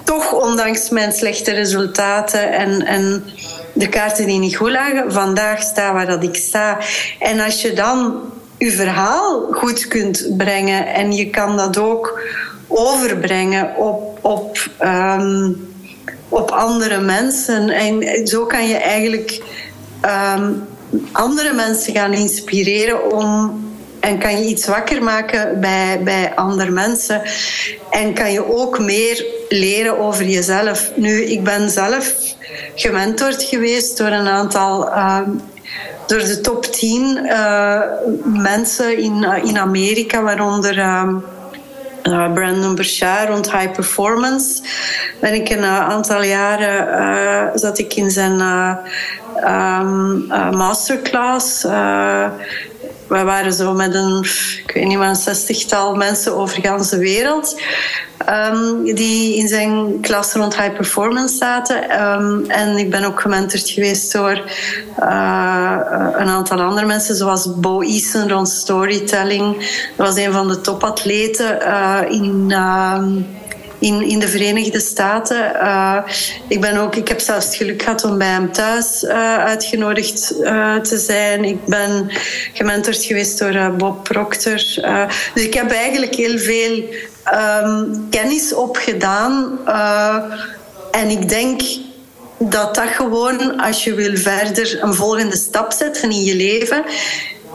toch, 0.05 0.33
ondanks 0.33 0.89
mijn 0.89 1.13
slechte 1.13 1.53
resultaten 1.53 2.53
en, 2.53 2.87
en 2.87 3.25
de 3.73 3.89
kaarten 3.89 4.27
die 4.27 4.39
niet 4.39 4.57
goed 4.57 4.71
lagen, 4.71 5.13
vandaag 5.13 5.63
sta 5.63 5.93
waar 5.93 6.07
dat 6.07 6.23
ik 6.23 6.37
sta. 6.37 6.79
En 7.19 7.41
als 7.41 7.63
je 7.63 7.73
dan 7.73 8.21
je 8.59 8.71
verhaal 8.71 9.49
goed 9.51 9.89
kunt 9.89 10.29
brengen 10.37 10.87
en 10.87 11.13
je 11.13 11.31
kan 11.31 11.57
dat 11.57 11.79
ook 11.79 12.21
overbrengen 12.69 13.77
op, 13.77 14.19
op, 14.25 14.59
um, 14.83 15.77
op 16.29 16.51
andere 16.51 17.01
mensen. 17.01 17.71
En 17.71 18.27
zo 18.27 18.47
kan 18.47 18.69
je 18.69 18.77
eigenlijk 18.77 19.43
um, 20.37 20.67
andere 21.13 21.53
mensen 21.53 21.93
gaan 21.93 22.13
inspireren 22.13 23.13
om. 23.13 23.67
En 24.01 24.19
kan 24.19 24.39
je 24.39 24.45
iets 24.45 24.67
wakker 24.67 25.03
maken 25.03 25.61
bij, 25.61 26.01
bij 26.05 26.33
andere 26.35 26.71
mensen. 26.71 27.23
En 27.91 28.15
kan 28.15 28.33
je 28.33 28.55
ook 28.55 28.79
meer 28.79 29.25
leren 29.49 29.99
over 29.99 30.25
jezelf. 30.25 30.91
Nu, 30.95 31.25
ik 31.25 31.45
ben 31.45 31.71
zelf 31.71 32.15
gementord 32.75 33.43
geweest 33.43 33.99
door 33.99 34.07
een 34.07 34.29
aantal 34.29 34.99
um, 34.99 35.41
door 36.07 36.19
de 36.19 36.41
top 36.41 36.65
10 36.65 37.19
uh, 37.25 37.81
mensen 38.25 38.99
in, 38.99 39.25
in 39.45 39.59
Amerika, 39.59 40.23
waaronder 40.23 40.79
um, 40.79 41.25
uh, 42.03 42.33
Brandon 42.35 42.75
Burchard 42.75 43.29
rond 43.29 43.51
high 43.51 43.73
performance. 43.73 44.63
Ben 45.21 45.35
ik 45.35 45.51
een 45.51 45.65
aantal 45.65 46.23
jaren 46.23 47.59
zat 47.59 47.79
ik 47.79 47.95
in 47.95 48.11
zijn 48.11 48.41
um, 49.45 50.27
masterclass. 50.57 51.67
We 53.09 53.23
waren 53.23 53.53
zo 53.53 53.73
met 53.73 53.95
een, 53.95 54.25
ik 54.67 54.71
weet 54.75 54.87
niet 54.87 54.99
maar, 54.99 55.09
een 55.09 55.17
zestigtal 55.17 55.95
mensen 55.95 56.37
over 56.37 56.63
de 56.91 56.99
wereld. 56.99 57.61
Um, 58.29 58.95
die 58.95 59.37
in 59.37 59.49
zijn 59.49 60.01
klas 60.01 60.33
rond 60.33 60.57
high 60.57 60.73
performance 60.73 61.37
zaten. 61.37 62.03
Um, 62.03 62.51
en 62.51 62.77
ik 62.77 62.91
ben 62.91 63.05
ook 63.05 63.21
gementord 63.21 63.69
geweest 63.69 64.13
door 64.13 64.43
uh, 65.01 65.79
een 66.13 66.29
aantal 66.29 66.61
andere 66.61 66.87
mensen, 66.87 67.17
zoals 67.17 67.55
Bo 67.61 67.81
Eason 67.81 68.29
rond 68.29 68.49
storytelling. 68.49 69.57
Dat 69.97 70.07
was 70.07 70.17
een 70.17 70.33
van 70.33 70.49
de 70.49 70.61
topatleten 70.61 71.59
uh, 71.63 72.01
in. 72.09 72.45
Uh, 72.49 73.03
in, 73.79 74.03
in 74.03 74.19
de 74.19 74.29
Verenigde 74.29 74.81
Staten. 74.81 75.53
Uh, 75.55 75.99
ik, 76.49 76.61
ben 76.61 76.77
ook, 76.77 76.97
ik 76.97 77.09
heb 77.09 77.21
zelfs 77.21 77.47
het 77.47 77.55
geluk 77.55 77.83
gehad 77.83 78.05
om 78.05 78.19
bij 78.19 78.29
hem 78.29 78.53
thuis 78.53 79.03
uh, 79.03 79.39
uitgenodigd 79.39 80.35
uh, 80.41 80.77
te 80.77 80.99
zijn. 80.99 81.45
Ik 81.45 81.65
ben 81.65 82.11
gementord 82.53 83.05
geweest 83.05 83.39
door 83.39 83.73
Bob 83.77 84.05
Proctor. 84.05 84.63
dus 85.35 85.45
ik 85.45 85.55
heb 85.55 85.71
eigenlijk 85.71 86.15
heel 86.15 86.39
veel 86.39 86.85
um, 87.65 88.07
kennis 88.11 88.55
opgedaan. 88.55 89.59
en 90.91 91.09
ik 91.09 91.29
denk 91.29 91.61
dat 92.39 92.75
dat 92.75 92.89
gewoon, 92.89 93.61
als 93.61 93.85
je 93.85 93.95
wil 93.95 94.17
verder 94.17 94.83
een 94.83 94.95
volgende 94.95 95.37
stap 95.37 95.73
zetten 95.73 96.11
in 96.11 96.25
je 96.25 96.35
leven, 96.35 96.85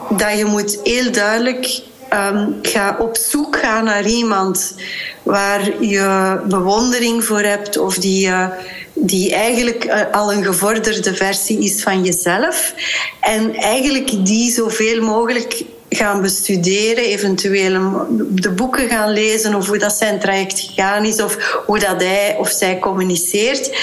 dat 0.10 0.38
je 0.38 0.46
moet 0.46 0.80
heel 0.84 1.12
duidelijk 1.12 1.82
ehm, 2.14 2.52
ga 2.62 2.96
op 3.00 3.18
zoek 3.18 3.58
gaan 3.58 3.84
naar 3.84 4.06
iemand 4.06 4.76
waar 5.24 5.84
je 5.84 6.40
bewondering 6.48 7.24
voor 7.24 7.42
hebt 7.42 7.78
of 7.78 7.98
die, 7.98 8.28
uh, 8.28 8.48
die 8.94 9.34
eigenlijk 9.34 9.86
uh, 9.86 10.02
al 10.12 10.34
een 10.34 10.44
gevorderde 10.44 11.16
versie 11.16 11.60
is 11.60 11.84
van 11.84 12.04
jezelf. 12.04 12.74
En 13.22 13.56
eigenlijk 13.56 14.26
die 14.26 14.52
zoveel 14.52 15.02
mogelijk 15.02 15.64
gaan 15.90 16.22
bestuderen, 16.22 17.04
eventueel 17.04 18.08
de 18.30 18.52
boeken 18.52 18.90
gaan 18.90 19.12
lezen 19.12 19.56
of 19.56 19.68
hoe 19.68 19.78
dat 19.78 19.94
zijn 19.94 20.20
traject 20.20 20.60
gegaan 20.60 21.06
is 21.06 21.22
of 21.22 21.62
hoe 21.66 21.80
dat 21.80 22.02
hij 22.02 22.36
of 22.40 22.50
zij 22.50 22.80
communiceert. 22.80 23.78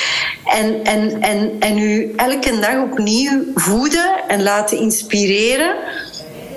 En, 0.44 0.84
en, 0.84 1.22
en, 1.22 1.56
en 1.60 1.78
u 1.78 2.12
elke 2.16 2.58
dag 2.58 2.82
opnieuw 2.82 3.42
voeden 3.54 4.10
en 4.28 4.42
laten 4.42 4.78
inspireren 4.78 5.74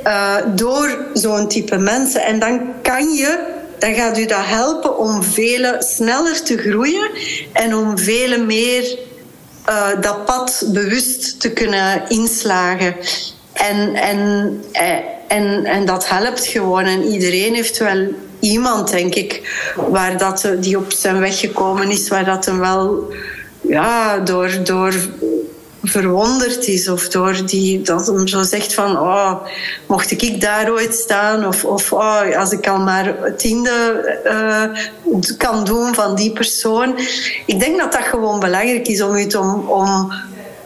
uh, 0.07 0.35
door 0.55 0.97
zo'n 1.13 1.47
type 1.47 1.77
mensen. 1.77 2.21
En 2.21 2.39
dan 2.39 2.61
kan 2.81 3.13
je 3.13 3.61
dan 3.83 3.93
gaat 3.93 4.17
u 4.17 4.25
dat 4.25 4.45
helpen 4.45 4.97
om 4.97 5.23
veel 5.23 5.75
sneller 5.79 6.43
te 6.43 6.57
groeien 6.57 7.09
en 7.53 7.75
om 7.75 7.97
veel 7.97 8.43
meer 8.43 8.97
uh, 9.69 10.01
dat 10.01 10.25
pad 10.25 10.63
bewust 10.67 11.39
te 11.39 11.51
kunnen 11.51 12.03
inslagen. 12.07 12.95
En, 13.53 13.95
en, 13.95 14.61
eh, 14.71 14.91
en, 15.27 15.65
en 15.65 15.85
dat 15.85 16.09
helpt 16.09 16.45
gewoon. 16.45 16.83
En 16.83 17.03
iedereen 17.03 17.53
heeft 17.53 17.77
wel 17.77 18.07
iemand, 18.39 18.91
denk 18.91 19.15
ik, 19.15 19.41
waar 19.75 20.17
dat, 20.17 20.49
die 20.59 20.77
op 20.77 20.91
zijn 20.91 21.19
weg 21.19 21.39
gekomen 21.39 21.89
is, 21.89 22.07
waar 22.07 22.25
dat 22.25 22.45
hem 22.45 22.59
wel 22.59 23.13
ja, 23.61 24.17
door, 24.17 24.63
door 24.63 24.93
verwonderd 25.83 26.67
is 26.67 26.89
of 26.89 27.07
door 27.07 27.45
die, 27.45 27.81
dat 27.81 28.07
hem 28.07 28.27
zo 28.27 28.43
zegt 28.43 28.73
van 28.73 28.99
oh, 28.99 29.45
mocht 29.85 30.11
ik 30.11 30.41
daar 30.41 30.71
ooit 30.71 30.95
staan 30.95 31.47
of, 31.47 31.65
of 31.65 31.93
oh, 31.93 32.37
als 32.37 32.51
ik 32.51 32.67
al 32.67 32.79
maar 32.79 33.35
tiende 33.37 33.71
uh, 34.25 35.27
kan 35.37 35.63
doen 35.63 35.93
van 35.93 36.15
die 36.15 36.31
persoon. 36.31 36.99
Ik 37.45 37.59
denk 37.59 37.77
dat 37.77 37.91
dat 37.91 38.01
gewoon 38.01 38.39
belangrijk 38.39 38.87
is 38.87 39.01
om, 39.01 39.17
om, 39.35 39.69
om 39.69 40.13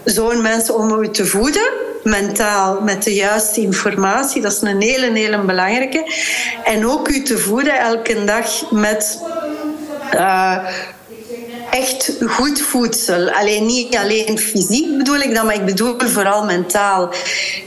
zo'n 0.03 0.41
mensen 0.41 0.75
om 0.75 1.01
u 1.01 1.09
te 1.09 1.25
voeden 1.25 1.71
mentaal 2.03 2.81
met 2.81 3.03
de 3.03 3.13
juiste 3.13 3.61
informatie. 3.61 4.41
Dat 4.41 4.51
is 4.51 4.61
een 4.61 4.81
hele, 4.81 5.11
hele 5.11 5.39
belangrijke. 5.39 6.13
En 6.63 6.87
ook 6.87 7.07
u 7.07 7.23
te 7.23 7.37
voeden 7.37 7.79
elke 7.79 8.23
dag 8.23 8.71
met 8.71 9.19
uh, 10.13 10.67
echt 11.71 12.17
goed 12.25 12.61
voedsel. 12.61 13.29
Alleen 13.29 13.65
niet 13.65 13.95
alleen 13.95 14.37
fysiek 14.37 14.97
bedoel 14.97 15.19
ik 15.19 15.35
dat, 15.35 15.43
maar 15.43 15.55
ik 15.55 15.65
bedoel 15.65 15.95
vooral 15.97 16.45
mentaal. 16.45 17.09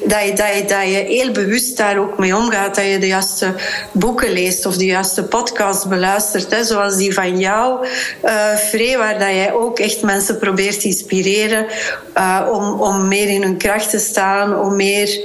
Dat 0.05 0.25
je, 0.25 0.33
dat, 0.35 0.55
je, 0.55 0.65
dat 0.67 0.83
je 0.83 1.05
heel 1.09 1.33
bewust 1.33 1.77
daar 1.77 1.99
ook 1.99 2.19
mee 2.19 2.37
omgaat. 2.37 2.75
Dat 2.75 2.85
je 2.85 2.99
de 2.99 3.07
juiste 3.07 3.55
boeken 3.93 4.33
leest 4.33 4.67
of 4.67 4.77
de 4.77 4.85
juiste 4.85 5.23
podcast 5.23 5.89
beluistert. 5.89 6.51
Hè, 6.51 6.65
zoals 6.65 6.97
die 6.97 7.15
van 7.15 7.39
jou, 7.39 7.87
uh, 8.25 8.97
waar 8.97 9.19
dat 9.19 9.29
jij 9.29 9.53
ook 9.53 9.79
echt 9.79 10.03
mensen 10.03 10.39
probeert 10.39 10.81
te 10.81 10.87
inspireren 10.87 11.67
uh, 12.17 12.49
om, 12.53 12.81
om 12.81 13.09
meer 13.09 13.29
in 13.29 13.43
hun 13.43 13.57
kracht 13.57 13.91
te 13.91 13.99
staan, 13.99 14.59
om 14.59 14.77
meer 14.77 15.21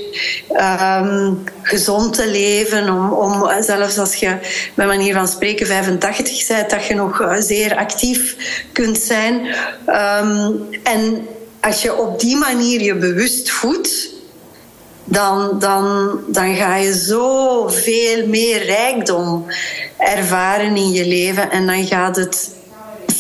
um, 0.50 1.44
gezond 1.66 2.14
te 2.14 2.28
leven. 2.28 2.90
Om, 2.90 3.12
om 3.12 3.64
zelfs 3.64 3.98
als 3.98 4.16
je 4.16 4.38
bij 4.74 4.86
manier 4.86 5.14
van 5.14 5.28
spreken 5.28 5.68
85 5.68 6.48
bent, 6.48 6.70
dat 6.70 6.86
je 6.86 6.96
nog 6.96 7.22
uh, 7.22 7.36
zeer 7.40 7.76
actief 7.76 8.36
kunt 8.72 8.98
zijn. 8.98 9.46
Um, 9.88 10.68
en 10.84 11.28
als 11.62 11.82
je 11.82 11.96
op 11.96 12.20
die 12.20 12.38
manier 12.38 12.82
je 12.82 12.96
bewust 12.96 13.52
voedt, 13.52 14.14
dan, 15.04 15.60
dan, 15.60 16.20
dan 16.28 16.56
ga 16.56 16.76
je 16.76 16.94
zoveel 16.94 18.28
meer 18.28 18.66
rijkdom 18.66 19.46
ervaren 19.98 20.76
in 20.76 20.92
je 20.92 21.08
leven. 21.08 21.52
En 21.52 21.68
dan 21.68 21.86
gaat 21.86 22.16
het 22.16 22.50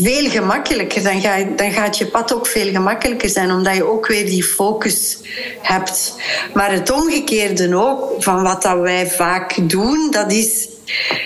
veel 0.01 0.29
gemakkelijker. 0.29 1.03
Dan, 1.03 1.21
ga, 1.21 1.43
dan 1.55 1.71
gaat 1.71 1.97
je 1.97 2.05
pad 2.05 2.33
ook 2.33 2.47
veel 2.47 2.71
gemakkelijker 2.71 3.29
zijn, 3.29 3.51
omdat 3.51 3.75
je 3.75 3.83
ook 3.83 4.07
weer 4.07 4.25
die 4.25 4.43
focus 4.43 5.17
hebt. 5.61 6.15
Maar 6.53 6.71
het 6.71 6.91
omgekeerde 6.91 7.75
ook, 7.75 8.23
van 8.23 8.43
wat 8.43 8.61
dat 8.61 8.79
wij 8.79 9.07
vaak 9.07 9.69
doen, 9.69 10.07
dat 10.11 10.31
is 10.31 10.67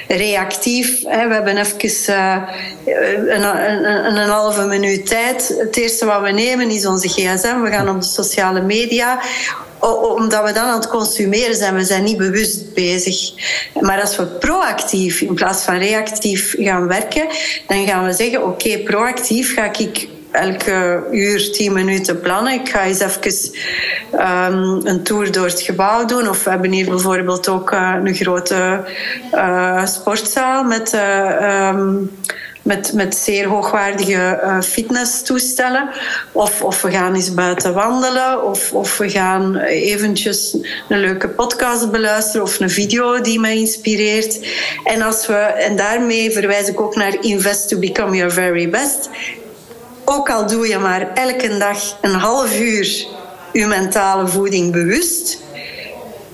reactief. 0.08 1.02
We 1.02 1.10
hebben 1.10 1.58
even 1.58 2.14
uh, 2.14 2.44
een, 2.86 3.44
een, 3.44 4.18
een, 4.18 4.30
halve 4.30 4.66
minuut 4.66 5.06
tijd. 5.06 5.56
Het 5.60 5.78
eerste 5.78 6.06
wat 6.06 6.22
we 6.22 6.30
nemen 6.30 6.70
is 6.70 6.86
onze 6.86 7.08
gsm. 7.08 7.62
We 7.62 7.70
gaan 7.70 7.90
op 7.90 8.02
de 8.02 8.08
sociale 8.08 8.62
media 8.62 9.20
omdat 9.80 10.44
we 10.44 10.52
dan 10.52 10.64
aan 10.64 10.80
het 10.80 10.88
consumeren 10.88 11.56
zijn. 11.56 11.76
We 11.76 11.84
zijn 11.84 12.04
niet 12.04 12.18
bewust 12.18 12.74
bezig. 12.74 13.32
Maar 13.80 14.02
als 14.02 14.18
we 14.18 14.26
proactief 14.26 15.22
in 15.22 15.34
plaats 15.34 15.64
van 15.64 15.78
reactief 15.78 16.56
gaan 16.58 16.88
werken, 16.88 17.28
dan 17.68 17.88
gaan 17.88 18.06
we 18.06 18.14
zeggen: 18.14 18.46
oké, 18.46 18.78
proactief 18.78 19.54
ga 19.54 19.74
ik 19.78 20.08
elke 20.32 21.04
uur 21.12 21.52
tien 21.52 21.74
minuten 21.74 22.20
plannen. 22.20 22.54
Ik 22.54 22.70
ga 22.70 22.84
eens 22.84 23.00
even 23.00 23.52
um, 24.14 24.82
een 24.84 25.04
tour 25.04 25.32
door 25.32 25.46
het 25.46 25.62
gebouw 25.62 26.06
doen. 26.06 26.30
Of 26.30 26.44
we 26.44 26.50
hebben 26.50 26.72
hier 26.72 26.90
bijvoorbeeld 26.90 27.48
ook 27.48 27.72
uh, 27.72 27.96
een 28.04 28.16
grote 28.16 28.84
uh, 29.34 29.86
sportzaal 29.86 30.64
met. 30.64 30.94
Uh, 30.94 31.68
um, 31.68 32.12
met, 32.70 32.94
met 32.94 33.16
zeer 33.16 33.48
hoogwaardige 33.48 34.40
uh, 34.44 34.62
fitnesstoestellen. 34.62 35.90
Of, 36.32 36.62
of 36.62 36.82
we 36.82 36.92
gaan 36.92 37.16
eens 37.16 37.34
buiten 37.34 37.74
wandelen. 37.74 38.46
Of, 38.46 38.74
of 38.74 38.98
we 38.98 39.10
gaan 39.10 39.58
eventjes 39.58 40.58
een 40.90 41.00
leuke 41.00 41.30
podcast 41.30 41.92
beluisteren. 41.92 42.42
Of 42.42 42.60
een 42.60 42.70
video 42.70 43.22
die 43.22 43.40
mij 43.40 43.58
inspireert. 43.58 44.40
En, 44.84 45.02
als 45.02 45.28
we, 45.28 45.34
en 45.34 45.76
daarmee 45.76 46.32
verwijs 46.32 46.68
ik 46.68 46.82
ook 46.82 46.96
naar 46.96 47.18
Invest 47.22 47.68
to 47.68 47.80
Become 47.80 48.16
Your 48.16 48.32
Very 48.32 48.70
Best. 48.70 49.10
Ook 50.06 50.30
al 50.30 50.48
doe 50.48 50.68
je 50.68 50.78
maar 50.78 51.14
elke 51.14 51.58
dag 51.58 51.98
een 52.02 52.14
half 52.14 52.60
uur 52.60 53.08
je 53.54 53.66
mentale 53.66 54.28
voeding 54.28 54.72
bewust. 54.72 55.38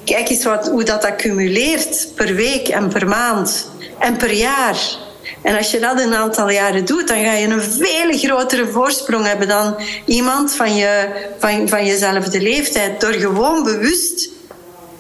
Kijk 0.03 0.29
eens 0.29 0.43
wat, 0.43 0.67
hoe 0.67 0.83
dat 0.83 1.05
accumuleert 1.05 2.07
per 2.15 2.35
week 2.35 2.67
en 2.67 2.87
per 2.87 3.07
maand 3.07 3.69
en 3.99 4.17
per 4.17 4.33
jaar. 4.33 5.04
En 5.45 5.57
als 5.57 5.71
je 5.71 5.79
dat 5.79 5.99
een 5.99 6.13
aantal 6.13 6.49
jaren 6.49 6.85
doet, 6.85 7.07
dan 7.07 7.23
ga 7.23 7.33
je 7.33 7.47
een 7.47 7.61
veel 7.61 8.17
grotere 8.17 8.67
voorsprong 8.67 9.25
hebben 9.25 9.47
dan 9.47 9.75
iemand 10.05 10.55
van, 10.55 10.75
je, 10.75 11.07
van, 11.39 11.69
van 11.69 11.85
jezelfde 11.85 12.41
leeftijd. 12.41 13.01
Door 13.01 13.13
gewoon 13.13 13.63
bewust 13.63 14.29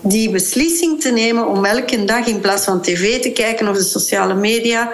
die 0.01 0.29
beslissing 0.29 1.01
te 1.01 1.11
nemen 1.11 1.47
om 1.47 1.65
elke 1.65 2.03
dag 2.03 2.25
in 2.25 2.39
plaats 2.39 2.63
van 2.63 2.81
tv 2.81 3.21
te 3.21 3.29
kijken 3.29 3.67
of 3.67 3.77
de 3.77 3.83
sociale 3.83 4.33
media 4.33 4.91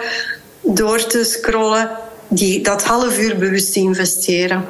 door 0.61 1.05
te 1.05 1.23
scrollen, 1.23 1.89
die, 2.27 2.61
dat 2.61 2.83
half 2.83 3.19
uur 3.19 3.37
bewust 3.37 3.73
te 3.73 3.79
investeren. 3.79 4.65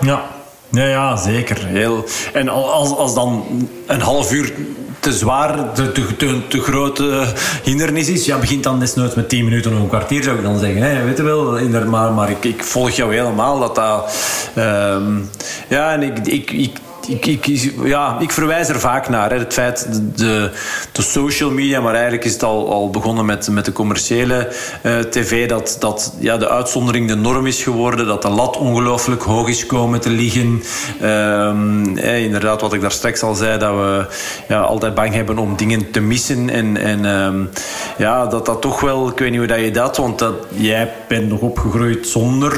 Ja, 0.00 0.24
ja, 0.70 0.86
ja 0.86 1.16
zeker. 1.16 1.66
Heel. 1.66 2.04
En 2.32 2.48
als, 2.48 2.90
als 2.90 3.14
dan 3.14 3.44
een 3.86 4.00
half 4.00 4.32
uur 4.32 4.52
te 5.00 5.12
zwaar, 5.12 5.72
te, 5.72 5.92
te, 5.92 6.16
te, 6.16 6.46
te 6.48 6.60
grote 6.60 7.26
hindernis 7.62 8.08
is, 8.08 8.24
ja, 8.24 8.38
begint 8.38 8.62
dan 8.62 8.80
desnoods 8.80 9.14
met 9.14 9.28
10 9.28 9.44
minuten 9.44 9.72
of 9.72 9.78
een 9.78 9.88
kwartier, 9.88 10.22
zou 10.22 10.36
ik 10.36 10.42
dan 10.42 10.58
zeggen. 10.58 10.82
Hè? 10.82 11.04
Weet 11.04 11.16
je 11.16 11.22
wel, 11.22 11.58
maar, 11.86 12.12
maar 12.12 12.30
ik, 12.30 12.44
ik 12.44 12.64
volg 12.64 12.90
jou 12.90 13.14
helemaal. 13.14 13.58
Dat 13.58 13.74
dat, 13.74 14.14
um, 14.56 15.30
ja, 15.68 15.92
en 15.92 16.02
ik, 16.02 16.18
ik, 16.26 16.50
ik 16.50 16.78
ik, 17.08 17.26
ik, 17.26 17.70
ja, 17.84 18.16
ik 18.20 18.30
verwijs 18.30 18.68
er 18.68 18.80
vaak 18.80 19.08
naar. 19.08 19.30
Hè. 19.30 19.38
Het 19.38 19.52
feit, 19.52 19.88
de, 20.14 20.50
de 20.92 21.02
social 21.02 21.50
media, 21.50 21.80
maar 21.80 21.94
eigenlijk 21.94 22.24
is 22.24 22.32
het 22.32 22.42
al, 22.42 22.70
al 22.70 22.90
begonnen 22.90 23.24
met, 23.24 23.48
met 23.48 23.64
de 23.64 23.72
commerciële 23.72 24.52
uh, 24.82 24.98
tv, 24.98 25.48
dat, 25.48 25.76
dat 25.78 26.14
ja, 26.18 26.36
de 26.36 26.48
uitzondering 26.48 27.08
de 27.08 27.14
norm 27.14 27.46
is 27.46 27.62
geworden, 27.62 28.06
dat 28.06 28.22
de 28.22 28.28
lat 28.28 28.56
ongelooflijk 28.56 29.22
hoog 29.22 29.48
is 29.48 29.66
komen 29.66 30.00
te 30.00 30.10
liggen. 30.10 30.62
Um, 31.02 31.96
inderdaad, 31.98 32.60
wat 32.60 32.72
ik 32.72 32.80
daar 32.80 32.92
straks 32.92 33.22
al 33.22 33.34
zei, 33.34 33.58
dat 33.58 33.74
we 33.74 34.06
ja, 34.48 34.60
altijd 34.60 34.94
bang 34.94 35.14
hebben 35.14 35.38
om 35.38 35.56
dingen 35.56 35.90
te 35.90 36.00
missen. 36.00 36.50
En, 36.50 36.76
en 36.76 37.04
um, 37.04 37.50
ja, 37.96 38.26
dat 38.26 38.46
dat 38.46 38.62
toch 38.62 38.80
wel, 38.80 39.08
ik 39.08 39.18
weet 39.18 39.30
niet 39.30 39.38
hoe 39.38 39.48
dat 39.48 39.60
je 39.60 39.70
dat, 39.70 39.96
want 39.96 40.18
dat, 40.18 40.34
jij 40.48 40.92
bent 41.08 41.28
nog 41.28 41.40
opgegroeid 41.40 42.06
zonder 42.06 42.52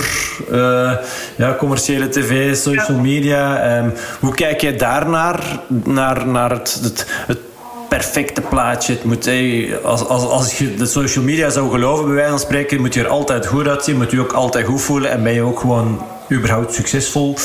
uh, 0.52 0.92
ja, 1.36 1.56
commerciële 1.58 2.08
tv, 2.08 2.56
social 2.56 2.98
media. 2.98 3.76
Um, 3.78 3.92
kijk 4.38 4.60
jij 4.60 4.76
daarnaar, 4.76 5.60
naar, 5.84 6.26
naar 6.26 6.50
het, 6.50 6.80
het, 7.26 7.38
perfecte 7.88 8.40
plaatje. 8.40 8.92
Het 8.92 9.04
moet, 9.04 9.28
als, 9.84 10.04
als, 10.04 10.22
als 10.22 10.58
je 10.58 10.74
de 10.74 10.86
social 10.86 11.24
media 11.24 11.50
zou 11.50 11.70
geloven, 11.70 12.04
bij 12.04 12.14
wijze 12.14 12.30
van 12.30 12.38
spreken, 12.38 12.80
moet 12.80 12.94
je 12.94 13.00
er 13.00 13.08
altijd 13.08 13.46
goed 13.46 13.68
uitzien, 13.68 13.96
moet 13.96 14.10
je 14.10 14.20
ook 14.20 14.32
altijd 14.32 14.66
goed 14.66 14.80
voelen 14.80 15.10
en 15.10 15.22
ben 15.22 15.32
je 15.32 15.42
ook 15.42 15.60
gewoon 15.60 16.02
überhaupt 16.32 16.74
succesvol. 16.74 17.36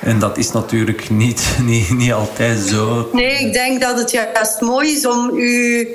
En 0.00 0.18
dat 0.18 0.38
is 0.38 0.52
natuurlijk 0.52 1.10
niet, 1.10 1.56
niet, 1.70 1.90
niet 1.90 2.12
altijd 2.12 2.58
zo. 2.58 3.08
Nee, 3.12 3.46
ik 3.46 3.52
denk 3.52 3.80
dat 3.80 3.98
het 3.98 4.10
juist 4.10 4.60
mooi 4.60 4.92
is 4.92 5.06
om 5.06 5.30
u 5.36 5.88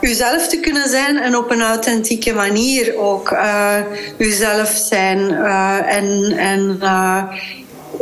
uzelf 0.00 0.48
te 0.48 0.60
kunnen 0.60 0.88
zijn 0.88 1.18
en 1.18 1.36
op 1.36 1.50
een 1.50 1.62
authentieke 1.62 2.32
manier 2.32 2.98
ook 2.98 3.30
uh, 3.30 3.74
uzelf 4.18 4.68
zijn. 4.88 5.18
Uh, 5.18 5.94
en 5.96 6.32
en 6.36 6.78
uh, 6.82 7.22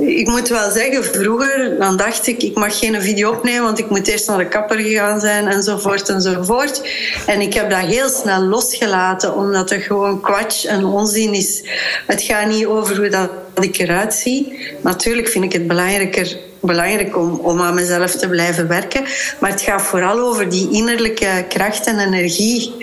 ik 0.01 0.26
moet 0.28 0.49
wel 0.49 0.70
zeggen, 0.70 1.05
vroeger 1.05 1.78
dan 1.78 1.96
dacht 1.96 2.26
ik, 2.26 2.42
ik 2.42 2.55
mag 2.55 2.78
geen 2.78 3.03
video 3.03 3.30
opnemen, 3.30 3.62
want 3.62 3.78
ik 3.78 3.90
moet 3.90 4.07
eerst 4.07 4.28
naar 4.28 4.38
de 4.38 4.49
kapper 4.49 4.78
gegaan 4.78 5.20
zijn 5.20 5.46
enzovoort 5.46 6.09
enzovoort. 6.09 6.82
En 7.26 7.40
ik 7.40 7.55
heb 7.55 7.70
dat 7.70 7.78
heel 7.78 8.09
snel 8.09 8.42
losgelaten, 8.42 9.34
omdat 9.34 9.70
het 9.70 9.82
gewoon 9.82 10.20
kwatsch 10.20 10.64
en 10.64 10.84
onzin 10.84 11.34
is. 11.34 11.62
Het 12.07 12.22
gaat 12.22 12.49
niet 12.49 12.66
over 12.66 12.96
hoe 12.96 13.09
dat 13.09 13.30
ik 13.61 13.78
eruit 13.78 14.14
zie. 14.14 14.66
Natuurlijk 14.82 15.28
vind 15.28 15.44
ik 15.44 15.53
het 15.53 15.66
belangrijker 15.66 16.38
belangrijk 16.61 17.16
om, 17.16 17.40
om 17.42 17.61
aan 17.61 17.74
mezelf 17.74 18.11
te 18.11 18.28
blijven 18.28 18.68
werken. 18.68 19.05
Maar 19.38 19.51
het 19.51 19.61
gaat 19.61 19.82
vooral 19.82 20.18
over 20.18 20.49
die 20.49 20.70
innerlijke 20.70 21.44
kracht 21.49 21.86
en 21.86 21.99
energie 21.99 22.74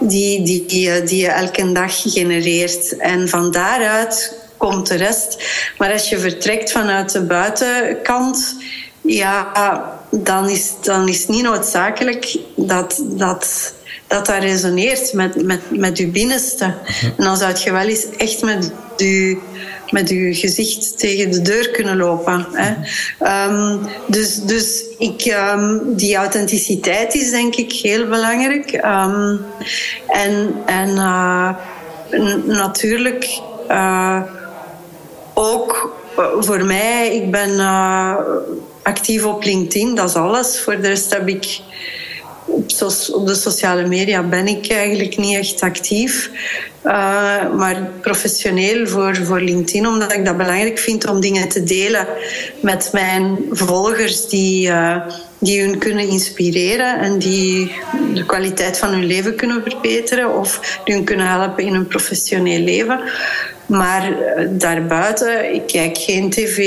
die, 0.00 0.42
die, 0.42 0.66
die, 0.66 1.02
die 1.02 1.20
je 1.20 1.28
elke 1.28 1.72
dag 1.72 2.02
genereert. 2.02 2.96
En 2.96 3.28
van 3.28 3.50
daaruit 3.50 4.36
komt 4.58 4.86
de 4.86 4.94
rest. 4.94 5.42
Maar 5.78 5.92
als 5.92 6.08
je 6.08 6.18
vertrekt 6.18 6.72
vanuit 6.72 7.12
de 7.12 7.22
buitenkant, 7.22 8.56
ja, 9.02 9.52
dan 10.10 10.48
is, 10.48 10.72
dan 10.82 11.08
is 11.08 11.18
het 11.18 11.28
niet 11.28 11.42
noodzakelijk 11.42 12.38
dat 12.56 13.02
dat, 13.04 13.74
dat, 14.06 14.26
dat 14.26 14.28
resoneert 14.28 15.12
met, 15.12 15.44
met, 15.44 15.60
met 15.70 15.98
je 15.98 16.06
binnenste. 16.06 16.64
En 17.16 17.24
dan 17.24 17.36
zou 17.36 17.54
je 17.64 17.72
wel 17.72 17.86
eens 17.86 18.06
echt 18.16 18.42
met 18.42 18.72
je 18.96 19.38
met 19.90 20.08
uw 20.08 20.34
gezicht 20.34 20.98
tegen 20.98 21.30
de 21.30 21.42
deur 21.42 21.70
kunnen 21.70 21.96
lopen. 21.96 22.46
Hè. 22.52 22.74
Um, 23.46 23.80
dus 24.06 24.42
dus 24.42 24.84
ik, 24.98 25.36
um, 25.54 25.96
die 25.96 26.16
authenticiteit 26.16 27.14
is 27.14 27.30
denk 27.30 27.54
ik 27.56 27.72
heel 27.72 28.06
belangrijk. 28.06 28.72
Um, 28.72 29.40
en 30.08 30.54
en 30.66 30.88
uh, 30.88 31.54
natuurlijk 32.46 33.40
uh, 33.70 34.22
ook 35.38 35.96
uh, 36.18 36.24
voor 36.38 36.64
mij, 36.64 37.14
ik 37.14 37.30
ben 37.30 37.50
uh, 37.50 38.14
actief 38.82 39.24
op 39.24 39.44
LinkedIn, 39.44 39.94
dat 39.94 40.08
is 40.08 40.14
alles. 40.14 40.60
Voor 40.60 40.80
de 40.80 40.88
rest 40.88 41.10
heb 41.10 41.28
ik 41.28 41.60
op, 42.46 42.68
de 43.26 43.34
sociale 43.34 43.86
media 43.86 44.22
ben 44.22 44.46
ik 44.46 44.70
eigenlijk 44.70 45.16
niet 45.16 45.36
echt 45.36 45.60
actief. 45.60 46.30
Uh, 46.84 46.92
maar 47.56 47.90
professioneel 48.00 48.86
voor, 48.86 49.16
voor 49.16 49.40
LinkedIn, 49.40 49.86
omdat 49.86 50.12
ik 50.12 50.24
dat 50.24 50.36
belangrijk 50.36 50.78
vind 50.78 51.08
om 51.08 51.20
dingen 51.20 51.48
te 51.48 51.64
delen 51.64 52.06
met 52.60 52.90
mijn 52.92 53.38
volgers 53.50 54.28
die, 54.28 54.72
die 55.38 55.62
hun 55.62 55.78
kunnen 55.78 56.08
inspireren 56.08 56.98
en 56.98 57.18
die 57.18 57.72
de 58.14 58.26
kwaliteit 58.26 58.78
van 58.78 58.88
hun 58.88 59.06
leven 59.06 59.34
kunnen 59.34 59.62
verbeteren 59.62 60.38
of 60.38 60.80
die 60.84 60.94
hun 60.94 61.04
kunnen 61.04 61.26
helpen 61.26 61.64
in 61.64 61.72
hun 61.72 61.86
professioneel 61.86 62.60
leven. 62.60 63.00
Maar 63.68 64.10
uh, 64.10 64.46
daarbuiten, 64.50 65.54
ik 65.54 65.66
kijk 65.66 65.98
geen 65.98 66.30
tv. 66.30 66.58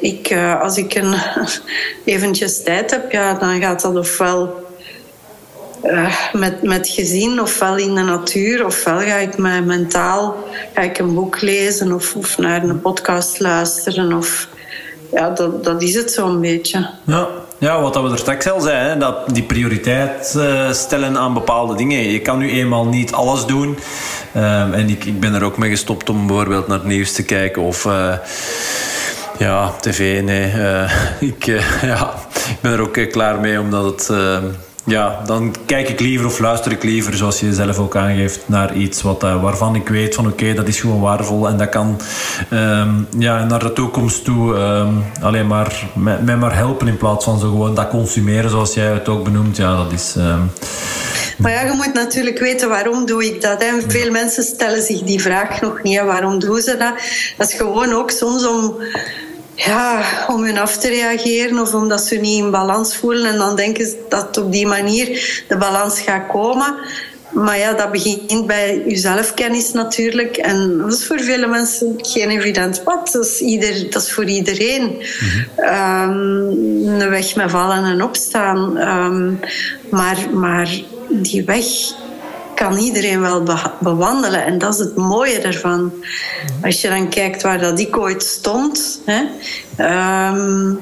Ik, 0.00 0.36
als 0.60 0.76
ik 0.76 0.94
een, 0.94 1.14
eventjes 2.04 2.62
tijd 2.62 2.90
heb, 2.90 3.12
ja, 3.12 3.34
dan 3.34 3.60
gaat 3.60 3.80
dat 3.80 3.96
ofwel 3.96 4.64
uh, 5.84 6.16
met, 6.32 6.62
met 6.62 6.88
gezin, 6.88 7.40
ofwel 7.40 7.76
in 7.76 7.94
de 7.94 8.02
natuur, 8.02 8.66
ofwel 8.66 8.98
ga 8.98 9.16
ik 9.16 9.38
mij 9.38 9.62
mentaal 9.62 10.36
ga 10.74 10.80
ik 10.80 10.98
een 10.98 11.14
boek 11.14 11.40
lezen 11.40 11.92
of, 11.92 12.16
of 12.16 12.38
naar 12.38 12.62
een 12.62 12.80
podcast 12.80 13.40
luisteren. 13.40 14.12
Of, 14.12 14.48
ja, 15.12 15.30
dat, 15.30 15.64
dat 15.64 15.82
is 15.82 15.94
het 15.94 16.12
zo'n 16.12 16.40
beetje. 16.40 16.90
Ja. 17.04 17.28
Ja, 17.58 17.80
wat 17.80 18.02
we 18.02 18.10
er 18.10 18.18
straks 18.18 18.50
al 18.50 18.60
zeiden, 18.60 18.98
dat 18.98 19.34
die 19.34 19.42
prioriteit 19.42 20.34
uh, 20.36 20.72
stellen 20.72 21.18
aan 21.18 21.34
bepaalde 21.34 21.74
dingen. 21.74 21.98
Je 21.98 22.20
kan 22.20 22.38
nu 22.38 22.50
eenmaal 22.50 22.86
niet 22.86 23.12
alles 23.12 23.46
doen. 23.46 23.68
Um, 24.36 24.72
en 24.72 24.88
ik, 24.88 25.04
ik 25.04 25.20
ben 25.20 25.34
er 25.34 25.44
ook 25.44 25.58
mee 25.58 25.70
gestopt 25.70 26.10
om 26.10 26.26
bijvoorbeeld 26.26 26.66
naar 26.66 26.78
het 26.78 26.86
nieuws 26.86 27.12
te 27.12 27.24
kijken 27.24 27.62
of... 27.62 27.84
Uh, 27.84 28.14
ja, 29.38 29.70
tv, 29.80 30.22
nee. 30.22 30.52
Uh, 30.54 30.92
ik, 31.30 31.44
ja, 31.82 32.14
ik 32.48 32.60
ben 32.60 32.72
er 32.72 32.80
ook 32.80 33.10
klaar 33.10 33.40
mee, 33.40 33.60
omdat 33.60 33.84
het 33.84 34.10
ehm, 34.10 34.44
ja, 34.84 35.22
dan 35.26 35.54
kijk 35.66 35.88
ik 35.88 36.00
liever 36.00 36.26
of 36.26 36.38
luister 36.38 36.72
ik 36.72 36.82
liever, 36.82 37.16
zoals 37.16 37.40
je 37.40 37.52
zelf 37.52 37.78
ook 37.78 37.96
aangeeft, 37.96 38.40
naar 38.46 38.74
iets 38.74 39.02
wat, 39.02 39.24
uh, 39.24 39.42
waarvan 39.42 39.74
ik 39.74 39.88
weet 39.88 40.14
van 40.14 40.26
oké, 40.26 40.54
dat 40.54 40.68
is 40.68 40.80
gewoon 40.80 41.00
waardevol 41.00 41.48
en 41.48 41.56
dat 41.56 41.68
kan 41.68 42.00
um, 42.50 43.06
ja, 43.18 43.44
naar 43.44 43.58
de 43.58 43.72
toekomst 43.72 44.24
toe 44.24 44.54
um, 44.54 45.04
alleen 45.20 45.46
maar 45.46 45.84
mij 46.22 46.36
maar 46.36 46.56
helpen 46.56 46.88
in 46.88 46.96
plaats 46.96 47.24
van 47.24 47.38
zo 47.38 47.48
gewoon 47.48 47.74
dat 47.74 47.88
consumeren 47.88 48.50
zoals 48.50 48.74
jij 48.74 48.92
het 48.92 49.08
ook 49.08 49.24
benoemt. 49.24 49.56
Ja, 49.56 49.76
dat 49.76 49.92
is... 49.92 50.14
Um... 50.16 50.50
Maar 51.38 51.52
ja, 51.52 51.60
je 51.60 51.72
moet 51.72 51.94
natuurlijk 51.94 52.38
weten 52.38 52.68
waarom 52.68 53.06
doe 53.06 53.24
ik 53.24 53.40
dat. 53.40 53.62
En 53.62 53.90
veel 53.90 54.10
mensen 54.10 54.42
stellen 54.42 54.82
zich 54.82 55.02
die 55.02 55.20
vraag 55.20 55.60
nog 55.60 55.82
niet. 55.82 56.00
Waarom 56.00 56.38
doen 56.38 56.60
ze 56.60 56.76
dat? 56.76 56.94
Dat 57.36 57.48
is 57.48 57.54
gewoon 57.54 57.92
ook 57.92 58.10
soms 58.10 58.46
om 58.46 58.76
ja, 59.54 60.02
om 60.28 60.44
hun 60.44 60.58
af 60.58 60.76
te 60.76 60.88
reageren 60.88 61.58
of 61.58 61.74
omdat 61.74 62.00
ze 62.00 62.16
niet 62.16 62.44
in 62.44 62.50
balans 62.50 62.96
voelen. 62.96 63.32
En 63.32 63.38
dan 63.38 63.56
denken 63.56 63.86
ze 63.86 63.96
dat 64.08 64.36
op 64.36 64.52
die 64.52 64.66
manier 64.66 65.42
de 65.48 65.56
balans 65.56 66.00
gaat 66.00 66.26
komen. 66.26 66.74
Maar 67.34 67.58
ja, 67.58 67.72
dat 67.72 67.92
begint 67.92 68.46
bij 68.46 68.82
je 68.86 68.96
zelfkennis 68.96 69.72
natuurlijk. 69.72 70.36
En 70.36 70.78
dat 70.78 70.92
is 70.92 71.06
voor 71.06 71.20
vele 71.20 71.46
mensen 71.46 71.94
geen 71.96 72.30
evident 72.30 72.84
pad. 72.84 73.12
Dat 73.12 73.24
is, 73.24 73.40
ieder, 73.40 73.90
dat 73.90 74.02
is 74.02 74.12
voor 74.12 74.24
iedereen. 74.24 74.82
Um, 75.56 76.98
een 77.00 77.10
weg 77.10 77.36
met 77.36 77.50
vallen 77.50 77.84
en 77.84 78.02
opstaan. 78.02 78.76
Um, 78.76 79.40
maar, 79.90 80.16
maar 80.32 80.80
die 81.10 81.44
weg 81.44 81.66
kan 82.54 82.76
iedereen 82.76 83.20
wel 83.20 83.42
bewandelen. 83.80 84.44
En 84.44 84.58
dat 84.58 84.74
is 84.74 84.78
het 84.78 84.96
mooie 84.96 85.38
daarvan. 85.38 85.92
Als 86.62 86.80
je 86.80 86.88
dan 86.88 87.08
kijkt 87.08 87.42
waar 87.42 87.60
dat 87.60 87.78
ik 87.78 87.96
ooit 87.96 88.22
stond... 88.22 89.00
Hè, 89.04 89.22
um, 90.28 90.80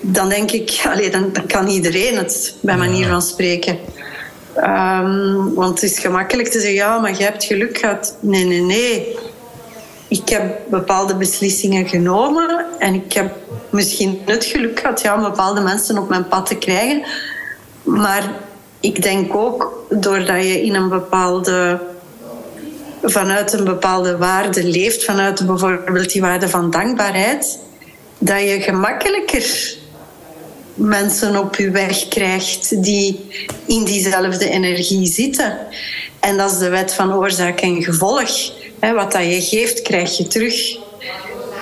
dan 0.00 0.28
denk 0.28 0.50
ik, 0.50 0.80
allee, 0.92 1.10
dan, 1.10 1.32
dan, 1.32 1.46
kan 1.46 1.66
iedereen 1.66 2.16
het, 2.16 2.54
bij 2.60 2.76
manier 2.76 3.06
van 3.06 3.22
spreken. 3.22 3.78
Um, 4.56 5.54
want 5.54 5.80
het 5.80 5.90
is 5.90 5.98
gemakkelijk 5.98 6.48
te 6.48 6.60
zeggen, 6.60 6.76
ja, 6.76 6.98
maar 6.98 7.16
je 7.16 7.22
hebt 7.22 7.44
geluk 7.44 7.78
gehad. 7.78 8.16
Nee, 8.20 8.44
nee, 8.44 8.60
nee. 8.60 9.16
Ik 10.08 10.28
heb 10.28 10.58
bepaalde 10.70 11.16
beslissingen 11.16 11.88
genomen 11.88 12.66
en 12.78 12.94
ik 12.94 13.12
heb 13.12 13.36
misschien 13.70 14.20
het 14.24 14.44
geluk 14.44 14.80
gehad 14.80 15.00
ja, 15.00 15.14
om 15.14 15.22
bepaalde 15.22 15.60
mensen 15.60 15.98
op 15.98 16.08
mijn 16.08 16.28
pad 16.28 16.46
te 16.46 16.54
krijgen. 16.54 17.02
Maar 17.82 18.30
ik 18.80 19.02
denk 19.02 19.34
ook 19.34 19.86
doordat 19.90 20.42
je 20.44 20.62
in 20.62 20.74
een 20.74 20.88
bepaalde 20.88 21.80
vanuit 23.02 23.52
een 23.52 23.64
bepaalde 23.64 24.16
waarde 24.16 24.64
leeft, 24.64 25.04
vanuit 25.04 25.46
bijvoorbeeld 25.46 26.12
die 26.12 26.20
waarde 26.20 26.48
van 26.48 26.70
dankbaarheid, 26.70 27.58
dat 28.18 28.40
je 28.40 28.60
gemakkelijker 28.60 29.76
mensen 30.74 31.36
op 31.36 31.56
je 31.56 31.70
weg 31.70 32.08
krijgt 32.08 32.82
die 32.82 33.26
in 33.66 33.84
diezelfde 33.84 34.50
energie 34.50 35.06
zitten. 35.06 35.58
En 36.20 36.36
dat 36.36 36.52
is 36.52 36.58
de 36.58 36.68
wet 36.68 36.94
van 36.94 37.14
oorzaak 37.14 37.60
en 37.60 37.82
gevolg. 37.82 38.52
Wat 38.80 39.12
dat 39.12 39.22
je 39.22 39.42
geeft, 39.42 39.82
krijg 39.82 40.16
je 40.16 40.26
terug. 40.26 40.76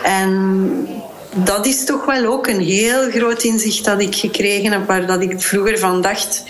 En 0.02 0.88
dat 1.34 1.66
is 1.66 1.84
toch 1.84 2.04
wel 2.04 2.32
ook 2.32 2.46
een 2.46 2.60
heel 2.60 3.10
groot 3.10 3.42
inzicht 3.42 3.84
dat 3.84 4.00
ik 4.00 4.14
gekregen 4.14 4.72
heb, 4.72 4.86
waar 4.86 5.06
dat 5.06 5.22
ik 5.22 5.40
vroeger 5.40 5.78
van 5.78 6.02
dacht 6.02 6.42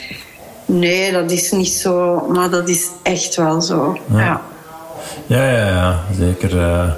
Nee, 0.67 1.13
dat 1.13 1.31
is 1.31 1.51
niet 1.51 1.73
zo, 1.73 2.27
maar 2.29 2.51
dat 2.51 2.69
is 2.69 2.89
echt 3.03 3.37
wel 3.37 3.61
zo. 3.61 3.99
Ja, 4.11 4.43
ja, 5.27 5.51
ja, 5.51 5.67
ja, 5.67 6.05
zeker. 6.19 6.55
Uh... 6.55 6.91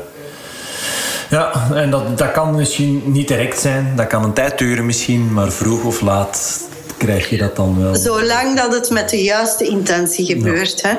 Ja, 1.31 1.71
en 1.75 1.91
dat, 1.91 2.19
dat 2.19 2.31
kan 2.31 2.55
misschien 2.55 3.03
niet 3.05 3.29
direct 3.29 3.61
zijn. 3.61 3.93
Dat 3.97 4.07
kan 4.07 4.25
een 4.25 4.33
tijd 4.33 4.59
duren 4.59 4.87
misschien, 4.87 5.33
maar 5.33 5.53
vroeg 5.53 5.85
of 5.85 6.01
laat 6.01 6.67
krijg 6.99 7.31
je 7.31 7.37
dat 7.37 7.57
dan 7.57 7.83
wel. 7.83 7.95
Zolang 7.95 8.57
dat 8.57 8.75
het 8.75 8.91
met 8.91 9.11
de 9.11 9.23
juiste 9.23 9.65
intentie 9.65 10.27
gebeurt. 10.27 10.83
Hè? 10.83 10.95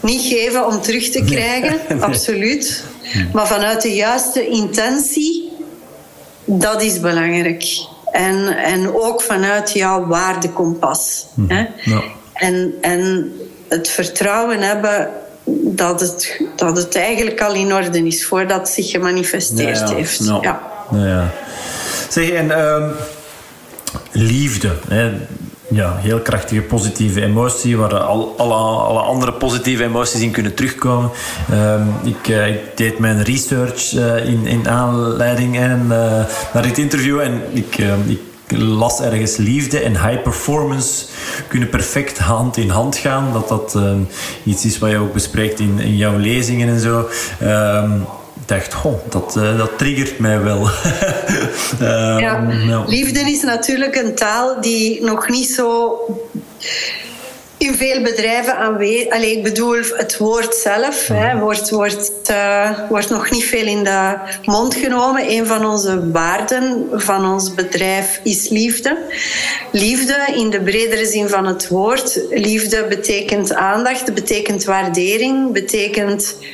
Niet 0.00 0.22
geven 0.22 0.66
om 0.66 0.80
terug 0.80 1.08
te 1.08 1.22
krijgen, 1.24 1.80
absoluut. 2.00 2.84
Maar 3.32 3.46
vanuit 3.46 3.82
de 3.82 3.94
juiste 3.94 4.48
intentie, 4.48 5.52
dat 6.44 6.82
is 6.82 7.00
belangrijk. 7.00 7.64
En, 8.12 8.56
en 8.56 8.94
ook 8.94 9.22
vanuit 9.22 9.72
jouw 9.72 10.06
waardekompas. 10.06 11.26
Mhm. 11.34 11.54
Hè? 11.54 11.66
Ja. 11.76 12.02
En, 12.32 12.74
en 12.80 13.32
het 13.68 13.88
vertrouwen 13.88 14.60
hebben 14.60 15.10
dat 15.74 16.00
het, 16.00 16.40
dat 16.56 16.76
het 16.76 16.96
eigenlijk 16.96 17.40
al 17.40 17.54
in 17.54 17.74
orde 17.74 18.06
is 18.06 18.26
voordat 18.26 18.58
het 18.58 18.68
zich 18.68 18.90
gemanifesteerd 18.90 19.78
ja, 19.78 19.94
heeft. 19.94 20.24
Ja. 20.24 20.60
Ja. 20.92 21.30
Zeg, 22.08 22.30
en 22.30 22.46
uh, 22.46 22.88
liefde. 24.12 24.76
Hè? 24.88 25.12
Ja, 25.72 25.96
heel 25.96 26.20
krachtige 26.20 26.60
positieve 26.60 27.22
emotie, 27.22 27.76
waar 27.76 27.98
al, 27.98 28.34
alle, 28.36 29.00
andere 29.00 29.32
positieve 29.32 29.84
emoties 29.84 30.20
in 30.20 30.30
kunnen 30.30 30.54
terugkomen. 30.54 31.10
Ik, 32.04 32.28
uh, 32.28 32.48
ik, 32.48 32.60
deed 32.74 32.98
mijn 32.98 33.22
research 33.22 33.92
uh, 33.92 34.26
in, 34.26 34.46
in 34.46 34.68
aanleiding 34.68 35.58
en, 35.58 35.82
uh, 35.88 36.24
naar 36.52 36.62
dit 36.62 36.78
interview 36.78 37.20
en 37.20 37.42
ik, 37.52 37.78
ik 38.06 38.20
las 38.58 39.00
ergens 39.00 39.36
liefde 39.36 39.80
en 39.80 40.06
high 40.06 40.22
performance 40.22 41.06
kunnen 41.48 41.68
perfect 41.68 42.18
hand 42.18 42.56
in 42.56 42.68
hand 42.68 42.96
gaan. 42.96 43.32
Dat 43.32 43.48
dat 43.48 43.74
uh, 43.76 43.92
iets 44.44 44.64
is 44.64 44.78
wat 44.78 44.90
je 44.90 44.98
ook 44.98 45.12
bespreekt 45.12 45.60
in, 45.60 45.78
in 45.78 45.96
jouw 45.96 46.16
lezingen 46.16 46.68
en 46.68 46.80
zo. 46.80 47.08
Um, 47.42 48.06
dacht, 48.50 48.74
dat, 49.08 49.34
uh, 49.38 49.58
dat 49.58 49.78
triggert 49.78 50.18
mij 50.18 50.40
wel. 50.40 50.62
uh, 51.80 52.16
ja. 52.18 52.84
Liefde 52.86 53.20
is 53.20 53.42
natuurlijk 53.42 53.96
een 53.96 54.14
taal 54.14 54.60
die 54.60 55.04
nog 55.04 55.28
niet 55.28 55.48
zo 55.48 55.96
in 57.58 57.74
veel 57.74 58.02
bedrijven 58.02 58.56
aanwezig. 58.56 59.12
Alleen 59.12 59.36
ik 59.36 59.42
bedoel, 59.42 59.76
het 59.96 60.16
woord 60.16 60.54
zelf 60.54 61.06
hè, 61.06 61.38
wordt, 61.38 61.70
wordt, 61.70 62.12
uh, 62.30 62.70
wordt 62.88 63.10
nog 63.10 63.30
niet 63.30 63.44
veel 63.44 63.66
in 63.66 63.84
de 63.84 64.16
mond 64.44 64.74
genomen. 64.74 65.30
Een 65.30 65.46
van 65.46 65.64
onze 65.66 66.10
waarden 66.10 66.86
van 66.92 67.32
ons 67.32 67.54
bedrijf 67.54 68.20
is 68.22 68.48
liefde. 68.48 68.98
Liefde 69.72 70.32
in 70.34 70.50
de 70.50 70.60
bredere 70.60 71.06
zin 71.06 71.28
van 71.28 71.46
het 71.46 71.68
woord. 71.68 72.20
Liefde 72.30 72.86
betekent 72.88 73.54
aandacht, 73.54 74.14
betekent 74.14 74.64
waardering, 74.64 75.52
betekent 75.52 76.36
eh, 76.40 76.48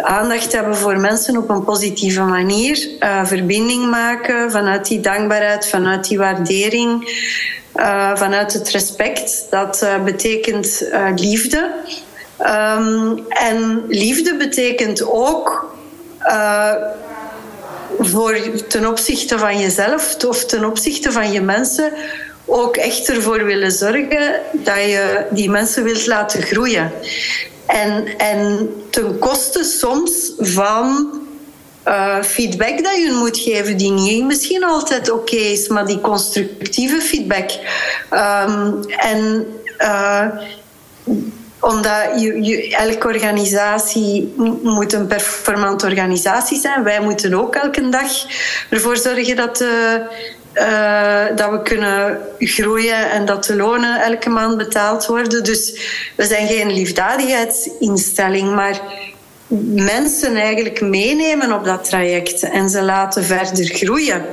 aandacht 0.00 0.52
hebben 0.52 0.76
voor 0.76 1.00
mensen 1.00 1.36
op 1.36 1.48
een 1.50 1.64
positieve 1.64 2.20
manier. 2.20 2.88
Uh, 3.00 3.24
verbinding 3.24 3.90
maken 3.90 4.50
vanuit 4.50 4.86
die 4.86 5.00
dankbaarheid, 5.00 5.68
vanuit 5.68 6.08
die 6.08 6.18
waardering. 6.18 7.20
Uh, 7.74 8.16
vanuit 8.16 8.52
het 8.52 8.68
respect. 8.68 9.46
Dat 9.50 9.86
betekent 10.04 10.88
liefde. 11.16 11.70
Um, 12.40 13.24
en 13.28 13.84
liefde 13.88 14.36
betekent 14.36 15.06
ook 15.06 15.74
voor, 17.98 18.38
ten 18.68 18.86
opzichte 18.86 19.38
van 19.38 19.58
jezelf 19.58 20.24
of 20.24 20.44
ten 20.44 20.64
opzichte 20.64 21.12
van 21.12 21.32
je 21.32 21.40
mensen 21.40 21.92
ook 22.44 22.76
echt 22.76 23.08
ervoor 23.08 23.44
willen 23.44 23.72
zorgen 23.72 24.40
dat 24.52 24.76
je 24.76 25.26
die 25.30 25.50
mensen 25.50 25.84
wilt 25.84 26.06
laten 26.06 26.42
groeien. 26.42 26.92
En, 27.66 28.18
en 28.18 28.70
ten 28.90 29.18
koste 29.18 29.64
soms 29.64 30.32
van 30.38 31.20
uh, 31.88 32.22
feedback 32.22 32.84
dat 32.84 32.96
je 32.96 33.16
moet 33.18 33.38
geven 33.38 33.76
die 33.76 33.90
niet 33.90 34.24
misschien 34.24 34.64
altijd 34.64 35.10
oké 35.10 35.36
is, 35.36 35.68
maar 35.68 35.86
die 35.86 36.00
constructieve 36.00 37.00
feedback. 37.00 37.50
Um, 38.10 38.84
en 38.86 39.46
uh, 39.78 40.26
omdat 41.60 42.20
je, 42.20 42.76
elke 42.76 43.06
organisatie 43.06 44.34
moet 44.62 44.92
een 44.92 45.06
performante 45.06 45.86
organisatie 45.86 46.58
zijn. 46.58 46.82
Wij 46.82 47.00
moeten 47.00 47.34
ook 47.34 47.54
elke 47.54 47.88
dag 47.88 48.10
ervoor 48.70 48.96
zorgen 48.96 49.36
dat, 49.36 49.64
uh, 50.56 51.36
dat 51.36 51.50
we 51.50 51.62
kunnen 51.62 52.18
groeien 52.38 53.10
en 53.10 53.24
dat 53.26 53.44
de 53.44 53.56
lonen 53.56 54.02
elke 54.02 54.28
maand 54.28 54.56
betaald 54.56 55.06
worden. 55.06 55.44
Dus 55.44 55.80
we 56.16 56.24
zijn 56.24 56.46
geen 56.46 56.72
liefdadigheidsinstelling, 56.72 58.54
maar 58.54 58.80
mensen 59.74 60.36
eigenlijk 60.36 60.80
meenemen 60.80 61.52
op 61.52 61.64
dat 61.64 61.84
traject 61.84 62.42
en 62.42 62.68
ze 62.68 62.82
laten 62.82 63.24
verder 63.24 63.64
groeien. 63.64 64.24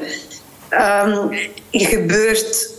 Um, 0.70 1.30
gebeurt, 1.72 2.70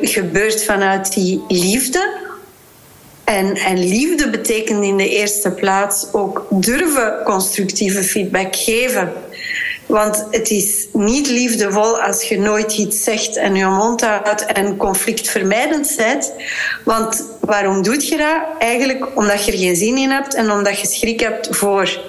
gebeurt 0.00 0.64
vanuit 0.64 1.12
die 1.12 1.44
liefde. 1.48 2.26
En, 3.24 3.54
en 3.54 3.78
liefde 3.78 4.30
betekent 4.30 4.84
in 4.84 4.96
de 4.96 5.08
eerste 5.08 5.50
plaats 5.50 6.06
ook 6.12 6.46
durven 6.50 7.20
constructieve 7.24 8.02
feedback 8.02 8.56
geven. 8.56 9.12
Want 9.88 10.26
het 10.30 10.50
is 10.50 10.86
niet 10.92 11.28
liefdevol 11.28 12.00
als 12.00 12.22
je 12.22 12.38
nooit 12.38 12.78
iets 12.78 13.04
zegt 13.04 13.36
en 13.36 13.54
je 13.54 13.66
mond 13.66 14.00
houdt 14.00 14.46
en 14.46 14.76
conflictvermijdend 14.76 15.94
bent. 15.96 16.32
Want 16.84 17.24
waarom 17.40 17.82
doet 17.82 18.08
je 18.08 18.16
dat? 18.16 18.42
Eigenlijk 18.58 19.06
omdat 19.14 19.44
je 19.44 19.52
er 19.52 19.58
geen 19.58 19.76
zin 19.76 19.96
in 19.96 20.10
hebt 20.10 20.34
en 20.34 20.50
omdat 20.50 20.80
je 20.80 20.86
schrik 20.86 21.20
hebt 21.20 21.56
voor. 21.56 22.00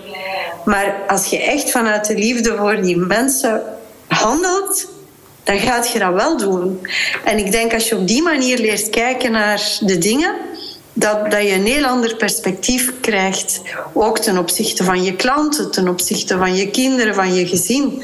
Maar 0.66 0.96
als 1.08 1.26
je 1.26 1.42
echt 1.42 1.72
vanuit 1.72 2.08
de 2.08 2.16
liefde 2.16 2.56
voor 2.58 2.82
die 2.82 2.98
mensen 2.98 3.64
handelt, 4.08 4.88
dan 5.44 5.60
gaat 5.60 5.92
je 5.92 6.00
dat 6.00 6.14
wel 6.14 6.38
doen. 6.38 6.88
En 7.24 7.38
ik 7.38 7.52
denk 7.52 7.74
als 7.74 7.90
je 7.90 7.98
op 7.98 8.08
die 8.08 8.22
manier 8.22 8.58
leert 8.60 8.90
kijken 8.90 9.32
naar 9.32 9.78
de 9.80 9.98
dingen, 9.98 10.36
dat, 11.00 11.32
dat 11.32 11.42
je 11.42 11.54
een 11.54 11.66
heel 11.66 11.86
ander 11.86 12.16
perspectief 12.16 12.94
krijgt. 13.02 13.62
Ook 13.94 14.20
ten 14.20 14.38
opzichte 14.38 14.84
van 14.84 15.04
je 15.04 15.16
klanten, 15.16 15.72
ten 15.72 15.88
opzichte 15.88 16.38
van 16.38 16.56
je 16.56 16.70
kinderen, 16.70 17.16
van 17.16 17.34
je 17.34 17.48
gezin. 17.48 18.04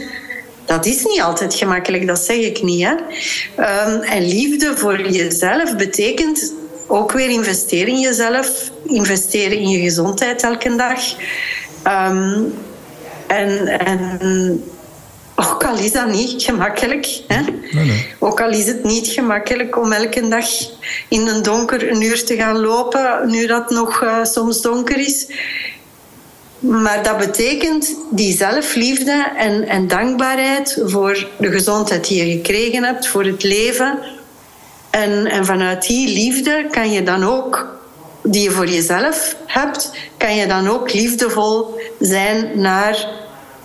Dat 0.65 0.85
is 0.85 1.03
niet 1.03 1.21
altijd 1.21 1.53
gemakkelijk, 1.53 2.07
dat 2.07 2.19
zeg 2.19 2.37
ik 2.37 2.63
niet. 2.63 2.83
Hè? 2.83 2.91
Um, 2.91 4.01
en 4.01 4.27
liefde 4.27 4.77
voor 4.77 5.09
jezelf 5.09 5.75
betekent 5.75 6.53
ook 6.87 7.11
weer 7.11 7.29
investeren 7.29 7.87
in 7.87 7.99
jezelf, 7.99 8.71
investeren 8.85 9.57
in 9.57 9.69
je 9.69 9.79
gezondheid 9.79 10.43
elke 10.43 10.75
dag. 10.75 11.01
Um, 11.87 12.53
en, 13.27 13.67
en 13.67 14.63
ook 15.35 15.63
al 15.63 15.77
is 15.77 15.91
dat 15.91 16.07
niet 16.11 16.43
gemakkelijk. 16.43 17.07
Hè? 17.27 17.41
Nee, 17.71 17.85
nee. 17.85 18.05
Ook 18.19 18.41
al 18.41 18.49
is 18.49 18.65
het 18.65 18.83
niet 18.83 19.07
gemakkelijk 19.07 19.77
om 19.77 19.91
elke 19.91 20.27
dag 20.27 20.45
in 21.07 21.27
een 21.27 21.43
donker 21.43 21.91
een 21.91 22.01
uur 22.01 22.25
te 22.25 22.35
gaan 22.35 22.57
lopen, 22.57 23.29
nu 23.29 23.47
dat 23.47 23.69
nog 23.69 24.03
uh, 24.03 24.23
soms 24.23 24.61
donker 24.61 24.97
is. 24.97 25.27
Maar 26.59 27.03
dat 27.03 27.17
betekent 27.17 27.95
die 28.11 28.37
zelfliefde 28.37 29.31
en, 29.37 29.67
en 29.67 29.87
dankbaarheid 29.87 30.81
voor 30.85 31.27
de 31.37 31.51
gezondheid 31.51 32.07
die 32.07 32.25
je 32.25 32.31
gekregen 32.31 32.83
hebt, 32.83 33.07
voor 33.07 33.23
het 33.23 33.43
leven. 33.43 33.99
En, 34.89 35.25
en 35.25 35.45
vanuit 35.45 35.87
die 35.87 36.07
liefde 36.07 36.67
kan 36.71 36.91
je 36.91 37.03
dan 37.03 37.23
ook, 37.23 37.79
die 38.23 38.41
je 38.41 38.51
voor 38.51 38.67
jezelf 38.67 39.35
hebt, 39.45 39.91
kan 40.17 40.35
je 40.35 40.47
dan 40.47 40.69
ook 40.69 40.93
liefdevol 40.93 41.79
zijn 41.99 42.51
naar 42.61 43.07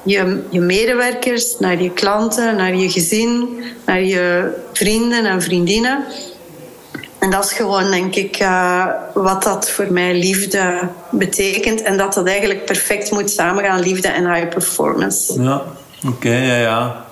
je, 0.02 0.42
je 0.50 0.60
medewerkers, 0.60 1.58
naar 1.58 1.82
je 1.82 1.90
klanten, 1.90 2.56
naar 2.56 2.74
je 2.74 2.90
gezin, 2.90 3.62
naar 3.86 4.02
je 4.02 4.52
vrienden 4.72 5.24
en 5.24 5.42
vriendinnen. 5.42 6.04
En 7.18 7.30
dat 7.30 7.44
is 7.44 7.52
gewoon, 7.52 7.90
denk 7.90 8.14
ik, 8.14 8.40
uh, 8.40 8.86
wat 9.14 9.42
dat 9.42 9.70
voor 9.70 9.92
mij 9.92 10.18
liefde 10.18 10.88
betekent. 11.10 11.82
En 11.82 11.96
dat 11.96 12.14
dat 12.14 12.26
eigenlijk 12.26 12.64
perfect 12.64 13.10
moet 13.10 13.30
samengaan, 13.30 13.80
liefde 13.80 14.08
en 14.08 14.34
high 14.34 14.48
performance. 14.48 15.42
Ja, 15.42 15.62
oké, 16.06 16.34
ja, 16.34 16.56
ja. 16.56 17.04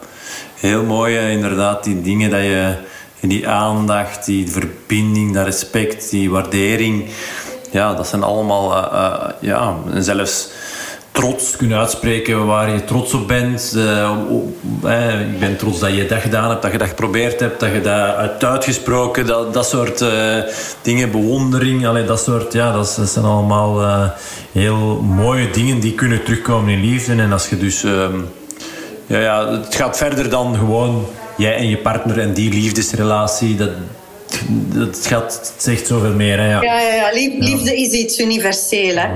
Heel 0.55 0.83
mooi, 0.83 1.31
inderdaad, 1.31 1.85
die 1.85 2.03
dingen 2.03 2.31
dat 2.31 2.41
je... 2.41 2.75
Die 3.21 3.49
aandacht, 3.49 4.25
die 4.25 4.51
verbinding, 4.51 5.35
dat 5.35 5.45
respect, 5.45 6.11
die 6.11 6.31
waardering. 6.31 7.05
Ja, 7.71 7.95
dat 7.95 8.07
zijn 8.07 8.23
allemaal... 8.23 8.73
Uh, 8.73 9.29
ja, 9.41 9.77
zelfs 9.95 10.49
trots 11.13 11.57
kunnen 11.57 11.79
uitspreken 11.79 12.47
waar 12.47 12.71
je 12.71 12.85
trots 12.85 13.15
op 13.15 13.29
bent. 13.29 13.73
Uh, 13.77 14.11
ik 15.21 15.39
ben 15.39 15.57
trots 15.57 15.79
dat 15.79 15.95
je 15.95 16.07
dat 16.07 16.21
gedaan 16.21 16.51
hebt, 16.51 16.63
dat 16.63 16.73
je 16.73 16.79
dat 16.79 16.89
geprobeerd 16.89 17.41
hebt, 17.41 17.61
dat 17.61 17.73
je 17.73 17.81
dat 17.81 18.45
uitgesproken. 18.45 19.27
Dat, 19.27 19.55
dat 19.55 19.69
soort 19.69 20.01
uh, 20.01 20.37
dingen, 20.83 21.11
bewondering. 21.11 21.87
Allee, 21.87 22.05
dat, 22.05 22.21
soort, 22.21 22.53
ja, 22.53 22.73
dat, 22.73 23.01
zijn 23.05 23.25
allemaal 23.25 23.81
uh, 23.83 24.09
heel 24.53 25.01
mooie 25.01 25.51
dingen 25.51 25.81
die 25.81 25.95
kunnen 25.95 26.25
terugkomen 26.25 26.73
in 26.73 26.81
liefde. 26.81 27.15
En 27.15 27.33
als 27.33 27.49
je 27.49 27.59
dus... 27.59 27.85
Ehm, 27.85 28.15
ja, 29.07 29.19
ja, 29.19 29.51
het 29.51 29.75
gaat 29.75 29.97
verder 29.97 30.31
dan 30.31 30.57
gewoon 30.57 31.07
jij 31.37 31.57
en 31.57 31.69
je 31.69 31.77
partner 31.77 32.19
en 32.19 32.33
die 32.33 32.53
liefdesrelatie. 32.53 33.57
Dat, 33.57 33.71
het, 34.75 35.07
gaat, 35.07 35.35
het 35.35 35.63
zegt 35.63 35.87
zoveel 35.87 36.13
meer. 36.13 36.39
Hè, 36.39 36.51
ja. 36.51 36.63
Ja, 36.63 36.81
ja, 36.81 36.95
ja. 36.95 37.11
Liefde 37.39 37.77
is 37.77 37.91
iets 37.91 38.19
universeel. 38.19 38.97
Hè. 38.97 39.09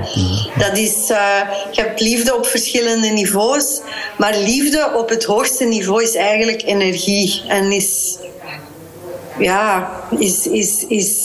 Dat 0.57 0.77
is, 0.77 1.09
uh, 1.11 1.41
je 1.71 1.81
hebt 1.81 2.01
liefde 2.01 2.35
op 2.35 2.45
verschillende 2.45 3.07
niveaus. 3.07 3.81
Maar 4.17 4.37
liefde 4.37 4.91
op 4.95 5.09
het 5.09 5.23
hoogste 5.23 5.65
niveau 5.65 6.03
is 6.03 6.15
eigenlijk 6.15 6.61
energie. 6.65 7.41
En 7.47 7.71
is, 7.71 8.17
ja, 9.39 9.91
is, 10.19 10.47
is, 10.47 10.85
is, 10.87 11.17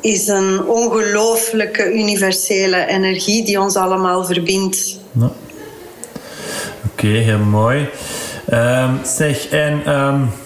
is 0.00 0.26
een 0.26 0.64
ongelooflijke 0.64 1.92
universele 1.92 2.86
energie 2.86 3.44
die 3.44 3.60
ons 3.60 3.76
allemaal 3.76 4.24
verbindt. 4.24 4.98
Oké, 5.16 5.32
okay, 6.92 7.10
heel 7.10 7.38
mooi. 7.38 7.88
Um, 8.52 9.00
zeg, 9.04 9.48
en... 9.48 9.90
Um 9.90 10.39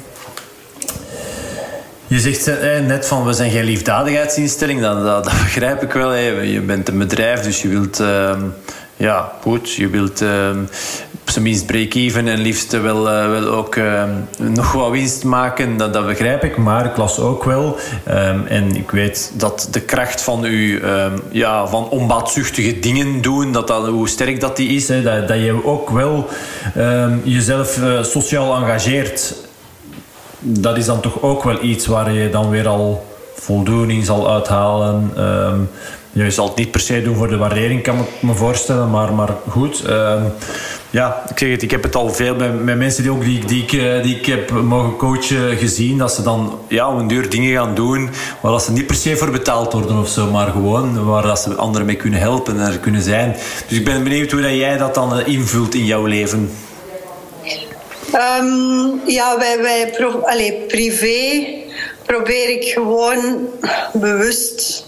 je 2.15 2.21
zegt 2.21 2.47
eh, 2.47 2.81
net 2.81 3.07
van 3.07 3.25
we 3.25 3.33
zijn 3.33 3.51
geen 3.51 3.65
liefdadigheidsinstelling, 3.65 4.81
dat, 4.81 5.03
dat, 5.03 5.25
begrijp 5.25 5.83
ik 5.83 5.93
wel. 5.93 6.15
Je 6.15 6.61
bent 6.61 6.89
een 6.89 6.99
bedrijf, 6.99 7.41
dus 7.41 7.62
je 7.62 7.69
wilt, 7.69 8.01
uh, 8.01 8.33
ja, 8.97 9.33
goed, 9.41 9.73
je 9.73 9.89
wilt 9.89 10.23
uh, 10.23 10.51
zijn 11.25 11.45
minst 11.45 11.67
break-even 11.67 12.29
en 12.29 12.41
liefst 12.41 12.81
wel, 12.81 13.03
wel 13.05 13.47
ook 13.47 13.77
ehm, 13.77 14.11
nog 14.39 14.73
wat 14.73 14.91
winst 14.91 15.25
maken. 15.25 15.77
Dat, 15.77 15.93
dat 15.93 16.07
begrijp 16.07 16.45
ik, 16.45 16.57
maar 16.57 16.85
ik 16.85 16.97
las 16.97 17.19
ook 17.19 17.45
wel. 17.45 17.77
Ehm, 18.05 18.47
en 18.47 18.77
ik 18.77 18.91
weet 18.91 19.33
dat 19.35 19.69
de 19.71 19.81
kracht 19.81 20.23
van 20.23 20.45
u, 20.45 20.83
ja, 21.31 21.67
van 21.67 21.89
onbaatzuchtige 21.89 22.79
dingen 22.79 23.21
doen, 23.21 23.53
dat 23.53 23.67
dat, 23.67 23.87
hoe 23.87 24.09
sterk 24.09 24.41
dat 24.41 24.57
die 24.57 24.69
is, 24.69 24.89
hè, 24.89 25.03
dat, 25.03 25.29
dat 25.29 25.39
je 25.39 25.65
ook 25.65 25.91
wel 25.91 26.29
jezelf 27.23 27.83
eh, 27.83 28.03
sociaal 28.03 28.55
engageert 28.57 29.35
dat 30.47 30.76
is 30.76 30.84
dan 30.84 31.01
toch 31.01 31.22
ook 31.22 31.42
wel 31.42 31.62
iets 31.62 31.86
waar 31.86 32.12
je 32.12 32.30
dan 32.30 32.51
weer 32.51 32.68
al 32.68 33.07
voldoening 33.34 34.05
zal 34.05 34.30
uithalen. 34.30 35.12
Um, 35.18 35.70
je 36.12 36.30
zal 36.30 36.47
het 36.47 36.57
niet 36.57 36.70
per 36.70 36.80
se 36.80 37.03
doen 37.03 37.16
voor 37.16 37.28
de 37.28 37.36
waardering, 37.36 37.82
kan 37.82 37.99
ik 37.99 38.22
me 38.22 38.34
voorstellen, 38.34 38.90
maar, 38.90 39.14
maar 39.14 39.30
goed. 39.49 39.84
Um, 39.88 40.32
ja, 40.90 41.22
ik 41.30 41.38
zeg 41.38 41.51
het, 41.51 41.62
ik 41.62 41.70
heb 41.70 41.82
het 41.82 41.97
al 41.97 42.11
veel 42.11 42.36
met, 42.36 42.76
mensen 42.76 43.03
die, 43.03 43.12
ook 43.12 43.24
die, 43.24 43.45
die, 43.45 43.62
ik, 43.62 43.72
eh, 43.72 44.03
die 44.03 44.16
ik 44.16 44.26
heb 44.26 44.51
mogen 44.51 44.97
coachen 44.97 45.57
gezien. 45.57 45.99
Dat 45.99 46.12
ze 46.12 46.22
dan 46.22 46.59
ja, 46.68 46.88
op 46.92 46.99
een 46.99 47.09
duur 47.09 47.30
dingen 47.30 47.53
gaan 47.53 47.74
doen 47.74 48.11
waar 48.40 48.61
ze 48.61 48.72
niet 48.72 48.86
per 48.86 48.97
se 48.97 49.16
voor 49.16 49.30
betaald 49.30 49.72
worden 49.72 49.99
of 49.99 50.09
zo. 50.09 50.30
Maar 50.30 50.51
gewoon 50.51 51.05
waar 51.05 51.22
dat 51.22 51.38
ze 51.38 51.55
anderen 51.55 51.86
mee 51.86 51.97
kunnen 51.97 52.20
helpen 52.20 52.61
en 52.61 52.72
er 52.72 52.78
kunnen 52.78 53.03
zijn. 53.03 53.36
Dus 53.68 53.78
ik 53.78 53.84
ben 53.84 54.03
benieuwd 54.03 54.30
hoe 54.30 54.40
dat 54.40 54.51
jij 54.51 54.76
dat 54.76 54.95
dan 54.95 55.26
invult 55.26 55.74
in 55.74 55.84
jouw 55.84 56.05
leven. 56.05 56.51
Um, 58.15 59.01
ja, 59.07 59.39
wij, 59.39 59.62
wij 59.62 60.65
privé 60.69 61.47
probeer 62.07 62.49
ik 62.49 62.65
gewoon 62.65 63.49
bewust 63.93 64.87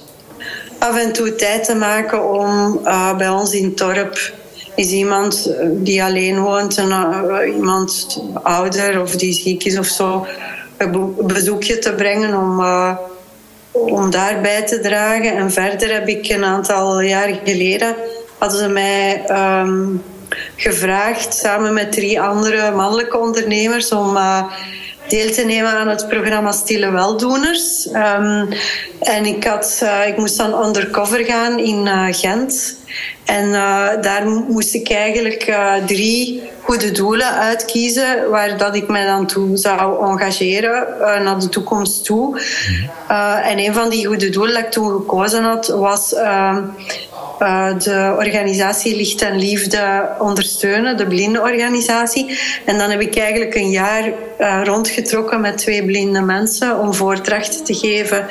af 0.78 0.98
en 0.98 1.12
toe 1.12 1.34
tijd 1.34 1.64
te 1.64 1.74
maken 1.74 2.30
om 2.30 2.80
uh, 2.84 3.16
bij 3.16 3.28
ons 3.28 3.52
in 3.52 3.64
het 3.64 3.78
dorp 3.78 4.32
is 4.74 4.90
iemand 4.90 5.54
die 5.72 6.02
alleen 6.02 6.40
woont, 6.40 6.78
en, 6.78 6.88
uh, 6.88 7.54
iemand 7.54 8.22
ouder 8.42 9.00
of 9.00 9.16
die 9.16 9.32
ziek 9.32 9.64
is 9.64 9.78
of 9.78 9.86
zo, 9.86 10.26
een 10.76 11.14
bezoekje 11.20 11.78
te 11.78 11.92
brengen 11.92 12.34
om, 12.34 12.60
uh, 12.60 12.96
om 13.72 14.10
daarbij 14.10 14.66
te 14.66 14.80
dragen. 14.80 15.36
En 15.36 15.52
verder 15.52 15.92
heb 15.92 16.08
ik 16.08 16.28
een 16.28 16.44
aantal 16.44 17.00
jaar 17.00 17.40
geleden 17.44 17.96
hadden 18.38 18.58
ze 18.58 18.68
mij 18.68 19.24
um, 19.30 20.02
gevraagd 20.56 21.34
samen 21.34 21.74
met 21.74 21.92
drie 21.92 22.20
andere 22.20 22.70
mannelijke 22.70 23.18
ondernemers 23.18 23.92
om 23.92 24.16
uh, 24.16 24.42
deel 25.08 25.32
te 25.32 25.42
nemen 25.42 25.70
aan 25.72 25.88
het 25.88 26.08
programma 26.08 26.52
Stille 26.52 26.90
Weldoeners. 26.90 27.86
Um, 27.86 28.48
en 29.00 29.26
ik, 29.26 29.44
had, 29.44 29.80
uh, 29.82 30.06
ik 30.06 30.16
moest 30.16 30.36
dan 30.36 30.66
undercover 30.66 31.24
gaan 31.24 31.58
in 31.58 31.86
uh, 31.86 32.06
Gent. 32.10 32.76
En 33.24 33.48
uh, 33.48 33.88
daar 34.00 34.26
moest 34.26 34.74
ik 34.74 34.90
eigenlijk 34.90 35.56
drie 35.86 36.42
goede 36.62 36.90
doelen 36.90 37.34
uitkiezen 37.34 38.30
waar 38.30 38.58
dat 38.58 38.76
ik 38.76 38.88
mij 38.88 39.06
dan 39.06 39.26
toe 39.26 39.56
zou 39.56 40.10
engageren 40.10 40.86
naar 41.24 41.40
de 41.40 41.48
toekomst 41.48 42.04
toe. 42.04 42.40
en 43.42 43.58
een 43.58 43.74
van 43.74 43.88
die 43.88 44.06
goede 44.06 44.28
doelen 44.28 44.54
dat 44.54 44.64
ik 44.64 44.70
toen 44.70 44.90
gekozen 44.90 45.42
had 45.42 45.66
was 45.66 46.14
ehm, 47.38 47.78
de 47.78 48.14
organisatie 48.16 48.96
Licht 48.96 49.22
en 49.22 49.38
Liefde 49.38 50.08
ondersteunen, 50.18 50.96
de 50.96 51.06
blinde 51.06 51.40
organisatie. 51.40 52.38
En 52.64 52.78
dan 52.78 52.90
heb 52.90 53.00
ik 53.00 53.16
eigenlijk 53.16 53.54
een 53.54 53.70
jaar 53.70 54.12
rondgetrokken 54.64 55.40
met 55.40 55.58
twee 55.58 55.84
blinde 55.84 56.20
mensen 56.20 56.78
om 56.78 56.94
voordrachten 56.94 57.64
te 57.64 57.74
geven 57.74 58.26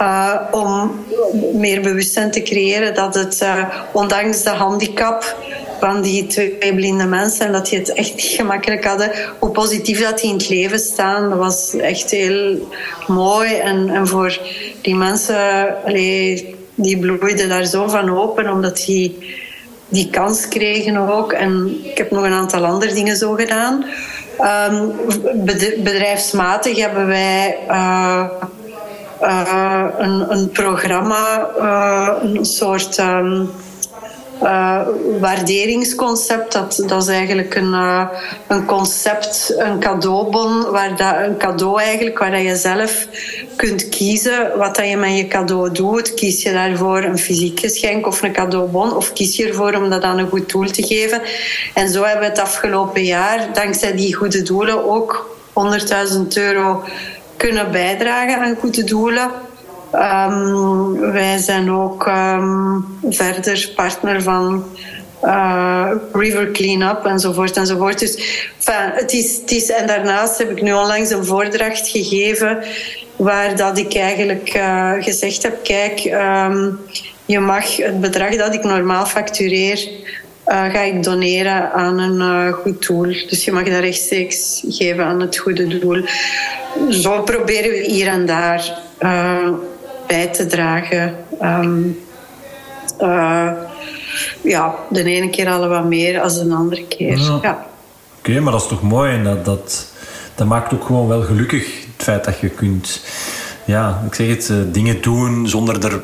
uh, 0.00 0.40
om 0.50 1.04
meer 1.52 1.80
bewustzijn 1.80 2.30
te 2.30 2.42
creëren 2.42 2.94
dat 2.94 3.14
het, 3.14 3.46
ondanks 3.92 4.42
de 4.42 4.50
handicap 4.50 5.36
van 5.80 6.02
die 6.02 6.26
twee 6.26 6.74
blinde 6.74 7.04
mensen, 7.04 7.46
en 7.46 7.52
dat 7.52 7.68
die 7.68 7.78
het 7.78 7.92
echt 7.92 8.14
niet 8.14 8.24
gemakkelijk 8.24 8.84
hadden, 8.84 9.10
hoe 9.38 9.50
positief 9.50 10.02
dat 10.02 10.18
die 10.18 10.30
in 10.30 10.36
het 10.36 10.48
leven 10.48 10.78
staan, 10.78 11.30
dat 11.30 11.38
was 11.38 11.74
echt 11.74 12.10
heel 12.10 12.68
mooi. 13.06 13.54
En, 13.54 13.88
en 13.88 14.06
voor 14.06 14.40
die 14.80 14.94
mensen, 14.94 15.74
allee, 15.84 16.56
die 16.74 16.98
bloeiden 16.98 17.48
daar 17.48 17.64
zo 17.64 17.88
van 17.88 18.18
open, 18.18 18.50
omdat 18.50 18.76
die 18.76 19.18
die 19.88 20.10
kans 20.10 20.48
kregen 20.48 20.96
ook. 20.96 21.32
En 21.32 21.80
ik 21.82 21.98
heb 21.98 22.10
nog 22.10 22.24
een 22.24 22.32
aantal 22.32 22.64
andere 22.64 22.94
dingen 22.94 23.16
zo 23.16 23.32
gedaan. 23.32 23.84
Um, 24.70 24.92
bedrijfsmatig 25.82 26.78
hebben 26.78 27.06
wij 27.06 27.58
uh, 27.68 28.24
uh, 29.22 29.84
een, 29.98 30.30
een, 30.30 30.50
programma, 30.50 31.48
uh, 31.58 32.08
een 32.22 32.44
soort 32.44 32.98
um, 32.98 33.50
uh, 34.44 34.80
waarderingsconcept. 35.20 36.52
Dat, 36.52 36.82
dat 36.86 37.02
is 37.02 37.08
eigenlijk 37.08 37.54
een, 37.54 37.72
een 38.46 38.64
concept, 38.66 39.54
een 39.58 39.78
cadeaubon, 39.78 40.70
waar 40.70 40.96
dat, 40.96 41.14
een 41.26 41.36
cadeau 41.36 41.80
eigenlijk, 41.80 42.18
waar 42.18 42.30
dat 42.30 42.42
je 42.42 42.56
zelf 42.56 43.06
kunt 43.56 43.88
kiezen 43.88 44.44
wat 44.56 44.76
dat 44.76 44.88
je 44.88 44.96
met 44.96 45.16
je 45.16 45.28
cadeau 45.28 45.72
doet. 45.72 46.14
Kies 46.14 46.42
je 46.42 46.52
daarvoor 46.52 47.02
een 47.02 47.18
fysiek 47.18 47.60
geschenk 47.60 48.06
of 48.06 48.22
een 48.22 48.32
cadeaubon, 48.32 48.96
of 48.96 49.12
kies 49.12 49.36
je 49.36 49.46
ervoor 49.46 49.74
om 49.74 49.90
dat 49.90 50.02
aan 50.02 50.18
een 50.18 50.28
goed 50.28 50.50
doel 50.50 50.70
te 50.70 50.82
geven. 50.82 51.22
En 51.74 51.88
zo 51.88 52.02
hebben 52.02 52.20
we 52.20 52.28
het 52.28 52.38
afgelopen 52.38 53.04
jaar, 53.04 53.48
dankzij 53.52 53.96
die 53.96 54.14
goede 54.14 54.42
doelen, 54.42 54.84
ook 54.84 55.36
100.000 56.12 56.20
euro 56.34 56.82
kunnen 57.36 57.70
bijdragen 57.72 58.40
aan 58.40 58.56
goede 58.60 58.84
doelen. 58.84 59.30
Um, 59.94 61.12
wij 61.12 61.38
zijn 61.38 61.70
ook 61.70 62.06
um, 62.06 62.84
verder 63.10 63.72
partner 63.76 64.22
van 64.22 64.64
uh, 65.24 65.90
River 66.12 66.50
Cleanup 66.50 67.04
enzovoort 67.04 67.56
enzovoort. 67.56 67.98
Dus 67.98 68.12
het, 68.94 69.12
is, 69.12 69.36
het 69.36 69.50
is, 69.50 69.70
en 69.70 69.86
daarnaast 69.86 70.38
heb 70.38 70.50
ik 70.50 70.62
nu 70.62 70.72
onlangs 70.72 71.10
een 71.10 71.24
voordracht 71.24 71.88
gegeven 71.88 72.62
waar 73.16 73.56
dat 73.56 73.78
ik 73.78 73.94
eigenlijk 73.94 74.54
uh, 74.56 74.92
gezegd 74.98 75.42
heb, 75.42 75.64
kijk, 75.64 76.04
um, 76.04 76.80
je 77.24 77.38
mag 77.38 77.76
het 77.76 78.00
bedrag 78.00 78.36
dat 78.36 78.54
ik 78.54 78.64
normaal 78.64 79.06
factureer, 79.06 79.88
uh, 80.46 80.64
ga 80.64 80.80
ik 80.80 81.02
doneren 81.02 81.72
aan 81.72 81.98
een 81.98 82.52
goed 82.52 82.86
doel. 82.86 83.12
Dus 83.28 83.44
je 83.44 83.52
mag 83.52 83.64
dat 83.64 83.80
rechtstreeks 83.80 84.62
geven 84.68 85.04
aan 85.04 85.20
het 85.20 85.36
goede 85.36 85.78
doel. 85.78 86.04
Zo 86.90 87.22
proberen 87.22 87.70
we 87.70 87.84
hier 87.86 88.06
en 88.06 88.26
daar 88.26 88.82
bij 90.06 90.26
te 90.26 90.46
dragen. 90.46 91.14
Um, 91.42 91.98
ja, 94.42 94.74
de 94.90 95.04
ene 95.04 95.30
keer 95.30 95.48
al 95.48 95.68
wat 95.68 95.84
meer 95.84 96.20
als 96.20 96.34
de 96.42 96.54
andere 96.54 96.86
keer. 96.86 97.18
Ja. 97.18 97.38
ja. 97.42 97.66
Oké, 98.18 98.30
okay, 98.30 98.42
maar 98.42 98.52
dat 98.52 98.62
is 98.62 98.68
toch 98.68 98.82
mooi 98.82 99.12
en 99.12 99.24
dat, 99.24 99.44
dat, 99.44 99.92
dat 100.34 100.46
maakt 100.46 100.74
ook 100.74 100.84
gewoon 100.84 101.08
wel 101.08 101.22
gelukkig 101.22 101.64
het 101.96 102.04
feit 102.04 102.24
dat 102.24 102.38
je 102.38 102.48
kunt, 102.48 103.04
ja, 103.64 104.02
ik 104.06 104.14
zeg 104.14 104.28
het, 104.28 104.74
dingen 104.74 105.00
doen 105.00 105.48
zonder 105.48 105.84
er 105.84 106.02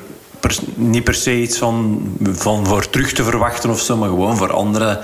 niet 0.74 1.05
per 1.05 1.14
se 1.14 1.40
iets 1.40 1.59
van, 1.59 2.03
van 2.22 2.66
voor 2.66 2.90
terug 2.90 3.12
te 3.12 3.24
verwachten 3.24 3.70
of 3.70 3.80
zo, 3.80 3.96
maar 3.96 4.09
gewoon 4.09 4.36
voor 4.36 4.53
anderen 4.53 4.98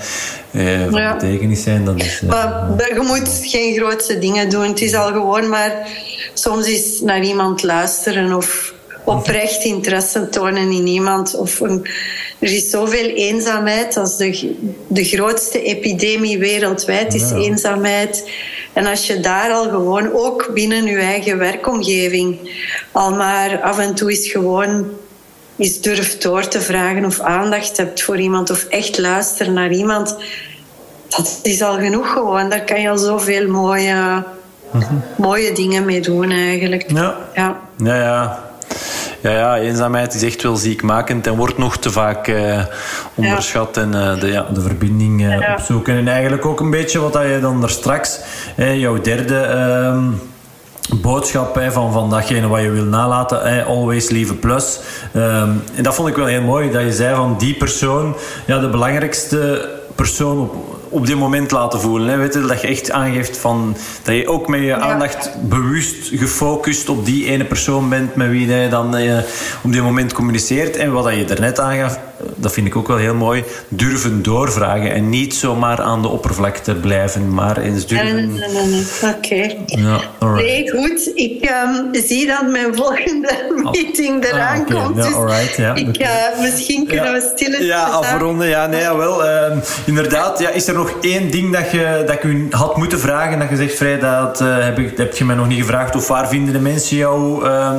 eh, 0.51 0.83
van 0.89 1.01
ja. 1.01 1.13
betekenis 1.13 1.63
zijn. 1.63 1.85
Dat 1.85 1.95
is, 1.99 2.21
eh, 2.21 2.29
maar 2.29 2.93
je 2.93 3.03
moet 3.07 3.39
geen 3.43 3.75
grootste 3.75 4.19
dingen 4.19 4.49
doen. 4.49 4.67
Het 4.67 4.81
is 4.81 4.93
al 4.93 5.07
gewoon 5.07 5.49
maar 5.49 5.87
soms 6.33 6.67
is 6.67 7.01
naar 7.01 7.21
iemand 7.21 7.63
luisteren 7.63 8.33
of 8.33 8.73
oprecht 9.07 9.63
interesse 9.63 10.29
tonen 10.29 10.71
in 10.71 10.87
iemand. 10.87 11.35
Of 11.35 11.59
een, 11.59 11.87
er 12.39 12.53
is 12.53 12.69
zoveel 12.69 13.09
eenzaamheid. 13.09 13.97
Als 13.97 14.17
de, 14.17 14.55
de 14.87 15.03
grootste 15.03 15.61
epidemie 15.63 16.37
wereldwijd 16.37 17.13
is 17.13 17.31
eenzaamheid. 17.31 18.29
En 18.73 18.85
als 18.85 19.07
je 19.07 19.19
daar 19.19 19.51
al 19.51 19.69
gewoon, 19.69 20.13
ook 20.13 20.49
binnen 20.53 20.85
je 20.85 20.97
eigen 20.97 21.37
werkomgeving, 21.37 22.51
al 22.91 23.11
maar 23.11 23.61
af 23.61 23.79
en 23.79 23.95
toe 23.95 24.11
is 24.11 24.31
gewoon 24.31 24.85
eens 25.57 25.81
durft 25.81 26.21
door 26.21 26.47
te 26.47 26.61
vragen 26.61 27.05
of 27.05 27.19
aandacht 27.19 27.77
hebt 27.77 28.03
voor 28.03 28.17
iemand 28.17 28.49
of 28.49 28.63
echt 28.63 28.97
luisteren 28.97 29.53
naar 29.53 29.71
iemand. 29.71 30.15
Dat 31.07 31.39
is 31.43 31.61
al 31.61 31.77
genoeg 31.77 32.11
gewoon. 32.11 32.49
Daar 32.49 32.63
kan 32.63 32.81
je 32.81 32.89
al 32.89 32.97
zoveel 32.97 33.47
mooie, 33.47 34.23
mm 34.71 35.03
mooie 35.17 35.51
dingen 35.51 35.85
mee 35.85 36.01
doen 36.01 36.31
eigenlijk. 36.31 36.91
Ja. 36.91 37.17
Ja. 37.35 37.59
ja, 37.83 37.95
ja. 37.95 38.46
Ja, 39.27 39.33
ja, 39.33 39.57
eenzaamheid 39.57 40.13
is 40.13 40.23
echt 40.23 40.43
wel 40.43 40.55
ziekmakend 40.55 41.27
en 41.27 41.35
wordt 41.35 41.57
nog 41.57 41.77
te 41.77 41.91
vaak 41.91 42.27
eh, 42.27 42.63
onderschat. 43.15 43.77
En 43.77 43.93
uh, 43.93 44.19
de, 44.19 44.27
ja, 44.27 44.45
de 44.53 44.61
verbinding 44.61 45.21
ja. 45.21 45.53
opzoeken. 45.53 45.97
En 45.97 46.07
eigenlijk 46.07 46.45
ook 46.45 46.59
een 46.59 46.69
beetje 46.69 46.99
wat 46.99 47.13
je 47.13 47.37
dan 47.41 47.63
er 47.63 47.69
straks, 47.69 48.19
jouw 48.55 49.01
derde 49.01 49.39
ehm, 49.39 50.03
boodschap 51.01 51.55
hè, 51.55 51.71
van, 51.71 51.91
van 51.91 52.09
datgene 52.09 52.47
wat 52.47 52.61
je 52.61 52.69
wil 52.69 52.83
nalaten. 52.83 53.41
Hè, 53.41 53.63
always 53.63 54.09
leave 54.09 54.33
a 54.33 54.35
plus. 54.39 54.79
Um, 55.15 55.63
en 55.75 55.83
dat 55.83 55.95
vond 55.95 56.09
ik 56.09 56.15
wel 56.15 56.25
heel 56.25 56.41
mooi. 56.41 56.71
Dat 56.71 56.81
je 56.81 56.93
zei 56.93 57.15
van 57.15 57.35
die 57.37 57.53
persoon, 57.53 58.15
ja, 58.45 58.59
de 58.59 58.69
belangrijkste 58.69 59.69
persoon 59.95 60.39
op, 60.39 60.76
op 60.89 61.05
dit 61.05 61.17
moment 61.17 61.51
laten 61.51 61.79
voelen. 61.79 62.09
Hè? 62.09 62.17
Weet 62.17 62.33
je, 62.33 62.41
dat 62.41 62.61
je 62.61 62.67
echt 62.67 62.91
aangeeft 62.91 63.37
van, 63.37 63.75
dat 64.03 64.15
je 64.15 64.27
ook 64.27 64.47
met 64.47 64.59
je 64.59 64.65
ja. 64.65 64.79
aandacht 64.79 65.31
bewust 65.41 66.09
gefocust 66.13 66.89
op 66.89 67.05
die 67.05 67.25
ene 67.25 67.45
persoon 67.45 67.89
bent 67.89 68.15
met 68.15 68.29
wie 68.29 68.47
je 68.47 68.69
dan 68.69 68.95
eh, 68.95 69.17
op 69.63 69.71
dit 69.71 69.81
moment 69.81 70.13
communiceert. 70.13 70.75
En 70.75 70.91
wat 70.91 71.13
je 71.13 71.25
er 71.25 71.39
net 71.39 71.59
aangaf, 71.59 71.99
dat 72.35 72.53
vind 72.53 72.67
ik 72.67 72.75
ook 72.75 72.87
wel 72.87 72.97
heel 72.97 73.15
mooi, 73.15 73.43
durven 73.67 74.23
doorvragen 74.23 74.93
en 74.93 75.09
niet 75.09 75.35
zomaar 75.35 75.81
aan 75.81 76.01
de 76.01 76.07
oppervlakte 76.07 76.75
blijven, 76.75 77.33
maar 77.33 77.57
eens 77.57 77.87
durven... 77.87 78.15
Nee, 78.15 78.25
nee, 78.25 78.65
nee. 78.65 78.85
Oké. 79.15 79.55
Ja, 79.65 79.99
nee, 80.35 80.69
goed. 80.69 81.11
Ik 81.13 81.49
um, 81.49 81.89
zie 81.91 82.27
dat 82.27 82.47
mijn 82.51 82.75
volgende 82.75 83.63
meeting 83.71 84.25
eraan 84.25 84.55
ah, 84.55 84.61
okay. 84.61 84.83
komt. 84.83 84.97
Ja, 84.97 85.03
dus 85.03 85.13
alright, 85.13 85.55
ja. 85.55 85.75
ik, 85.75 86.01
uh, 86.01 86.41
misschien 86.41 86.87
kunnen 86.87 87.13
we 87.13 87.31
stilletjes... 87.35 87.67
Ja, 87.67 87.83
afronden. 87.83 88.47
Ja, 88.47 88.67
nee, 88.67 88.95
wel. 88.95 89.25
Uh, 89.25 89.57
inderdaad, 89.85 90.39
ja, 90.39 90.49
is 90.49 90.67
er 90.67 90.73
nog 90.73 90.93
één 91.01 91.31
ding 91.31 91.53
dat, 91.53 91.71
je, 91.71 92.03
dat 92.05 92.15
ik 92.15 92.23
u 92.23 92.47
had 92.49 92.77
moeten 92.77 92.99
vragen? 92.99 93.39
Dat 93.39 93.49
je 93.49 93.55
zegt, 93.55 93.75
Vrij, 93.75 93.99
dat 93.99 94.41
uh, 94.41 94.63
heb, 94.63 94.79
ik, 94.79 94.97
heb 94.97 95.15
je 95.15 95.25
mij 95.25 95.35
nog 95.35 95.47
niet 95.47 95.59
gevraagd. 95.59 95.95
Of 95.95 96.07
waar 96.07 96.27
vinden 96.27 96.53
de 96.53 96.59
mensen 96.59 96.97
jou? 96.97 97.15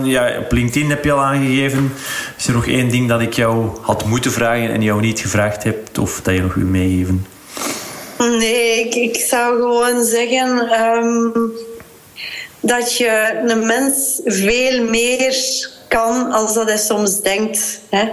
ja, 0.05 0.39
op 0.39 0.53
LinkedIn 0.53 0.91
heb 0.91 1.05
je 1.05 1.13
al 1.13 1.23
aangegeven. 1.23 1.93
Is 2.37 2.47
er 2.47 2.55
nog 2.55 2.67
één 2.67 2.89
ding 2.89 3.09
dat 3.09 3.21
ik 3.21 3.33
jou 3.33 3.69
had 3.81 4.05
moeten 4.05 4.28
vragen 4.31 4.71
en 4.71 4.83
jou 4.83 5.01
niet 5.01 5.21
gevraagd 5.21 5.63
hebt? 5.65 5.99
Of 5.99 6.21
dat 6.23 6.35
je 6.35 6.41
nog 6.41 6.55
wil 6.55 6.67
meegeven? 6.67 7.27
Nee, 8.19 8.81
ik, 8.81 8.95
ik 8.95 9.17
zou 9.17 9.61
gewoon 9.61 10.05
zeggen 10.05 10.69
ehm, 10.71 11.31
dat 12.61 12.97
je 12.97 13.41
een 13.47 13.67
mens 13.67 14.21
veel 14.25 14.83
meer 14.83 15.37
kan 15.89 16.33
als 16.33 16.55
dat 16.55 16.69
hij 16.69 16.79
soms 16.79 17.21
denkt. 17.21 17.81
Hè? 17.91 18.09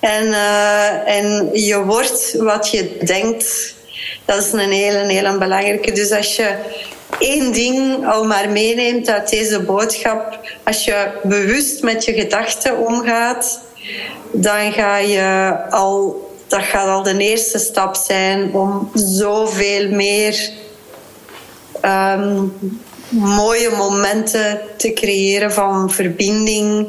En, 0.00 0.32
eh, 0.32 1.16
en 1.16 1.48
je 1.52 1.84
wordt 1.84 2.34
wat 2.38 2.70
je 2.70 2.96
denkt. 3.04 3.74
Dat 4.24 4.44
is 4.44 4.52
een 4.52 4.70
hele, 4.70 4.98
hele 4.98 5.38
belangrijke. 5.38 5.92
Dus 5.92 6.10
als 6.10 6.36
je 6.36 6.56
één 7.18 7.52
ding 7.52 8.06
al 8.06 8.24
maar 8.24 8.50
meeneemt 8.50 9.08
uit 9.08 9.30
deze 9.30 9.60
boodschap, 9.60 10.38
als 10.64 10.84
je 10.84 11.08
bewust 11.22 11.82
met 11.82 12.04
je 12.04 12.12
gedachten 12.12 12.78
omgaat, 12.78 13.60
dan 14.32 14.72
ga 14.72 14.96
je 14.96 15.56
al 15.70 16.26
dat 16.48 16.62
gaat 16.62 16.88
al 16.88 17.02
de 17.02 17.18
eerste 17.18 17.58
stap 17.58 17.96
zijn 17.96 18.54
om 18.54 18.90
zoveel 18.94 19.90
meer 19.90 20.50
ehm, 21.80 22.44
mooie 23.08 23.70
momenten 23.76 24.60
te 24.76 24.92
creëren 24.92 25.52
van 25.52 25.90
verbinding. 25.90 26.86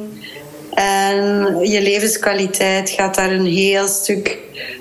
En 0.74 1.58
je 1.62 1.82
levenskwaliteit 1.82 2.90
gaat 2.90 3.16
daar 3.16 3.32
een 3.32 3.46
heel 3.46 3.88
stuk 3.88 4.38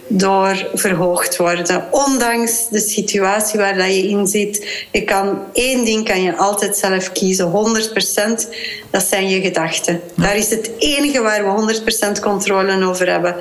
door 0.08 0.68
verhoogd 0.74 1.36
worden. 1.36 1.84
Ondanks 1.90 2.68
de 2.70 2.80
situatie 2.80 3.58
waar 3.58 3.76
dat 3.76 3.86
je 3.86 4.08
in 4.08 4.26
zit. 4.26 4.86
Je 4.92 5.02
kan 5.04 5.38
één 5.52 5.84
ding 5.84 6.04
kan 6.04 6.22
je 6.22 6.36
altijd 6.36 6.76
zelf 6.76 7.12
kiezen. 7.12 7.50
100%. 7.50 8.48
Dat 8.90 9.02
zijn 9.02 9.28
je 9.28 9.40
gedachten. 9.40 10.00
Daar 10.16 10.36
is 10.36 10.50
het 10.50 10.70
enige 10.78 11.20
waar 11.20 11.44
we 11.44 11.80
100% 12.16 12.20
controle 12.20 12.86
over 12.86 13.10
hebben. 13.10 13.34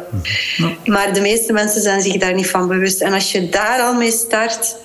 Maar 0.86 1.14
de 1.14 1.22
meeste 1.22 1.54
mensen 1.54 1.82
zijn 1.82 2.02
zich 2.02 2.18
daar 2.18 2.34
niet 2.34 2.50
van 2.50 2.68
bewust. 2.68 3.02
En 3.02 3.14
als 3.14 3.32
je 3.32 3.50
daar 3.50 3.80
al 3.80 3.94
mee 3.94 4.12
start, 4.12 4.76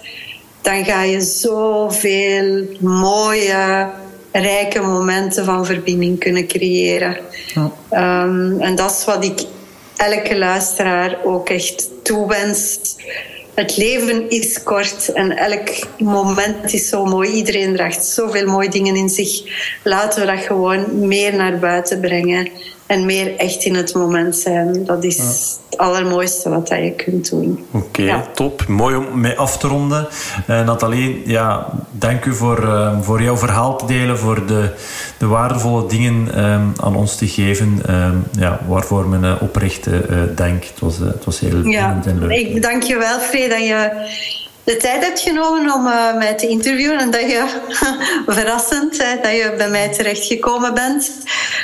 dan 0.63 0.85
ga 0.85 1.03
je 1.03 1.21
zoveel 1.21 2.67
mooie, 2.81 3.89
rijke 4.33 4.81
momenten 4.81 5.45
van 5.45 5.67
verbinding 5.67 6.19
kunnen 6.19 6.47
creëren. 6.47 7.17
Um, 7.91 8.61
en 8.61 8.75
dat 8.75 8.91
is 8.91 9.05
wat 9.05 9.25
ik 9.25 9.41
elke 10.11 10.39
luisteraar 10.39 11.19
ook 11.25 11.49
echt 11.49 11.89
toewenst. 12.03 13.03
Het 13.55 13.77
leven 13.77 14.31
is 14.31 14.63
kort 14.63 15.13
en 15.13 15.37
elk 15.37 15.69
moment 15.99 16.73
is 16.73 16.89
zo 16.89 17.05
mooi. 17.05 17.31
Iedereen 17.31 17.75
draagt 17.75 18.05
zoveel 18.05 18.47
mooie 18.47 18.69
dingen 18.69 18.97
in 18.97 19.09
zich. 19.09 19.43
Laten 19.83 20.21
we 20.21 20.27
dat 20.27 20.45
gewoon 20.45 21.07
meer 21.09 21.35
naar 21.37 21.59
buiten 21.59 22.01
brengen 22.01 22.49
en 22.93 23.07
meer 23.07 23.37
echt 23.37 23.65
in 23.65 23.75
het 23.75 23.95
moment 23.95 24.37
zijn. 24.37 24.85
Dat 24.85 25.05
is 25.05 25.17
het 25.19 25.79
allermooiste 25.79 26.49
wat 26.49 26.69
je 26.69 26.93
kunt 26.97 27.31
doen. 27.31 27.65
Oké, 27.71 28.23
top. 28.35 28.67
Mooi 28.69 28.97
om 28.97 29.21
mee 29.21 29.39
af 29.39 29.59
te 29.59 29.69
ronden. 29.69 30.09
Uh, 30.49 30.65
Nathalie, 30.65 31.23
ja, 31.25 31.73
dank 31.91 32.25
u 32.25 32.35
voor, 32.35 32.63
uh, 32.63 33.01
voor 33.01 33.23
jouw 33.23 33.37
verhaal 33.37 33.77
te 33.77 33.87
delen, 33.87 34.19
voor 34.19 34.47
de, 34.47 34.71
de 35.19 35.27
waardevolle 35.27 35.89
dingen 35.89 36.45
um, 36.45 36.73
aan 36.77 36.97
ons 36.97 37.17
te 37.17 37.29
geven. 37.29 37.83
Um, 37.91 38.25
ja, 38.39 38.61
waarvoor 38.69 39.09
mijn 39.09 39.25
uh, 39.25 39.43
oprechte 39.43 40.33
dank. 40.35 40.65
Het 40.65 40.81
was, 40.81 40.99
het 40.99 41.25
was 41.25 41.41
heel 41.41 41.67
ja. 41.67 42.01
en 42.05 42.19
leuk. 42.19 42.39
Ik 42.39 42.55
bedank 42.55 42.83
je 42.83 42.99
wel, 42.99 43.19
Free, 43.19 43.49
dat 43.49 43.59
je 43.59 43.91
de 44.65 44.77
tijd 44.77 45.05
hebt 45.05 45.21
genomen 45.21 45.75
om 45.75 45.87
uh, 45.87 46.17
mij 46.17 46.35
te 46.35 46.49
interviewen 46.49 46.99
en 46.99 47.11
dat 47.11 47.21
je 47.21 47.45
verrassend 48.27 49.03
hè, 49.03 49.21
dat 49.23 49.31
je 49.31 49.55
bij 49.57 49.69
mij 49.69 49.93
terechtgekomen 49.93 50.75
bent. 50.75 51.11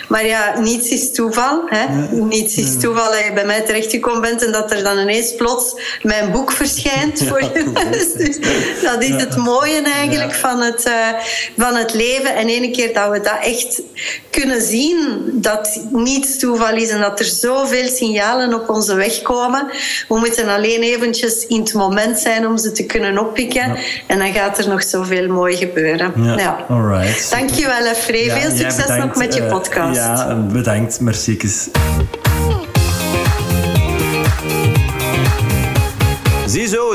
Maar 0.08 0.26
ja, 0.26 0.58
niets 0.60 0.88
is 0.88 1.12
toeval. 1.12 1.62
Hè. 1.66 2.06
Niets 2.10 2.56
is 2.56 2.78
toeval 2.80 3.10
dat 3.10 3.24
je 3.24 3.32
bij 3.32 3.44
mij 3.44 3.60
terechtgekomen 3.60 4.20
bent 4.20 4.44
en 4.44 4.52
dat 4.52 4.72
er 4.72 4.82
dan 4.82 4.98
ineens 4.98 5.34
plots 5.34 5.74
mijn 6.02 6.32
boek 6.32 6.52
verschijnt 6.52 7.22
voor 7.28 7.42
je. 7.42 7.72
dus 7.90 8.38
dat 8.82 9.02
is 9.02 9.22
het 9.22 9.36
mooie 9.36 9.82
eigenlijk 9.82 10.34
van, 10.34 10.60
het, 10.60 10.86
uh, 10.86 11.08
van 11.56 11.74
het 11.74 11.94
leven. 11.94 12.34
En 12.34 12.48
ene 12.48 12.70
keer 12.70 12.94
dat 12.94 13.10
we 13.10 13.20
dat 13.20 13.38
echt 13.42 13.82
kunnen 14.30 14.62
zien, 14.62 15.28
dat 15.32 15.80
niets 15.90 16.38
toeval 16.38 16.74
is 16.74 16.88
en 16.88 17.00
dat 17.00 17.18
er 17.18 17.26
zoveel 17.26 17.88
signalen 17.88 18.54
op 18.54 18.68
onze 18.68 18.94
weg 18.94 19.22
komen. 19.22 19.66
We 20.08 20.18
moeten 20.18 20.48
alleen 20.48 20.82
eventjes 20.82 21.46
in 21.46 21.60
het 21.60 21.72
moment 21.72 22.18
zijn 22.18 22.46
om 22.46 22.58
ze 22.58 22.72
te 22.72 22.86
kunnen 22.88 23.18
oppikken. 23.18 23.76
En 24.06 24.18
dan 24.18 24.32
gaat 24.32 24.58
er 24.58 24.68
nog 24.68 24.82
zoveel 24.82 25.28
mooi 25.28 25.56
gebeuren. 25.56 26.12
Ja. 26.16 26.64
Alright. 26.68 27.30
Dankjewel, 27.30 27.86
Efree. 27.86 28.30
Veel 28.30 28.50
succes 28.50 28.76
bedankt, 28.76 29.04
nog 29.04 29.16
met 29.16 29.34
je 29.34 29.42
eh, 29.42 29.50
podcast. 29.50 29.96
Ja, 29.96 30.34
bedankt. 30.52 31.00
Merci. 31.00 31.36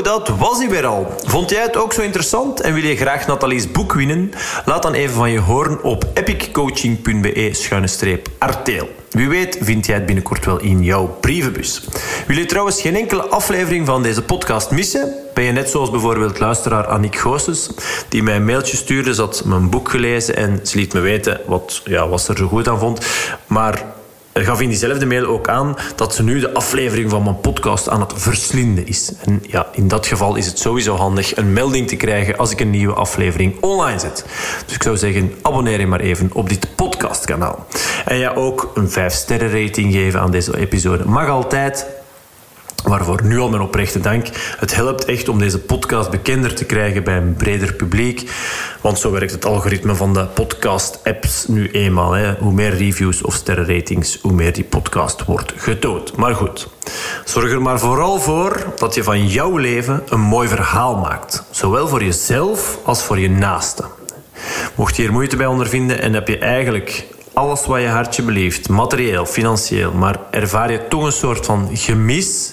Dat 0.04 0.28
was 0.28 0.58
hij 0.58 0.68
weer 0.68 0.86
al. 0.86 1.14
Vond 1.24 1.50
jij 1.50 1.62
het 1.62 1.76
ook 1.76 1.92
zo 1.92 2.02
interessant 2.02 2.60
en 2.60 2.74
wil 2.74 2.84
je 2.84 2.96
graag 2.96 3.26
Nathalie's 3.26 3.70
boek 3.70 3.92
winnen? 3.92 4.32
Laat 4.64 4.82
dan 4.82 4.92
even 4.92 5.14
van 5.14 5.30
je 5.30 5.38
horen 5.38 5.82
op 5.82 6.04
epiccoaching.be-arteel. 6.14 8.88
Wie 9.10 9.28
weet 9.28 9.58
vind 9.60 9.86
jij 9.86 9.94
het 9.94 10.06
binnenkort 10.06 10.44
wel 10.44 10.60
in 10.60 10.82
jouw 10.82 11.16
brievenbus. 11.20 11.88
Wil 12.26 12.36
je 12.36 12.46
trouwens 12.46 12.80
geen 12.80 12.96
enkele 12.96 13.22
aflevering 13.22 13.86
van 13.86 14.02
deze 14.02 14.22
podcast 14.22 14.70
missen? 14.70 15.14
Ben 15.34 15.44
je 15.44 15.52
net 15.52 15.70
zoals 15.70 15.90
bijvoorbeeld 15.90 16.38
luisteraar 16.38 16.86
Annick 16.86 17.16
Goossens, 17.16 17.70
die 18.08 18.22
mij 18.22 18.36
een 18.36 18.44
mailtje 18.44 18.76
stuurde. 18.76 19.14
Had 19.14 19.42
mijn 19.44 19.70
boek 19.70 19.88
gelezen 19.88 20.36
en 20.36 20.60
ze 20.62 20.78
liet 20.78 20.92
me 20.92 21.00
weten 21.00 21.40
wat, 21.46 21.80
ja, 21.84 22.16
ze 22.16 22.32
er 22.32 22.38
zo 22.38 22.46
goed 22.46 22.68
aan 22.68 22.78
vond. 22.78 23.06
Maar 23.46 23.84
gaf 24.42 24.60
in 24.60 24.68
diezelfde 24.68 25.06
mail 25.06 25.26
ook 25.26 25.48
aan 25.48 25.76
dat 25.96 26.14
ze 26.14 26.22
nu 26.22 26.40
de 26.40 26.52
aflevering 26.52 27.10
van 27.10 27.22
mijn 27.22 27.40
podcast 27.40 27.88
aan 27.88 28.00
het 28.00 28.12
verslinden 28.16 28.86
is. 28.86 29.12
En 29.24 29.42
ja, 29.46 29.66
in 29.72 29.88
dat 29.88 30.06
geval 30.06 30.34
is 30.34 30.46
het 30.46 30.58
sowieso 30.58 30.96
handig 30.96 31.36
een 31.36 31.52
melding 31.52 31.88
te 31.88 31.96
krijgen 31.96 32.36
als 32.36 32.50
ik 32.50 32.60
een 32.60 32.70
nieuwe 32.70 32.94
aflevering 32.94 33.54
online 33.60 33.98
zet. 33.98 34.24
Dus 34.66 34.74
ik 34.74 34.82
zou 34.82 34.96
zeggen, 34.96 35.32
abonneer 35.42 35.80
je 35.80 35.86
maar 35.86 36.00
even 36.00 36.30
op 36.32 36.48
dit 36.48 36.74
podcastkanaal. 36.74 37.66
En 38.04 38.16
ja, 38.16 38.32
ook 38.34 38.70
een 38.74 38.88
5-sterren 38.88 39.50
rating 39.62 39.92
geven 39.92 40.20
aan 40.20 40.30
deze 40.30 40.58
episode 40.58 41.04
mag 41.04 41.28
altijd. 41.28 41.86
Waarvoor 42.84 43.20
nu 43.24 43.38
al 43.38 43.50
mijn 43.50 43.62
oprechte 43.62 44.00
dank. 44.00 44.26
Het 44.58 44.74
helpt 44.74 45.04
echt 45.04 45.28
om 45.28 45.38
deze 45.38 45.58
podcast 45.58 46.10
bekender 46.10 46.54
te 46.54 46.64
krijgen 46.64 47.04
bij 47.04 47.16
een 47.16 47.34
breder 47.34 47.74
publiek. 47.74 48.30
Want 48.80 48.98
zo 48.98 49.10
werkt 49.10 49.32
het 49.32 49.44
algoritme 49.44 49.94
van 49.94 50.12
de 50.12 50.26
podcast-apps 50.26 51.46
nu 51.46 51.70
eenmaal. 51.70 52.12
Hè. 52.12 52.34
Hoe 52.38 52.52
meer 52.52 52.76
reviews 52.76 53.22
of 53.22 53.34
sterrenratings, 53.34 54.18
hoe 54.22 54.32
meer 54.32 54.52
die 54.52 54.64
podcast 54.64 55.24
wordt 55.24 55.52
getoond. 55.56 56.16
Maar 56.16 56.34
goed, 56.34 56.68
zorg 57.24 57.52
er 57.52 57.62
maar 57.62 57.78
vooral 57.78 58.20
voor 58.20 58.72
dat 58.76 58.94
je 58.94 59.02
van 59.02 59.26
jouw 59.26 59.56
leven 59.56 60.02
een 60.08 60.20
mooi 60.20 60.48
verhaal 60.48 60.96
maakt. 60.96 61.44
Zowel 61.50 61.88
voor 61.88 62.04
jezelf 62.04 62.78
als 62.84 63.02
voor 63.02 63.18
je 63.18 63.30
naasten. 63.30 63.84
Mocht 64.74 64.96
je 64.96 65.02
hier 65.02 65.12
moeite 65.12 65.36
bij 65.36 65.46
ondervinden 65.46 66.00
en 66.00 66.12
heb 66.12 66.28
je 66.28 66.38
eigenlijk 66.38 67.06
alles 67.34 67.66
wat 67.66 67.80
je 67.80 67.86
hartje 67.86 68.22
beleeft, 68.22 68.68
materieel, 68.68 69.26
financieel, 69.26 69.92
maar 69.92 70.18
ervaar 70.30 70.72
je 70.72 70.88
toch 70.88 71.04
een 71.04 71.12
soort 71.12 71.46
van 71.46 71.68
gemis, 71.72 72.52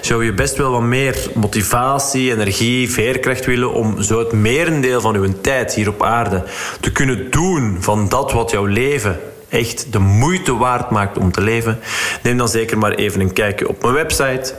zou 0.00 0.24
je 0.24 0.32
best 0.32 0.56
wel 0.56 0.70
wat 0.70 0.82
meer 0.82 1.30
motivatie, 1.34 2.32
energie, 2.32 2.90
veerkracht 2.90 3.46
willen 3.46 3.72
om 3.72 4.02
zo 4.02 4.18
het 4.18 4.32
merendeel 4.32 5.00
van 5.00 5.14
uw 5.14 5.40
tijd 5.40 5.74
hier 5.74 5.88
op 5.88 6.02
aarde 6.02 6.44
te 6.80 6.92
kunnen 6.92 7.30
doen 7.30 7.76
van 7.80 8.08
dat 8.08 8.32
wat 8.32 8.50
jouw 8.50 8.64
leven 8.64 9.20
echt 9.48 9.92
de 9.92 9.98
moeite 9.98 10.56
waard 10.56 10.90
maakt 10.90 11.18
om 11.18 11.32
te 11.32 11.40
leven, 11.40 11.78
neem 12.22 12.36
dan 12.36 12.48
zeker 12.48 12.78
maar 12.78 12.92
even 12.92 13.20
een 13.20 13.32
kijkje 13.32 13.68
op 13.68 13.82
mijn 13.82 13.94
website 13.94 14.54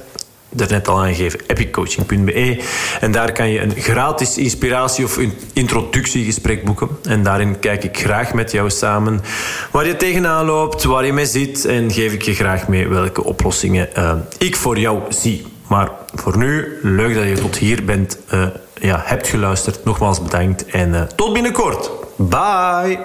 net 0.55 0.87
al 0.87 0.99
aangegeven, 0.99 1.39
epiccoaching.be. 1.47 2.63
En 2.99 3.11
daar 3.11 3.31
kan 3.31 3.49
je 3.49 3.61
een 3.61 3.73
gratis 3.75 4.37
inspiratie- 4.37 5.03
of 5.03 5.19
introductiegesprek 5.53 6.65
boeken. 6.65 6.89
En 7.03 7.23
daarin 7.23 7.59
kijk 7.59 7.83
ik 7.83 7.97
graag 7.97 8.33
met 8.33 8.51
jou 8.51 8.69
samen 8.69 9.21
waar 9.71 9.87
je 9.87 9.95
tegenaan 9.97 10.45
loopt, 10.45 10.83
waar 10.83 11.05
je 11.05 11.13
mee 11.13 11.25
zit. 11.25 11.65
En 11.65 11.91
geef 11.91 12.13
ik 12.13 12.21
je 12.21 12.33
graag 12.33 12.67
mee 12.67 12.87
welke 12.87 13.23
oplossingen 13.23 13.89
uh, 13.97 14.13
ik 14.37 14.55
voor 14.55 14.79
jou 14.79 14.99
zie. 15.09 15.45
Maar 15.67 15.91
voor 16.13 16.37
nu, 16.37 16.79
leuk 16.81 17.15
dat 17.15 17.23
je 17.23 17.33
tot 17.33 17.57
hier 17.57 17.85
bent, 17.85 18.17
uh, 18.33 18.47
ja, 18.73 19.01
hebt 19.05 19.27
geluisterd. 19.27 19.83
Nogmaals 19.83 20.21
bedankt 20.21 20.65
en 20.65 20.89
uh, 20.89 21.01
tot 21.01 21.33
binnenkort. 21.33 21.91
Bye! 22.15 22.99